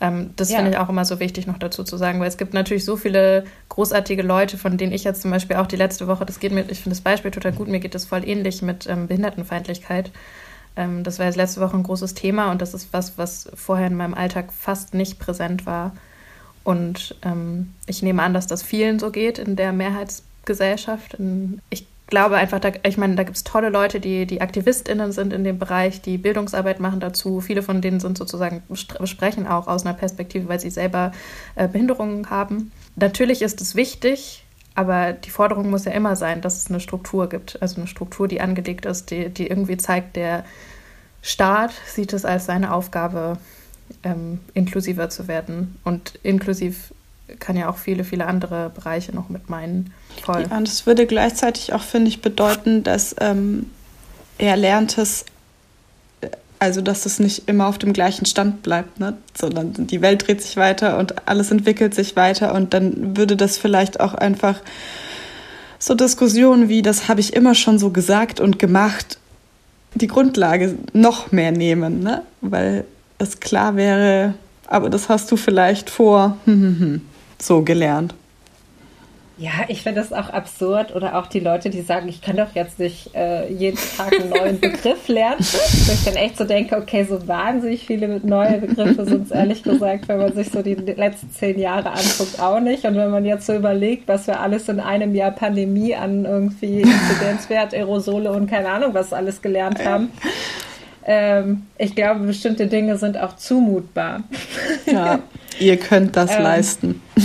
Ähm, 0.00 0.30
das 0.36 0.50
ja. 0.50 0.56
finde 0.56 0.72
ich 0.72 0.78
auch 0.78 0.88
immer 0.88 1.04
so 1.04 1.20
wichtig 1.20 1.46
noch 1.46 1.58
dazu 1.58 1.82
zu 1.82 1.96
sagen, 1.96 2.20
weil 2.20 2.28
es 2.28 2.36
gibt 2.36 2.52
natürlich 2.52 2.84
so 2.84 2.96
viele 2.96 3.44
großartige 3.70 4.22
Leute, 4.22 4.58
von 4.58 4.76
denen 4.76 4.92
ich 4.92 5.04
jetzt 5.04 5.22
zum 5.22 5.30
Beispiel 5.30 5.56
auch 5.56 5.66
die 5.66 5.76
letzte 5.76 6.06
Woche, 6.06 6.26
das 6.26 6.38
geht 6.38 6.52
mir, 6.52 6.62
ich 6.68 6.80
finde 6.80 6.90
das 6.90 7.00
Beispiel 7.00 7.30
total 7.30 7.52
gut, 7.52 7.68
mir 7.68 7.80
geht 7.80 7.94
das 7.94 8.04
voll 8.04 8.28
ähnlich 8.28 8.60
mit 8.60 8.86
ähm, 8.86 9.06
Behindertenfeindlichkeit. 9.06 10.10
Ähm, 10.76 11.02
das 11.02 11.18
war 11.18 11.26
jetzt 11.26 11.36
letzte 11.36 11.62
Woche 11.62 11.76
ein 11.76 11.82
großes 11.82 12.12
Thema 12.12 12.50
und 12.50 12.60
das 12.60 12.74
ist 12.74 12.92
was, 12.92 13.16
was 13.16 13.50
vorher 13.54 13.86
in 13.86 13.94
meinem 13.94 14.14
Alltag 14.14 14.52
fast 14.52 14.92
nicht 14.92 15.18
präsent 15.18 15.64
war. 15.64 15.92
Und 16.62 17.16
ähm, 17.22 17.72
ich 17.86 18.02
nehme 18.02 18.22
an, 18.22 18.34
dass 18.34 18.46
das 18.46 18.62
vielen 18.62 18.98
so 18.98 19.10
geht 19.10 19.38
in 19.38 19.56
der 19.56 19.72
Mehrheitsgesellschaft. 20.46 21.16
Ich 21.70 21.86
glaube 22.06 22.36
einfach, 22.36 22.60
da, 22.60 22.70
ich 22.84 22.96
meine, 22.96 23.16
da 23.16 23.24
gibt 23.24 23.36
es 23.36 23.44
tolle 23.44 23.68
Leute, 23.68 24.00
die, 24.00 24.26
die 24.26 24.40
AktivistInnen 24.40 25.12
sind 25.12 25.32
in 25.32 25.44
dem 25.44 25.58
Bereich, 25.58 26.00
die 26.00 26.18
Bildungsarbeit 26.18 26.80
machen 26.80 27.00
dazu. 27.00 27.40
Viele 27.40 27.62
von 27.62 27.80
denen 27.82 28.00
sind 28.00 28.16
sozusagen, 28.16 28.62
sprechen 28.74 29.46
auch 29.46 29.66
aus 29.66 29.84
einer 29.84 29.94
Perspektive, 29.94 30.48
weil 30.48 30.60
sie 30.60 30.70
selber 30.70 31.12
äh, 31.56 31.68
Behinderungen 31.68 32.30
haben. 32.30 32.70
Natürlich 32.94 33.42
ist 33.42 33.60
es 33.60 33.74
wichtig, 33.74 34.44
aber 34.74 35.12
die 35.12 35.30
Forderung 35.30 35.70
muss 35.70 35.84
ja 35.84 35.92
immer 35.92 36.16
sein, 36.16 36.40
dass 36.40 36.56
es 36.56 36.70
eine 36.70 36.80
Struktur 36.80 37.28
gibt. 37.28 37.60
Also 37.60 37.76
eine 37.76 37.88
Struktur, 37.88 38.28
die 38.28 38.40
angelegt 38.40 38.86
ist, 38.86 39.10
die, 39.10 39.30
die 39.30 39.48
irgendwie 39.48 39.76
zeigt, 39.76 40.16
der 40.16 40.44
Staat 41.22 41.72
sieht 41.86 42.12
es 42.12 42.24
als 42.24 42.46
seine 42.46 42.72
Aufgabe, 42.72 43.38
ähm, 44.04 44.38
inklusiver 44.54 45.08
zu 45.10 45.26
werden. 45.26 45.80
Und 45.82 46.20
inklusiv 46.22 46.92
kann 47.38 47.56
ja 47.56 47.68
auch 47.68 47.78
viele, 47.78 48.04
viele 48.04 48.26
andere 48.26 48.70
Bereiche 48.70 49.14
noch 49.14 49.28
mit 49.28 49.50
meinen. 49.50 49.92
Voll. 50.24 50.46
Ja, 50.48 50.56
und 50.56 50.66
das 50.66 50.86
würde 50.86 51.06
gleichzeitig 51.06 51.72
auch, 51.72 51.82
finde 51.82 52.08
ich, 52.08 52.22
bedeuten, 52.22 52.82
dass 52.82 53.16
ähm, 53.20 53.66
Erlerntes 54.38 55.24
also 56.58 56.80
dass 56.80 57.06
es 57.06 57.18
nicht 57.18 57.48
immer 57.48 57.66
auf 57.66 57.78
dem 57.78 57.92
gleichen 57.92 58.26
Stand 58.26 58.62
bleibt, 58.62 58.98
ne? 58.98 59.16
sondern 59.34 59.74
die 59.86 60.00
Welt 60.00 60.26
dreht 60.26 60.42
sich 60.42 60.56
weiter 60.56 60.98
und 60.98 61.28
alles 61.28 61.50
entwickelt 61.50 61.94
sich 61.94 62.16
weiter 62.16 62.54
und 62.54 62.74
dann 62.74 63.16
würde 63.16 63.36
das 63.36 63.58
vielleicht 63.58 64.00
auch 64.00 64.14
einfach 64.14 64.60
so 65.78 65.94
Diskussionen 65.94 66.68
wie, 66.68 66.82
das 66.82 67.08
habe 67.08 67.20
ich 67.20 67.34
immer 67.34 67.54
schon 67.54 67.78
so 67.78 67.90
gesagt 67.90 68.40
und 68.40 68.58
gemacht, 68.58 69.18
die 69.94 70.06
Grundlage 70.06 70.76
noch 70.92 71.32
mehr 71.32 71.52
nehmen, 71.52 72.02
ne? 72.02 72.22
weil 72.40 72.84
es 73.18 73.40
klar 73.40 73.76
wäre, 73.76 74.34
aber 74.66 74.90
das 74.90 75.08
hast 75.08 75.30
du 75.30 75.36
vielleicht 75.36 75.90
vor 75.90 76.38
so 77.38 77.62
gelernt. 77.62 78.14
Ja, 79.38 79.50
ich 79.68 79.82
finde 79.82 80.00
das 80.00 80.14
auch 80.14 80.30
absurd. 80.30 80.94
Oder 80.94 81.18
auch 81.18 81.26
die 81.26 81.40
Leute, 81.40 81.68
die 81.68 81.82
sagen, 81.82 82.08
ich 82.08 82.22
kann 82.22 82.36
doch 82.36 82.54
jetzt 82.54 82.78
nicht 82.78 83.14
äh, 83.14 83.52
jeden 83.52 83.76
Tag 83.76 84.18
einen 84.18 84.30
neuen 84.30 84.60
Begriff 84.60 85.08
lernen. 85.08 85.40
Wo 85.40 85.92
ich 85.92 86.04
dann 86.04 86.14
echt 86.14 86.38
so 86.38 86.44
denke, 86.44 86.74
okay, 86.76 87.04
so 87.04 87.28
wahnsinnig 87.28 87.86
viele 87.86 88.18
neue 88.20 88.58
Begriffe 88.58 89.04
sind 89.04 89.26
es 89.26 89.30
ehrlich 89.30 89.62
gesagt, 89.62 90.08
wenn 90.08 90.18
man 90.18 90.32
sich 90.32 90.50
so 90.50 90.62
die 90.62 90.74
letzten 90.74 91.30
zehn 91.32 91.58
Jahre 91.58 91.90
anguckt, 91.90 92.40
auch 92.40 92.60
nicht. 92.60 92.86
Und 92.86 92.96
wenn 92.96 93.10
man 93.10 93.26
jetzt 93.26 93.44
so 93.44 93.54
überlegt, 93.54 94.08
was 94.08 94.26
wir 94.26 94.40
alles 94.40 94.70
in 94.70 94.80
einem 94.80 95.14
Jahr 95.14 95.32
Pandemie 95.32 95.94
an 95.94 96.24
irgendwie 96.24 96.80
Inzidenzwert, 96.80 97.74
Aerosole 97.74 98.32
und 98.32 98.48
keine 98.48 98.70
Ahnung, 98.70 98.94
was 98.94 99.12
alles 99.12 99.42
gelernt 99.42 99.84
haben. 99.84 100.12
Ähm, 101.04 101.66
ich 101.76 101.94
glaube, 101.94 102.20
bestimmte 102.20 102.66
Dinge 102.66 102.96
sind 102.96 103.18
auch 103.18 103.36
zumutbar. 103.36 104.24
Ja, 104.86 105.20
ihr 105.58 105.76
könnt 105.76 106.16
das 106.16 106.32
ähm, 106.32 106.42
leisten. 106.42 107.02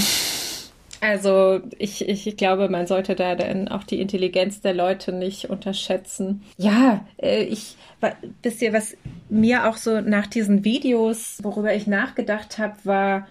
Also 1.04 1.62
ich, 1.80 2.08
ich 2.08 2.38
glaube, 2.38 2.70
man 2.70 2.86
sollte 2.86 3.16
da 3.16 3.34
dann 3.34 3.68
auch 3.70 3.84
die 3.84 4.00
Intelligenz 4.00 4.62
der 4.62 4.76
Leute 4.76 5.12
nicht 5.12 5.50
unterschätzen. 5.50 6.44
Ja, 6.58 7.04
äh, 7.18 7.42
ich, 7.42 7.76
wisst 8.44 8.62
ihr, 8.62 8.72
was 8.72 8.96
mir 9.28 9.68
auch 9.68 9.78
so 9.78 10.00
nach 10.00 10.28
diesen 10.28 10.64
Videos, 10.64 11.40
worüber 11.42 11.74
ich 11.74 11.88
nachgedacht 11.88 12.60
habe, 12.60 12.76
war 12.84 13.28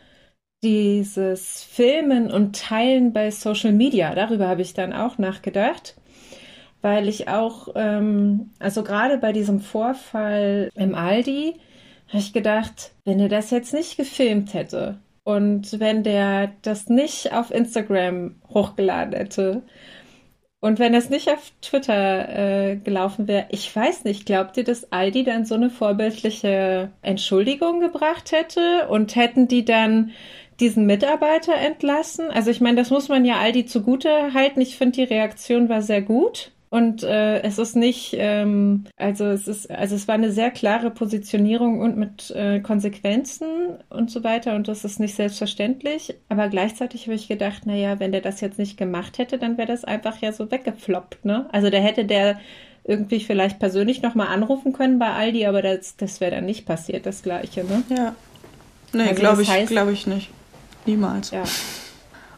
dieses 0.64 1.62
Filmen 1.62 2.30
und 2.32 2.56
Teilen 2.56 3.12
bei 3.12 3.30
Social 3.30 3.72
Media. 3.72 4.16
Darüber 4.16 4.48
habe 4.48 4.62
ich 4.62 4.74
dann 4.74 4.92
auch 4.92 5.18
nachgedacht, 5.18 5.94
weil 6.82 7.08
ich 7.08 7.28
auch, 7.28 7.68
ähm, 7.76 8.50
also 8.58 8.82
gerade 8.82 9.16
bei 9.18 9.32
diesem 9.32 9.60
Vorfall 9.60 10.70
im 10.74 10.96
Aldi, 10.96 11.54
habe 12.10 12.18
ich 12.18 12.32
gedacht, 12.32 12.92
wenn 13.04 13.18
er 13.18 13.28
das 13.28 13.50
jetzt 13.50 13.72
nicht 13.72 13.96
gefilmt 13.96 14.54
hätte, 14.54 15.00
und 15.24 15.78
wenn 15.78 16.02
der 16.02 16.52
das 16.62 16.88
nicht 16.88 17.32
auf 17.32 17.50
Instagram 17.50 18.36
hochgeladen 18.48 19.14
hätte 19.14 19.62
und 20.60 20.78
wenn 20.78 20.92
das 20.92 21.08
nicht 21.08 21.30
auf 21.30 21.52
Twitter 21.62 22.70
äh, 22.70 22.76
gelaufen 22.76 23.28
wäre, 23.28 23.46
ich 23.50 23.74
weiß 23.74 24.04
nicht, 24.04 24.26
glaubt 24.26 24.56
ihr, 24.56 24.64
dass 24.64 24.92
Aldi 24.92 25.24
dann 25.24 25.44
so 25.44 25.54
eine 25.54 25.70
vorbildliche 25.70 26.90
Entschuldigung 27.02 27.80
gebracht 27.80 28.32
hätte 28.32 28.88
und 28.88 29.14
hätten 29.14 29.48
die 29.48 29.64
dann 29.64 30.10
diesen 30.58 30.84
Mitarbeiter 30.84 31.54
entlassen? 31.54 32.30
Also 32.30 32.50
ich 32.50 32.60
meine, 32.60 32.76
das 32.76 32.90
muss 32.90 33.08
man 33.08 33.24
ja 33.24 33.38
Aldi 33.38 33.66
zugute 33.66 34.34
halten. 34.34 34.60
Ich 34.60 34.76
finde, 34.76 34.96
die 34.96 35.14
Reaktion 35.14 35.68
war 35.68 35.80
sehr 35.80 36.02
gut. 36.02 36.52
Und 36.70 37.02
äh, 37.02 37.42
es 37.42 37.58
ist 37.58 37.74
nicht, 37.74 38.14
ähm, 38.16 38.84
also 38.96 39.24
es 39.24 39.48
ist, 39.48 39.68
also 39.72 39.96
es 39.96 40.06
war 40.06 40.14
eine 40.14 40.30
sehr 40.30 40.52
klare 40.52 40.90
Positionierung 40.90 41.80
und 41.80 41.96
mit 41.96 42.30
äh, 42.30 42.60
Konsequenzen 42.60 43.48
und 43.88 44.08
so 44.12 44.22
weiter. 44.22 44.54
Und 44.54 44.68
das 44.68 44.84
ist 44.84 45.00
nicht 45.00 45.16
selbstverständlich. 45.16 46.14
Aber 46.28 46.48
gleichzeitig 46.48 47.06
habe 47.06 47.16
ich 47.16 47.26
gedacht, 47.26 47.66
naja, 47.66 47.98
wenn 47.98 48.12
der 48.12 48.20
das 48.20 48.40
jetzt 48.40 48.60
nicht 48.60 48.76
gemacht 48.76 49.18
hätte, 49.18 49.36
dann 49.36 49.58
wäre 49.58 49.66
das 49.66 49.84
einfach 49.84 50.18
ja 50.18 50.32
so 50.32 50.48
weggefloppt, 50.48 51.24
ne? 51.24 51.46
Also 51.50 51.70
da 51.70 51.78
hätte 51.78 52.04
der 52.04 52.38
irgendwie 52.84 53.18
vielleicht 53.18 53.58
persönlich 53.58 54.00
nochmal 54.02 54.28
anrufen 54.28 54.72
können 54.72 55.00
bei 55.00 55.10
Aldi, 55.10 55.46
aber 55.46 55.62
das, 55.62 55.96
das 55.96 56.20
wäre 56.20 56.30
dann 56.30 56.46
nicht 56.46 56.66
passiert, 56.66 57.04
das 57.04 57.22
Gleiche, 57.22 57.64
ne? 57.64 57.82
Ja. 57.88 58.14
Nee, 58.92 59.02
also 59.02 59.14
glaube 59.20 59.42
ich, 59.42 59.66
glaube 59.66 59.92
ich 59.92 60.06
nicht. 60.06 60.30
Niemals. 60.86 61.32
Ja. 61.32 61.42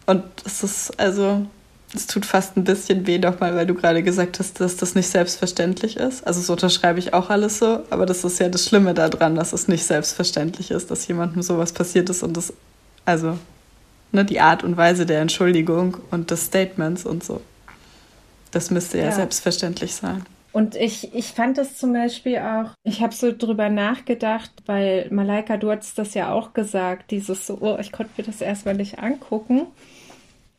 Und 0.06 0.24
es 0.44 0.62
ist, 0.62 0.98
also, 0.98 1.46
es 1.94 2.06
tut 2.06 2.24
fast 2.24 2.56
ein 2.56 2.64
bisschen 2.64 3.06
weh 3.06 3.18
nochmal, 3.18 3.54
weil 3.54 3.66
du 3.66 3.74
gerade 3.74 4.02
gesagt 4.02 4.38
hast, 4.38 4.60
dass 4.60 4.76
das 4.76 4.94
nicht 4.94 5.08
selbstverständlich 5.08 5.98
ist. 5.98 6.26
Also 6.26 6.40
das 6.40 6.48
unterschreibe 6.48 6.98
ich 6.98 7.12
auch 7.12 7.28
alles 7.28 7.58
so, 7.58 7.80
aber 7.90 8.06
das 8.06 8.24
ist 8.24 8.40
ja 8.40 8.48
das 8.48 8.64
Schlimme 8.66 8.94
daran, 8.94 9.34
dass 9.34 9.52
es 9.52 9.68
nicht 9.68 9.84
selbstverständlich 9.84 10.70
ist, 10.70 10.90
dass 10.90 11.06
jemandem 11.06 11.42
sowas 11.42 11.72
passiert 11.72 12.08
ist 12.08 12.22
und 12.22 12.36
das, 12.36 12.52
also 13.04 13.38
ne, 14.10 14.24
die 14.24 14.40
Art 14.40 14.64
und 14.64 14.76
Weise 14.76 15.04
der 15.04 15.20
Entschuldigung 15.20 15.98
und 16.10 16.30
des 16.30 16.46
Statements 16.46 17.04
und 17.04 17.22
so. 17.22 17.42
Das 18.52 18.70
müsste 18.70 18.98
ja, 18.98 19.04
ja. 19.04 19.12
selbstverständlich 19.12 19.94
sein. 19.94 20.24
Und 20.52 20.76
ich, 20.76 21.14
ich 21.14 21.28
fand 21.28 21.56
das 21.56 21.78
zum 21.78 21.94
Beispiel 21.94 22.36
auch, 22.38 22.70
ich 22.84 23.00
habe 23.00 23.14
so 23.14 23.32
drüber 23.36 23.70
nachgedacht, 23.70 24.50
weil 24.66 25.08
Malaika, 25.10 25.56
du 25.56 25.70
hast 25.70 25.98
das 25.98 26.12
ja 26.12 26.30
auch 26.30 26.52
gesagt, 26.52 27.10
dieses 27.10 27.46
so, 27.46 27.58
oh, 27.60 27.78
ich 27.80 27.90
konnte 27.90 28.12
mir 28.18 28.24
das 28.24 28.42
erstmal 28.42 28.74
nicht 28.74 28.98
angucken. 28.98 29.62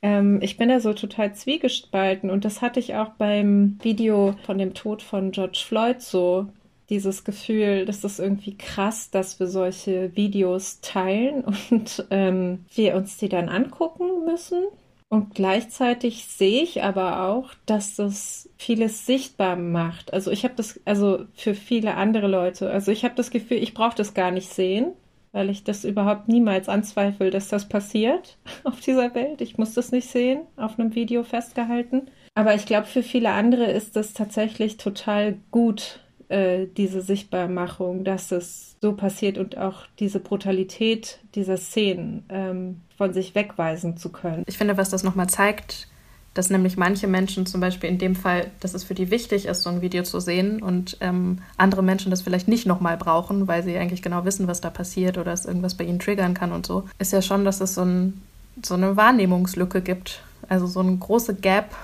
Ähm, 0.04 0.40
ich 0.42 0.58
bin 0.58 0.68
da 0.70 0.82
so 0.82 0.94
total 0.94 1.34
zwiegespalten 1.34 2.30
und 2.30 2.44
das 2.44 2.62
hatte 2.62 2.80
ich 2.80 2.94
auch 2.96 3.12
beim 3.18 3.80
Video 3.82 4.36
von 4.46 4.58
dem 4.58 4.74
Tod 4.74 5.02
von 5.02 5.32
George 5.32 5.64
Floyd 5.66 6.02
so. 6.02 6.48
Dieses 6.90 7.24
Gefühl, 7.24 7.86
das 7.86 8.04
ist 8.04 8.20
irgendwie 8.20 8.58
krass, 8.58 9.10
dass 9.10 9.40
wir 9.40 9.48
solche 9.48 10.16
Videos 10.16 10.82
teilen 10.82 11.46
und 11.72 12.06
ähm, 12.12 12.66
wir 12.76 12.96
uns 12.96 13.18
die 13.18 13.30
dann 13.30 13.48
angucken 13.48 14.26
müssen. 14.26 14.66
Und 15.08 15.36
gleichzeitig 15.36 16.26
sehe 16.26 16.64
ich 16.64 16.84
aber 16.84 17.30
auch, 17.30 17.52
dass 17.66 17.96
das 17.96 18.50
vieles 18.58 19.06
sichtbar 19.06 19.56
macht. 19.56 20.12
Also 20.12 20.32
ich 20.32 20.44
habe 20.44 20.56
das, 20.58 20.82
also 20.86 21.26
für 21.36 21.54
viele 21.54 21.96
andere 21.96 22.28
Leute, 22.28 22.70
also 22.70 22.92
ich 22.92 23.06
habe 23.06 23.16
das 23.16 23.32
Gefühl, 23.32 23.58
ich 23.58 23.74
brauche 23.74 23.96
das 23.96 24.14
gar 24.14 24.32
nicht 24.32 24.50
sehen 24.50 24.94
weil 25.34 25.50
ich 25.50 25.66
das 25.66 25.84
überhaupt 25.84 26.30
niemals 26.30 26.70
anzweifle, 26.70 27.30
dass 27.30 27.50
das 27.50 27.68
passiert 27.68 28.38
auf 28.64 28.80
dieser 28.80 29.14
Welt. 29.14 29.42
Ich 29.42 29.58
muss 29.58 29.74
das 29.74 29.92
nicht 29.92 30.08
sehen, 30.08 30.42
auf 30.56 30.80
einem 30.80 30.96
Video 30.96 31.24
festgehalten. 31.24 32.04
Aber 32.36 32.56
ich 32.56 32.66
glaube, 32.66 32.88
für 32.88 33.04
viele 33.04 33.32
andere 33.32 33.66
ist 33.66 33.96
das 33.96 34.14
tatsächlich 34.14 34.78
total 34.78 35.38
gut, 35.52 36.00
äh, 36.30 36.68
diese 36.78 37.02
Sichtbarmachung, 37.02 38.04
dass 38.04 38.32
es 38.32 38.78
so 38.82 38.94
passiert 38.94 39.38
und 39.38 39.58
auch 39.58 39.86
diese 40.00 40.20
Brutalität 40.20 41.20
dieser 41.36 41.58
Szenen 41.58 42.26
ähm, 42.30 42.82
von 42.98 43.14
sich 43.14 43.36
wegweisen 43.36 43.98
zu 43.98 44.12
können. 44.12 44.44
Ich 44.48 44.58
finde, 44.58 44.78
was 44.78 44.90
das 44.90 45.04
nochmal 45.04 45.30
zeigt, 45.30 45.88
dass 46.34 46.50
nämlich 46.50 46.78
manche 46.78 47.08
Menschen 47.08 47.46
zum 47.46 47.62
Beispiel 47.62 47.90
in 47.90 48.00
dem 48.00 48.16
Fall, 48.16 48.50
dass 48.60 48.74
es 48.74 48.84
für 48.84 48.96
die 48.96 49.12
wichtig 49.12 49.46
ist, 49.46 49.62
so 49.62 49.70
ein 49.70 49.82
Video 49.82 50.04
zu 50.04 50.20
sehen 50.20 50.64
und 50.64 50.98
ähm, 51.00 51.40
andere 51.58 51.84
Menschen 51.84 52.10
das 52.10 52.24
vielleicht 52.24 52.48
nicht 52.48 52.66
nochmal 52.66 52.98
brauchen, 52.98 53.48
weil 53.48 53.64
sie 53.64 53.78
eigentlich 53.78 54.02
genau 54.02 54.26
wissen, 54.26 54.48
was 54.48 54.62
da 54.62 54.70
passiert 54.70 55.18
oder 55.18 55.32
es 55.32 55.46
irgendwas 55.46 55.76
bei 55.76 55.84
ihnen 55.84 56.00
triggern 56.00 56.34
kann 56.34 56.52
und 56.52 56.66
so, 56.66 56.88
ist 56.98 57.14
ja 57.14 57.22
schon, 57.22 57.46
dass 57.46 57.62
es 57.62 57.76
so, 57.76 57.84
ein, 57.84 58.22
so 58.64 58.74
eine 58.74 58.96
Wahrnehmungslücke 58.98 59.82
gibt. 59.82 60.22
Also 60.50 60.66
so 60.68 60.80
eine 60.80 60.98
große 60.98 61.36
Gap 61.36 61.76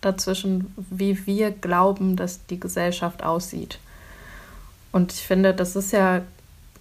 dazwischen, 0.00 0.72
wie 0.76 1.26
wir 1.26 1.50
glauben, 1.50 2.16
dass 2.16 2.46
die 2.46 2.60
Gesellschaft 2.60 3.22
aussieht. 3.22 3.78
Und 4.92 5.12
ich 5.12 5.26
finde, 5.26 5.54
das 5.54 5.76
ist 5.76 5.92
ja 5.92 6.22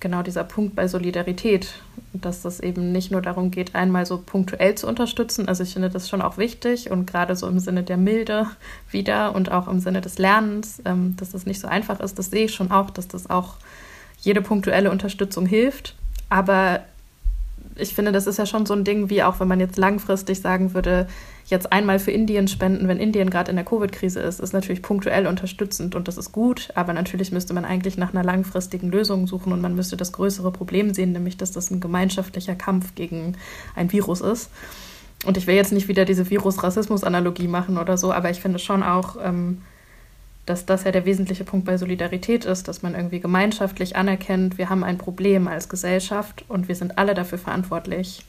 genau 0.03 0.21
dieser 0.21 0.43
Punkt 0.43 0.75
bei 0.75 0.87
Solidarität, 0.87 1.73
dass 2.13 2.43
das 2.43 2.59
eben 2.59 2.91
nicht 2.91 3.09
nur 3.09 3.21
darum 3.21 3.49
geht, 3.49 3.73
einmal 3.73 4.05
so 4.05 4.19
punktuell 4.23 4.75
zu 4.75 4.87
unterstützen. 4.87 5.47
Also 5.47 5.63
ich 5.63 5.73
finde 5.73 5.89
das 5.89 6.07
schon 6.07 6.21
auch 6.21 6.37
wichtig 6.37 6.91
und 6.91 7.07
gerade 7.07 7.35
so 7.35 7.47
im 7.47 7.57
Sinne 7.57 7.81
der 7.81 7.97
Milde 7.97 8.45
wieder 8.91 9.33
und 9.33 9.51
auch 9.51 9.67
im 9.67 9.79
Sinne 9.79 10.01
des 10.01 10.19
Lernens, 10.19 10.81
ähm, 10.85 11.15
dass 11.17 11.31
das 11.31 11.47
nicht 11.47 11.59
so 11.59 11.67
einfach 11.67 11.99
ist, 12.01 12.19
das 12.19 12.29
sehe 12.29 12.45
ich 12.45 12.53
schon 12.53 12.69
auch, 12.69 12.91
dass 12.91 13.07
das 13.07 13.29
auch 13.29 13.55
jede 14.19 14.41
punktuelle 14.41 14.91
Unterstützung 14.91 15.47
hilft. 15.47 15.95
Aber 16.29 16.81
ich 17.75 17.95
finde, 17.95 18.11
das 18.11 18.27
ist 18.27 18.37
ja 18.37 18.45
schon 18.45 18.65
so 18.65 18.73
ein 18.73 18.83
Ding, 18.83 19.09
wie 19.09 19.23
auch 19.23 19.39
wenn 19.39 19.47
man 19.47 19.59
jetzt 19.59 19.77
langfristig 19.77 20.41
sagen 20.41 20.73
würde, 20.73 21.07
jetzt 21.45 21.71
einmal 21.71 21.99
für 21.99 22.11
Indien 22.11 22.47
spenden, 22.47 22.87
wenn 22.87 22.99
Indien 22.99 23.29
gerade 23.29 23.49
in 23.49 23.57
der 23.57 23.65
Covid-Krise 23.65 24.19
ist, 24.19 24.39
ist 24.39 24.53
natürlich 24.53 24.81
punktuell 24.81 25.27
unterstützend 25.27 25.95
und 25.95 26.07
das 26.07 26.17
ist 26.17 26.31
gut, 26.31 26.69
aber 26.75 26.93
natürlich 26.93 27.31
müsste 27.31 27.53
man 27.53 27.65
eigentlich 27.65 27.97
nach 27.97 28.13
einer 28.13 28.23
langfristigen 28.23 28.89
Lösung 28.89 29.27
suchen 29.27 29.51
und 29.51 29.61
man 29.61 29.75
müsste 29.75 29.97
das 29.97 30.11
größere 30.11 30.51
Problem 30.51 30.93
sehen, 30.93 31.11
nämlich 31.11 31.37
dass 31.37 31.51
das 31.51 31.71
ein 31.71 31.79
gemeinschaftlicher 31.79 32.55
Kampf 32.55 32.95
gegen 32.95 33.35
ein 33.75 33.91
Virus 33.91 34.21
ist. 34.21 34.49
Und 35.25 35.37
ich 35.37 35.47
will 35.47 35.55
jetzt 35.55 35.71
nicht 35.71 35.87
wieder 35.87 36.05
diese 36.05 36.29
Virus-Rassismus-Analogie 36.29 37.47
machen 37.47 37.77
oder 37.77 37.97
so, 37.97 38.11
aber 38.11 38.29
ich 38.29 38.41
finde 38.41 38.59
schon 38.59 38.83
auch, 38.83 39.15
ähm, 39.23 39.61
dass 40.45 40.65
das 40.65 40.83
ja 40.83 40.91
der 40.91 41.05
wesentliche 41.05 41.45
Punkt 41.45 41.65
bei 41.65 41.77
Solidarität 41.77 42.43
ist, 42.43 42.67
dass 42.67 42.81
man 42.81 42.95
irgendwie 42.95 43.21
gemeinschaftlich 43.21 43.95
anerkennt, 43.95 44.57
wir 44.57 44.69
haben 44.69 44.83
ein 44.83 44.97
Problem 44.97 45.47
als 45.47 45.69
Gesellschaft 45.69 46.43
und 46.49 46.67
wir 46.67 46.75
sind 46.75 46.97
alle 46.97 47.13
dafür 47.13 47.37
verantwortlich, 47.37 48.25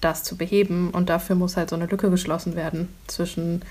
das 0.00 0.22
zu 0.22 0.36
beheben. 0.36 0.90
Und 0.90 1.08
dafür 1.08 1.36
muss 1.36 1.56
halt 1.56 1.70
so 1.70 1.76
eine 1.76 1.86
Lücke 1.86 2.10
geschlossen 2.10 2.56
werden 2.56 2.88
zwischen 3.06 3.62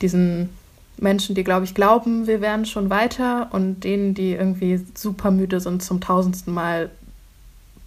diesen 0.00 0.50
Menschen, 0.96 1.34
die, 1.34 1.44
glaube 1.44 1.64
ich, 1.64 1.74
glauben, 1.74 2.26
wir 2.26 2.40
wären 2.40 2.66
schon 2.66 2.90
weiter 2.90 3.48
und 3.52 3.80
denen, 3.80 4.14
die 4.14 4.32
irgendwie 4.32 4.84
super 4.94 5.30
müde 5.30 5.60
sind, 5.60 5.82
zum 5.82 6.00
tausendsten 6.00 6.54
Mal 6.54 6.90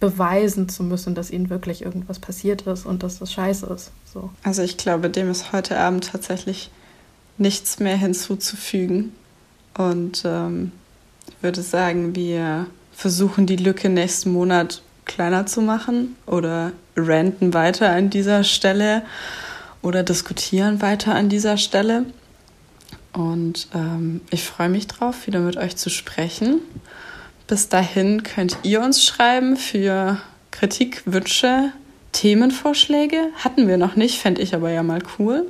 beweisen 0.00 0.68
zu 0.68 0.84
müssen, 0.84 1.14
dass 1.14 1.30
ihnen 1.30 1.50
wirklich 1.50 1.82
irgendwas 1.82 2.18
passiert 2.18 2.62
ist 2.62 2.86
und 2.86 3.02
dass 3.02 3.18
das 3.18 3.32
scheiße 3.32 3.66
ist. 3.66 3.90
So. 4.12 4.30
Also 4.42 4.62
ich 4.62 4.76
glaube, 4.76 5.10
dem 5.10 5.30
ist 5.30 5.52
heute 5.52 5.78
Abend 5.78 6.06
tatsächlich 6.06 6.70
nichts 7.36 7.78
mehr 7.78 7.96
hinzuzufügen. 7.96 9.12
Und 9.76 10.22
ähm, 10.24 10.72
ich 11.28 11.42
würde 11.42 11.62
sagen, 11.62 12.14
wir 12.14 12.66
versuchen 12.92 13.46
die 13.46 13.56
Lücke 13.56 13.88
nächsten 13.88 14.32
Monat 14.32 14.82
kleiner 15.04 15.46
zu 15.46 15.62
machen 15.62 16.16
oder 16.26 16.72
ranten 16.98 17.54
weiter 17.54 17.90
an 17.90 18.10
dieser 18.10 18.44
Stelle 18.44 19.02
oder 19.82 20.02
diskutieren 20.02 20.82
weiter 20.82 21.14
an 21.14 21.28
dieser 21.28 21.56
Stelle. 21.56 22.06
Und 23.12 23.68
ähm, 23.74 24.20
ich 24.30 24.44
freue 24.44 24.68
mich 24.68 24.86
drauf, 24.86 25.26
wieder 25.26 25.40
mit 25.40 25.56
euch 25.56 25.76
zu 25.76 25.90
sprechen. 25.90 26.60
Bis 27.46 27.68
dahin 27.68 28.22
könnt 28.22 28.58
ihr 28.62 28.82
uns 28.82 29.04
schreiben 29.04 29.56
für 29.56 30.18
Kritik, 30.50 31.02
Wünsche, 31.06 31.72
Themenvorschläge. 32.12 33.30
Hatten 33.36 33.68
wir 33.68 33.76
noch 33.76 33.96
nicht, 33.96 34.20
fände 34.20 34.42
ich 34.42 34.54
aber 34.54 34.70
ja 34.70 34.82
mal 34.82 35.00
cool. 35.18 35.46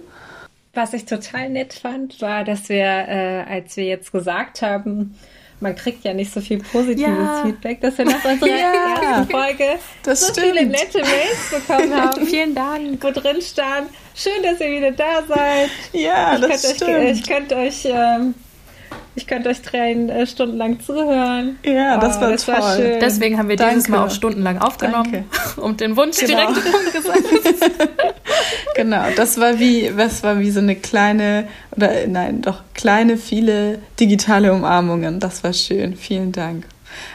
Was 0.74 0.92
ich 0.92 1.06
total 1.06 1.50
nett 1.50 1.72
fand, 1.72 2.20
war, 2.20 2.44
dass 2.44 2.68
wir, 2.68 2.84
äh, 2.84 3.44
als 3.48 3.76
wir 3.76 3.84
jetzt 3.84 4.12
gesagt 4.12 4.62
haben, 4.62 5.16
man 5.60 5.74
kriegt 5.74 6.04
ja 6.04 6.14
nicht 6.14 6.32
so 6.32 6.40
viel 6.40 6.58
positives 6.58 7.06
ja. 7.06 7.42
Feedback, 7.44 7.80
dass 7.80 7.98
wir 7.98 8.04
nach 8.04 8.24
unserer 8.24 8.48
ja, 8.56 8.94
ersten 9.02 9.30
Folge 9.30 9.78
so 10.04 10.14
stimmt. 10.14 10.46
viele 10.46 10.66
nette 10.66 10.98
Mails 10.98 11.50
bekommen 11.66 11.94
haben. 11.94 12.26
Vielen 12.26 12.54
Dank. 12.54 13.02
Wo 13.02 13.10
drin 13.10 13.42
stand, 13.42 13.90
schön, 14.14 14.42
dass 14.42 14.60
ihr 14.60 14.70
wieder 14.70 14.92
da 14.92 15.22
seid. 15.26 15.70
Ja, 15.92 16.34
ich 16.34 16.40
das 16.40 16.76
stimmt. 16.76 16.90
Euch, 16.90 17.18
ich 17.18 17.28
könnte 17.28 17.56
euch 17.56 17.84
ähm, 17.84 18.34
ich 19.18 19.26
könnte 19.26 19.48
euch 19.48 19.62
drei 19.62 19.92
äh, 19.92 20.26
Stunden 20.26 20.56
lang 20.56 20.78
zuhören. 20.78 21.58
Ja, 21.64 21.98
das 21.98 22.18
oh, 22.18 22.20
war 22.20 22.30
das 22.30 22.46
toll. 22.46 22.54
War 22.54 22.76
schön. 22.76 23.00
Deswegen 23.00 23.36
haben 23.36 23.48
wir 23.48 23.56
Danke. 23.56 23.74
dieses 23.74 23.88
Mal 23.88 24.06
auch 24.06 24.12
stundenlang 24.12 24.58
aufgenommen 24.58 25.12
Danke. 25.12 25.24
und 25.60 25.80
den 25.80 25.96
Wunsch 25.96 26.18
genau. 26.18 26.52
direkt 26.52 26.72
umgesetzt. 26.72 27.68
genau, 28.76 29.06
das 29.16 29.40
war 29.40 29.58
wie, 29.58 29.92
das 29.96 30.22
war 30.22 30.38
wie 30.38 30.52
so 30.52 30.60
eine 30.60 30.76
kleine, 30.76 31.48
oder 31.76 32.06
nein, 32.06 32.42
doch 32.42 32.62
kleine, 32.74 33.16
viele 33.16 33.80
digitale 33.98 34.52
Umarmungen. 34.52 35.18
Das 35.18 35.42
war 35.42 35.52
schön. 35.52 35.96
Vielen 35.96 36.30
Dank. 36.30 36.64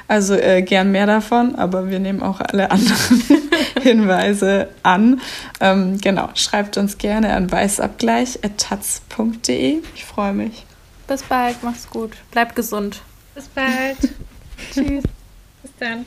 Also 0.09 0.35
äh, 0.35 0.61
gern 0.61 0.91
mehr 0.91 1.07
davon, 1.07 1.55
aber 1.55 1.89
wir 1.89 1.99
nehmen 1.99 2.21
auch 2.21 2.41
alle 2.41 2.69
anderen 2.69 3.23
Hinweise 3.81 4.67
an. 4.83 5.21
Ähm, 5.61 6.01
genau, 6.01 6.27
schreibt 6.35 6.77
uns 6.77 6.97
gerne 6.97 7.33
an 7.33 7.49
weißabgleich.taz.de. 7.49 9.77
Ich 9.95 10.03
freue 10.03 10.33
mich. 10.33 10.65
Bis 11.07 11.23
bald, 11.23 11.61
mach's 11.63 11.89
gut. 11.89 12.17
Bleib 12.31 12.55
gesund. 12.55 13.01
Bis 13.35 13.47
bald. 13.47 13.97
Tschüss. 14.73 15.03
Bis 15.61 15.71
dann. 15.79 16.05